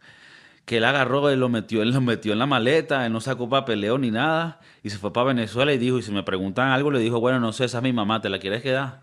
que 0.65 0.79
él 0.79 0.85
agarró 0.87 1.31
y 1.31 1.37
lo 1.37 1.51
metió, 1.51 1.83
él 1.83 1.91
lo 1.91 2.01
metió 2.01 2.33
en 2.33 2.39
la 2.39 2.47
maleta, 2.47 3.05
él 3.05 3.13
no 3.13 3.21
sacó 3.21 3.51
papeleo 3.51 3.99
ni 3.99 4.11
nada, 4.11 4.61
y 4.83 4.89
se 4.89 4.97
fue 4.97 5.13
para 5.13 5.27
Venezuela 5.27 5.71
y 5.75 5.77
dijo, 5.77 5.99
y 5.99 6.03
si 6.03 6.11
me 6.11 6.23
preguntan 6.23 6.71
algo, 6.71 6.91
le 6.91 7.01
dijo, 7.01 7.21
bueno, 7.21 7.39
no 7.39 7.53
sé, 7.53 7.67
esa 7.67 7.79
es 7.79 7.85
mi 7.85 7.93
mamá, 7.93 8.23
¿te 8.23 8.31
la 8.31 8.39
quieres 8.39 8.63
quedar? 8.63 9.03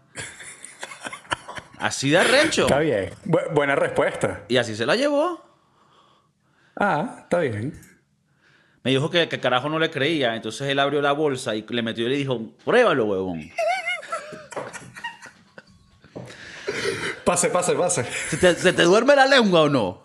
Así 1.78 2.10
de 2.10 2.24
recho. 2.24 2.64
Está 2.64 2.80
bien. 2.80 3.12
buena 3.54 3.76
respuesta. 3.76 4.42
Y 4.48 4.58
así 4.58 4.76
se 4.76 4.88
la 4.88 4.96
llevó. 4.96 5.46
Ah, 6.76 7.20
está 7.26 7.42
bien. 7.42 7.91
Me 8.84 8.92
dijo 8.92 9.10
que, 9.12 9.30
que 9.30 9.40
carajo 9.40 9.70
no 9.70 9.78
le 9.78 9.92
creía, 9.92 10.36
entonces 10.36 10.68
él 10.68 10.80
abrió 10.80 11.02
la 11.02 11.12
bolsa 11.12 11.56
y 11.56 11.66
le 11.70 11.82
metió 11.84 12.08
y 12.08 12.10
le 12.10 12.18
dijo, 12.18 12.42
pruébalo, 12.66 13.06
huevón. 13.06 13.52
Pase, 17.24 17.50
pase, 17.50 17.74
pase. 17.76 18.04
¿Se 18.04 18.74
te, 18.74 18.84
duerme 18.84 19.16
la 19.16 19.26
lengua 19.26 19.62
o 19.62 19.70
no? 19.70 20.02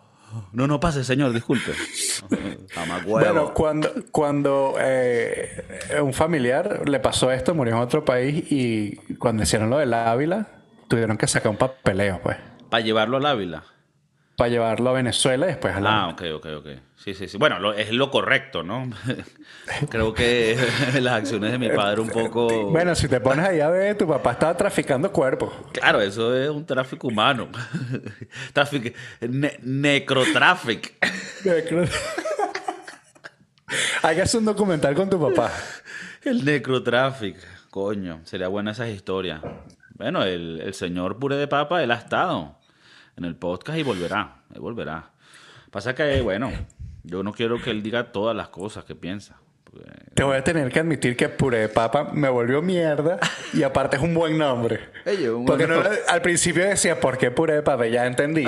No, 0.53 0.66
no 0.66 0.79
pase, 0.79 1.03
señor, 1.03 1.33
disculpe. 1.33 1.72
bueno, 3.07 3.55
cuando, 3.55 3.91
cuando 4.12 4.74
eh, 4.79 5.64
un 6.03 6.12
familiar 6.12 6.87
le 6.87 7.01
pasó 7.01 7.33
esto, 7.33 7.55
murió 7.55 7.74
en 7.74 7.81
otro 7.81 8.05
país 8.05 8.45
y 8.53 8.97
cuando 9.16 9.45
hicieron 9.45 9.70
lo 9.70 9.79
del 9.79 9.95
Ávila, 9.95 10.49
tuvieron 10.89 11.16
que 11.16 11.27
sacar 11.27 11.51
un 11.51 11.57
papeleo, 11.57 12.20
pues. 12.22 12.37
¿Para 12.68 12.85
llevarlo 12.85 13.16
al 13.16 13.27
Ávila? 13.27 13.64
Para 14.37 14.51
llevarlo 14.51 14.91
a 14.91 14.93
Venezuela 14.93 15.47
y 15.47 15.49
después 15.49 15.74
a 15.74 15.80
la... 15.80 16.03
Ah, 16.03 16.09
ok, 16.09 16.22
ok, 16.34 16.47
ok. 16.59 16.66
Sí, 16.97 17.14
sí, 17.14 17.26
sí. 17.26 17.39
Bueno, 17.39 17.72
es 17.72 17.91
lo 17.91 18.11
correcto, 18.11 18.62
¿no? 18.62 18.91
Creo 19.89 20.12
que 20.12 20.59
las 21.01 21.14
acciones 21.14 21.53
de 21.53 21.59
mi 21.59 21.70
padre 21.70 22.03
un 22.03 22.11
poco... 22.11 22.70
Bueno, 22.70 22.95
si 22.95 23.09
te 23.09 23.18
pones 23.20 23.47
ahí 23.47 23.61
a 23.61 23.70
ver, 23.70 23.97
tu 23.97 24.07
papá 24.07 24.32
estaba 24.32 24.55
traficando 24.55 25.11
cuerpos. 25.11 25.53
Claro, 25.72 26.03
eso 26.03 26.37
es 26.37 26.51
un 26.51 26.66
tráfico 26.66 27.09
humano. 27.09 27.49
Tráfico... 28.53 28.91
necrotráfico. 29.62 30.89
Hay 34.03 34.16
que 34.16 34.22
hacer 34.22 34.41
un 34.41 34.47
documental 34.47 34.95
con 34.95 35.09
tu 35.09 35.18
papá. 35.18 35.51
El 36.22 36.45
necrotráfico. 36.45 37.39
Coño, 37.70 38.20
sería 38.24 38.49
buena 38.49 38.72
esa 38.72 38.87
historia. 38.89 39.41
Bueno, 39.95 40.24
el, 40.24 40.61
el 40.61 40.74
señor 40.74 41.18
pure 41.18 41.37
de 41.37 41.49
papa, 41.49 41.82
él 41.82 41.91
ha 41.91 41.97
estado 41.97 42.59
en 43.17 43.25
el 43.25 43.37
podcast 43.37 43.79
y 43.79 43.83
volverá, 43.83 44.43
volverá. 44.59 45.11
Pasa 45.71 45.95
que, 45.95 46.21
bueno, 46.21 46.51
yo 47.03 47.23
no 47.23 47.33
quiero 47.33 47.61
que 47.61 47.71
él 47.71 47.83
diga 47.83 48.12
todas 48.12 48.37
las 48.37 48.49
cosas 48.49 48.85
que 48.85 48.95
piensa. 48.95 49.39
Te 50.14 50.23
voy 50.23 50.37
a 50.37 50.45
tener 50.45 50.73
que 50.73 50.81
admitir 50.81 51.17
que 51.17 51.29
Puré 51.29 51.59
de 51.59 51.69
Papa 51.69 52.11
me 52.12 52.29
volvió 52.29 52.62
mierda 52.62 53.19
y 53.53 53.62
aparte 53.62 53.97
es 53.97 54.03
un 54.03 54.14
buen 54.14 54.39
nombre. 54.39 54.81
Porque 55.47 55.69
al 56.09 56.23
principio 56.23 56.64
decía, 56.64 56.99
¿por 56.99 57.19
qué 57.19 57.31
Puré 57.31 57.55
de 57.55 57.62
Papa? 57.62 57.87
Ya 57.87 58.07
entendí. 58.07 58.47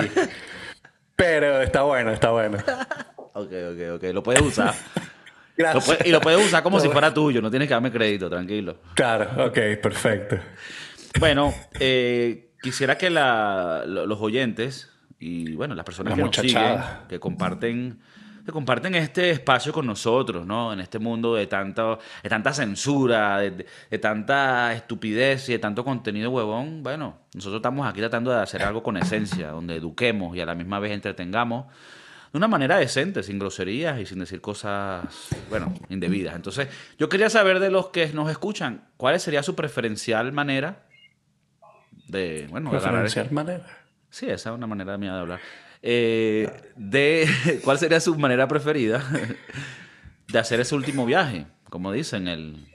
Pero 1.17 1.61
está 1.61 1.83
bueno, 1.83 2.13
está 2.13 2.31
bueno. 2.31 2.59
ok, 3.35 3.53
ok, 3.73 3.97
ok. 3.97 4.03
Lo 4.15 4.23
puedes 4.23 4.41
usar. 4.41 4.75
Gracias. 5.57 6.07
y 6.07 6.11
lo 6.11 6.21
puedes 6.21 6.47
usar 6.47 6.63
como 6.63 6.79
si 6.79 6.89
fuera 6.89 7.13
tuyo. 7.13 7.43
No 7.43 7.51
tienes 7.51 7.67
que 7.69 7.75
darme 7.75 7.91
crédito, 7.91 8.31
tranquilo. 8.31 8.77
Claro, 8.95 9.47
ok, 9.47 9.59
perfecto. 9.83 10.39
Bueno, 11.19 11.53
eh, 11.81 12.48
quisiera 12.61 12.99
que 12.99 13.11
los 13.11 14.21
oyentes 14.21 14.91
y 15.19 15.55
bueno, 15.55 15.75
las 15.75 15.85
personas 15.85 16.15
que 16.15 16.23
nos 16.23 16.37
siguen, 16.37 16.79
que 17.09 17.19
comparten, 17.19 17.99
que 18.45 18.53
comparten 18.53 18.95
este 18.95 19.31
espacio 19.31 19.73
con 19.73 19.87
nosotros, 19.87 20.47
¿no? 20.47 20.73
En 20.73 20.81
este 20.81 20.99
mundo 20.99 21.35
de, 21.35 21.47
tanto, 21.47 21.99
de 22.23 22.29
tanta 22.29 22.53
censura, 22.53 23.39
de, 23.39 23.99
tanta 23.99 24.73
estupidez 24.75 25.49
y 25.49 25.53
de 25.53 25.59
tanto 25.59 25.85
contenido 25.85 26.31
huevón, 26.31 26.83
bueno, 26.83 27.19
nosotros 27.35 27.59
estamos 27.59 27.87
aquí 27.87 28.01
tratando 28.01 28.31
de 28.31 28.39
hacer 28.39 28.63
algo 28.63 28.83
con 28.83 28.97
esencia, 28.97 29.49
donde 29.49 29.77
eduquemos 29.77 30.37
y 30.37 30.41
a 30.41 30.47
la 30.47 30.55
misma 30.55 30.79
vez 30.79 30.93
entretengamos 30.93 31.67
de 32.33 32.37
una 32.37 32.49
manera 32.49 32.77
decente, 32.77 33.23
sin 33.23 33.39
groserías 33.39 33.99
y 34.01 34.07
sin 34.07 34.19
decir 34.19 34.41
cosas, 34.41 35.05
bueno, 35.49 35.73
indebidas. 35.89 36.37
Entonces, 36.37 36.69
yo 36.99 37.09
quería 37.09 37.31
saber 37.31 37.59
de 37.59 37.71
los 37.71 37.89
que 37.89 38.09
nos 38.13 38.31
escuchan, 38.31 38.85
¿cuál 38.99 39.19
sería 39.19 39.43
su 39.43 39.55
preferencial 39.55 40.31
manera 40.33 40.88
de, 42.09 42.47
bueno, 42.51 42.71
de 42.73 43.31
manera. 43.31 43.67
Sí, 44.11 44.27
esa 44.27 44.51
es 44.51 44.57
una 44.57 44.67
manera 44.67 44.97
mía 44.97 45.13
de 45.13 45.21
hablar. 45.21 45.41
Eh, 45.83 46.51
de 46.75 47.29
cuál 47.65 47.79
sería 47.79 48.01
su 48.01 48.17
manera 48.19 48.49
preferida 48.49 49.05
de 50.29 50.39
hacer 50.39 50.61
ese 50.61 50.75
último 50.75 51.07
viaje, 51.07 51.47
como 51.71 51.93
dicen, 51.93 52.27
el, 52.27 52.67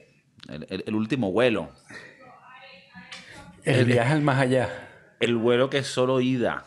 el, 0.48 0.96
último 0.96 1.32
vuelo. 1.32 1.72
El, 3.64 3.86
viaje 3.86 4.14
al 4.14 4.22
más 4.22 4.40
allá. 4.40 4.70
El 5.20 5.36
vuelo 5.36 5.70
que 5.70 5.80
es 5.80 5.88
solo 5.88 6.22
ida. 6.22 6.66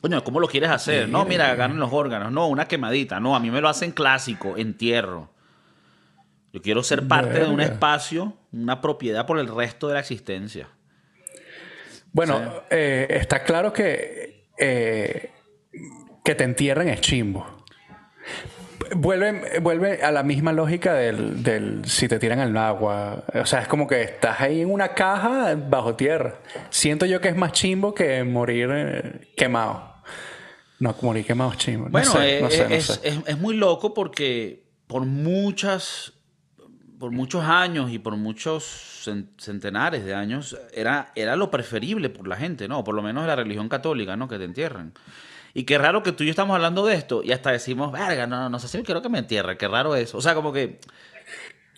Coño, 0.00 0.22
¿cómo 0.22 0.40
lo 0.40 0.46
quieres 0.46 0.70
hacer? 0.70 1.08
no, 1.08 1.24
mira, 1.24 1.54
ganan 1.56 1.78
los 1.78 1.92
órganos. 1.92 2.30
No, 2.32 2.46
una 2.46 2.68
quemadita. 2.68 3.18
No, 3.18 3.34
a 3.34 3.40
mí 3.40 3.50
me 3.50 3.60
lo 3.60 3.68
hacen 3.68 3.92
clásico, 3.92 4.56
entierro. 4.56 5.30
Yo 6.52 6.62
quiero 6.62 6.82
ser 6.82 7.06
parte 7.06 7.40
de 7.40 7.48
un 7.48 7.60
espacio, 7.60 8.34
una 8.62 8.80
propiedad 8.80 9.26
por 9.26 9.38
el 9.38 9.48
resto 9.48 9.88
de 9.88 9.94
la 9.94 10.00
existencia. 10.00 10.68
Bueno, 12.12 12.62
eh, 12.70 13.06
está 13.10 13.44
claro 13.44 13.72
que 13.72 14.46
eh, 14.58 15.30
que 16.26 16.34
te 16.34 16.44
entierren 16.44 16.88
es 16.88 17.00
chimbo. 17.00 17.46
Vuelve, 18.96 19.60
vuelve 19.60 20.02
a 20.02 20.10
la 20.10 20.22
misma 20.22 20.52
lógica 20.52 20.94
del, 20.94 21.82
si 21.86 22.08
te 22.08 22.18
tiran 22.18 22.40
al 22.40 22.56
agua. 22.56 23.24
O 23.34 23.46
sea, 23.46 23.60
es 23.60 23.68
como 23.68 23.86
que 23.86 24.02
estás 24.02 24.40
ahí 24.40 24.60
en 24.60 24.70
una 24.70 24.88
caja 24.94 25.54
bajo 25.54 25.94
tierra. 25.94 26.40
Siento 26.70 27.06
yo 27.06 27.20
que 27.20 27.28
es 27.28 27.36
más 27.36 27.52
chimbo 27.52 27.94
que 27.94 28.24
morir 28.24 28.70
eh, 28.72 29.28
quemado. 29.36 29.94
No, 30.80 30.94
morir 31.00 31.24
quemado 31.24 31.52
es 31.52 31.58
chimbo. 31.58 31.88
Bueno, 31.90 32.20
es, 32.20 33.38
muy 33.38 33.56
loco 33.56 33.94
porque 33.94 34.64
por 34.88 35.04
muchas 35.04 36.12
por 36.98 37.12
muchos 37.12 37.44
años 37.44 37.90
y 37.90 37.98
por 37.98 38.16
muchos 38.16 38.64
centenares 39.38 40.04
de 40.04 40.14
años 40.14 40.56
era, 40.72 41.12
era 41.14 41.36
lo 41.36 41.50
preferible 41.50 42.10
por 42.10 42.26
la 42.26 42.36
gente, 42.36 42.68
¿no? 42.68 42.82
Por 42.84 42.94
lo 42.94 43.02
menos 43.02 43.26
la 43.26 43.36
religión 43.36 43.68
católica, 43.68 44.16
¿no? 44.16 44.28
Que 44.28 44.38
te 44.38 44.44
entierren. 44.44 44.92
Y 45.54 45.64
qué 45.64 45.78
raro 45.78 46.02
que 46.02 46.12
tú 46.12 46.22
y 46.22 46.26
yo 46.26 46.30
estamos 46.30 46.54
hablando 46.54 46.84
de 46.84 46.94
esto 46.94 47.22
y 47.22 47.32
hasta 47.32 47.50
decimos, 47.50 47.92
verga, 47.92 48.26
no, 48.26 48.48
no 48.50 48.58
sé 48.58 48.68
si 48.68 48.82
quiero 48.82 49.00
que 49.02 49.08
me 49.08 49.18
entierre, 49.18 49.56
qué 49.56 49.68
raro 49.68 49.94
eso. 49.96 50.18
O 50.18 50.20
sea, 50.20 50.34
como 50.34 50.52
que, 50.52 50.80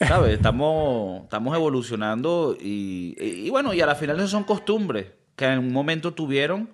¿sabes? 0.01 0.33
Estamos, 0.33 1.25
estamos 1.25 1.55
evolucionando 1.55 2.57
y, 2.59 3.49
bueno, 3.51 3.75
y 3.75 3.81
a 3.81 3.87
la 3.87 3.95
final 3.95 4.19
eso 4.19 4.29
son 4.29 4.45
costumbres 4.45 5.07
que 5.37 5.45
en 5.45 5.61
un 5.61 5.73
momento 5.73 6.13
tuvieron 6.13 6.71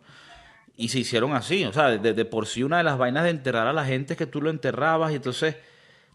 y 0.77 0.89
se 0.89 1.01
hicieron 1.01 1.35
así. 1.35 1.65
O 1.65 1.73
sea, 1.73 1.91
de, 1.91 2.25
por 2.25 2.47
sí 2.47 2.63
una 2.63 2.79
de 2.79 2.85
las 2.85 2.97
vainas 2.97 3.25
de 3.25 3.31
enterrar 3.31 3.67
a 3.67 3.73
la 3.73 3.85
gente 3.85 4.15
es 4.15 4.19
que 4.19 4.27
tú 4.27 4.41
lo 4.41 4.51
enterrabas 4.51 5.13
y 5.13 5.17
entonces 5.17 5.57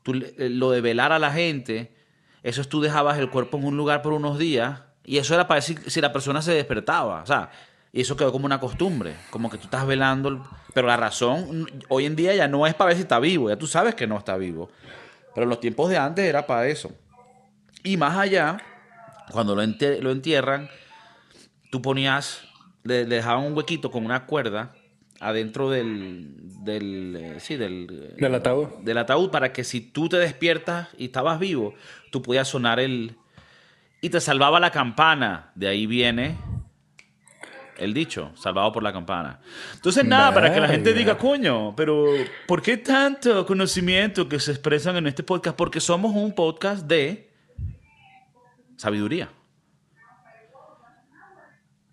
tú, 0.02 0.14
lo 0.38 0.72
de 0.72 0.82
velar 0.82 1.12
a 1.12 1.20
la 1.20 1.32
gente 1.32 1.99
eso 2.44 2.62
es 2.62 2.70
tú 2.70 2.82
dejabas 2.82 3.18
el 3.18 3.30
cuerpo 3.30 3.58
en 3.58 3.66
un 3.66 3.78
lugar 3.78 4.02
por 4.02 4.14
unos 4.14 4.38
días 4.38 4.82
y 5.04 5.18
eso 5.18 5.34
era 5.34 5.48
para 5.48 5.60
decir 5.60 5.80
si 5.88 6.02
la 6.02 6.14
persona 6.14 6.42
se 6.42 6.54
despertaba. 6.54 7.22
O 7.22 7.26
sea, 7.26 7.50
y 7.92 8.02
eso 8.02 8.16
quedó 8.16 8.32
como 8.32 8.46
una 8.46 8.60
costumbre, 8.60 9.16
como 9.32 9.50
que 9.50 9.58
tú 9.58 9.64
estás 9.66 9.86
velando. 9.86 10.46
Pero 10.74 10.88
la 10.88 10.98
razón 10.98 11.68
hoy 11.90 12.06
en 12.06 12.16
día 12.16 12.36
ya 12.36 12.48
no 12.48 12.68
es 12.68 12.76
para 12.76 12.90
ver 12.90 12.98
si 12.98 13.02
está 13.02 13.20
vivo, 13.20 13.50
ya 13.50 13.58
tú 13.58 13.68
sabes 13.68 13.96
que 13.96 14.08
no 14.08 14.18
está 14.18 14.38
vivo. 14.38 14.70
Pero 15.34 15.44
en 15.44 15.50
los 15.50 15.60
tiempos 15.60 15.90
de 15.90 15.98
antes 15.98 16.26
era 16.26 16.46
para 16.46 16.68
eso. 16.68 16.92
Y 17.84 17.98
más 17.98 18.18
allá, 18.18 18.58
cuando 19.32 19.56
lo, 19.56 19.64
lo 19.66 20.12
entierran, 20.12 20.70
tú 21.72 21.82
ponías, 21.82 22.44
le, 22.84 23.06
dejaban 23.06 23.46
un 23.46 23.58
huequito 23.58 23.90
con 23.92 24.06
una 24.06 24.26
cuerda 24.26 24.74
adentro 25.20 25.70
del, 25.70 26.34
del 26.64 27.16
eh, 27.16 27.40
sí, 27.40 27.56
del, 27.56 28.16
del 28.18 28.36
ataúd. 28.36 28.68
Del 28.82 28.98
ataúd 28.98 29.30
para 29.30 29.52
que 29.54 29.64
si 29.64 29.82
tú 29.82 30.10
te 30.10 30.18
despiertas 30.18 30.90
y 30.98 31.06
estabas 31.06 31.40
vivo, 31.40 31.74
tú 32.12 32.22
podías 32.22 32.48
sonar 32.48 32.80
el... 32.80 33.16
Y 34.02 34.10
te 34.10 34.22
salvaba 34.22 34.60
la 34.60 34.72
campana. 34.72 35.52
De 35.56 35.68
ahí 35.68 35.86
viene 35.86 36.38
el 37.80 37.94
dicho, 37.94 38.32
salvado 38.36 38.72
por 38.72 38.84
la 38.84 38.92
campana. 38.92 39.40
Entonces, 39.74 40.06
nada, 40.06 40.34
para 40.34 40.54
que 40.54 40.60
la 40.60 40.68
gente 40.68 40.94
diga, 40.94 41.18
coño, 41.18 41.74
pero 41.76 42.06
¿por 42.46 42.62
qué 42.62 42.78
tanto 42.78 43.46
conocimiento 43.46 44.28
que 44.28 44.40
se 44.40 44.52
expresan 44.52 44.98
en 44.98 45.08
este 45.08 45.24
podcast? 45.24 45.56
Porque 45.56 45.80
somos 45.80 46.14
un 46.14 46.34
podcast 46.34 46.86
de 46.86 47.32
sabiduría 48.76 49.30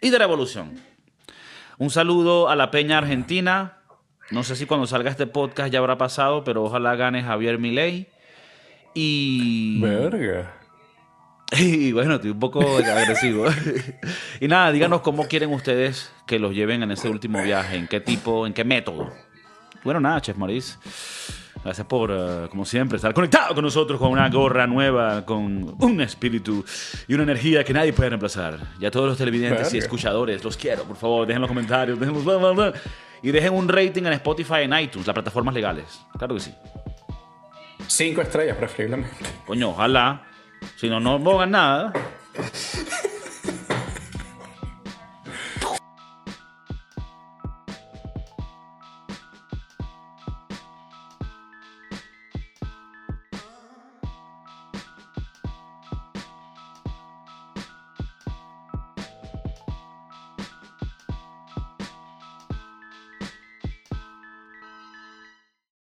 y 0.00 0.10
de 0.10 0.18
revolución. 0.18 0.78
Un 1.78 1.90
saludo 1.90 2.48
a 2.48 2.56
la 2.56 2.70
Peña 2.70 2.98
Argentina. 2.98 3.78
No 4.30 4.42
sé 4.42 4.56
si 4.56 4.66
cuando 4.66 4.86
salga 4.86 5.10
este 5.10 5.26
podcast 5.26 5.72
ya 5.72 5.78
habrá 5.78 5.98
pasado, 5.98 6.42
pero 6.42 6.64
ojalá 6.64 6.96
gane 6.96 7.22
Javier 7.22 7.58
Milei. 7.58 8.08
Y. 8.94 9.80
Verga. 9.80 10.52
Y 11.56 11.92
bueno, 11.92 12.16
estoy 12.16 12.30
un 12.30 12.40
poco 12.40 12.60
agresivo. 12.60 13.46
y 14.40 14.48
nada, 14.48 14.72
díganos 14.72 15.02
cómo 15.02 15.28
quieren 15.28 15.52
ustedes 15.52 16.12
que 16.26 16.40
los 16.40 16.52
lleven 16.52 16.82
en 16.82 16.90
ese 16.90 17.08
último 17.08 17.40
viaje, 17.40 17.76
en 17.76 17.86
qué 17.86 18.00
tipo, 18.00 18.48
en 18.48 18.52
qué 18.52 18.64
método. 18.64 19.12
Bueno, 19.84 20.00
nada, 20.00 20.20
Chef 20.20 20.36
Maurice. 20.36 20.76
Gracias 21.66 21.88
por, 21.88 22.12
eh, 22.12 22.46
como 22.48 22.64
siempre, 22.64 22.94
estar 22.94 23.12
conectado 23.12 23.52
con 23.52 23.64
nosotros 23.64 23.98
con 23.98 24.12
una 24.12 24.28
gorra 24.28 24.68
nueva, 24.68 25.26
con 25.26 25.74
un 25.80 26.00
espíritu 26.00 26.64
y 27.08 27.14
una 27.14 27.24
energía 27.24 27.64
que 27.64 27.72
nadie 27.72 27.92
puede 27.92 28.10
reemplazar. 28.10 28.56
Y 28.78 28.86
a 28.86 28.90
todos 28.92 29.08
los 29.08 29.18
televidentes 29.18 29.74
y 29.74 29.78
escuchadores, 29.78 30.44
los 30.44 30.56
quiero, 30.56 30.84
por 30.84 30.96
favor, 30.96 31.26
dejen 31.26 31.40
los 31.40 31.48
comentarios, 31.48 31.98
dejen 31.98 32.14
los... 32.14 32.74
Y 33.20 33.32
dejen 33.32 33.52
un 33.52 33.66
rating 33.66 34.04
en 34.04 34.12
Spotify 34.12 34.60
en 34.60 34.78
iTunes, 34.78 35.08
las 35.08 35.14
plataformas 35.14 35.52
legales. 35.52 36.00
Claro 36.16 36.36
que 36.36 36.40
sí. 36.40 36.54
Cinco 37.88 38.20
estrellas, 38.20 38.56
preferiblemente. 38.56 39.16
Coño, 39.44 39.70
ojalá. 39.70 40.22
Si 40.76 40.88
no, 40.88 41.00
no 41.00 41.20
pongan 41.20 41.50
nada. 41.50 41.92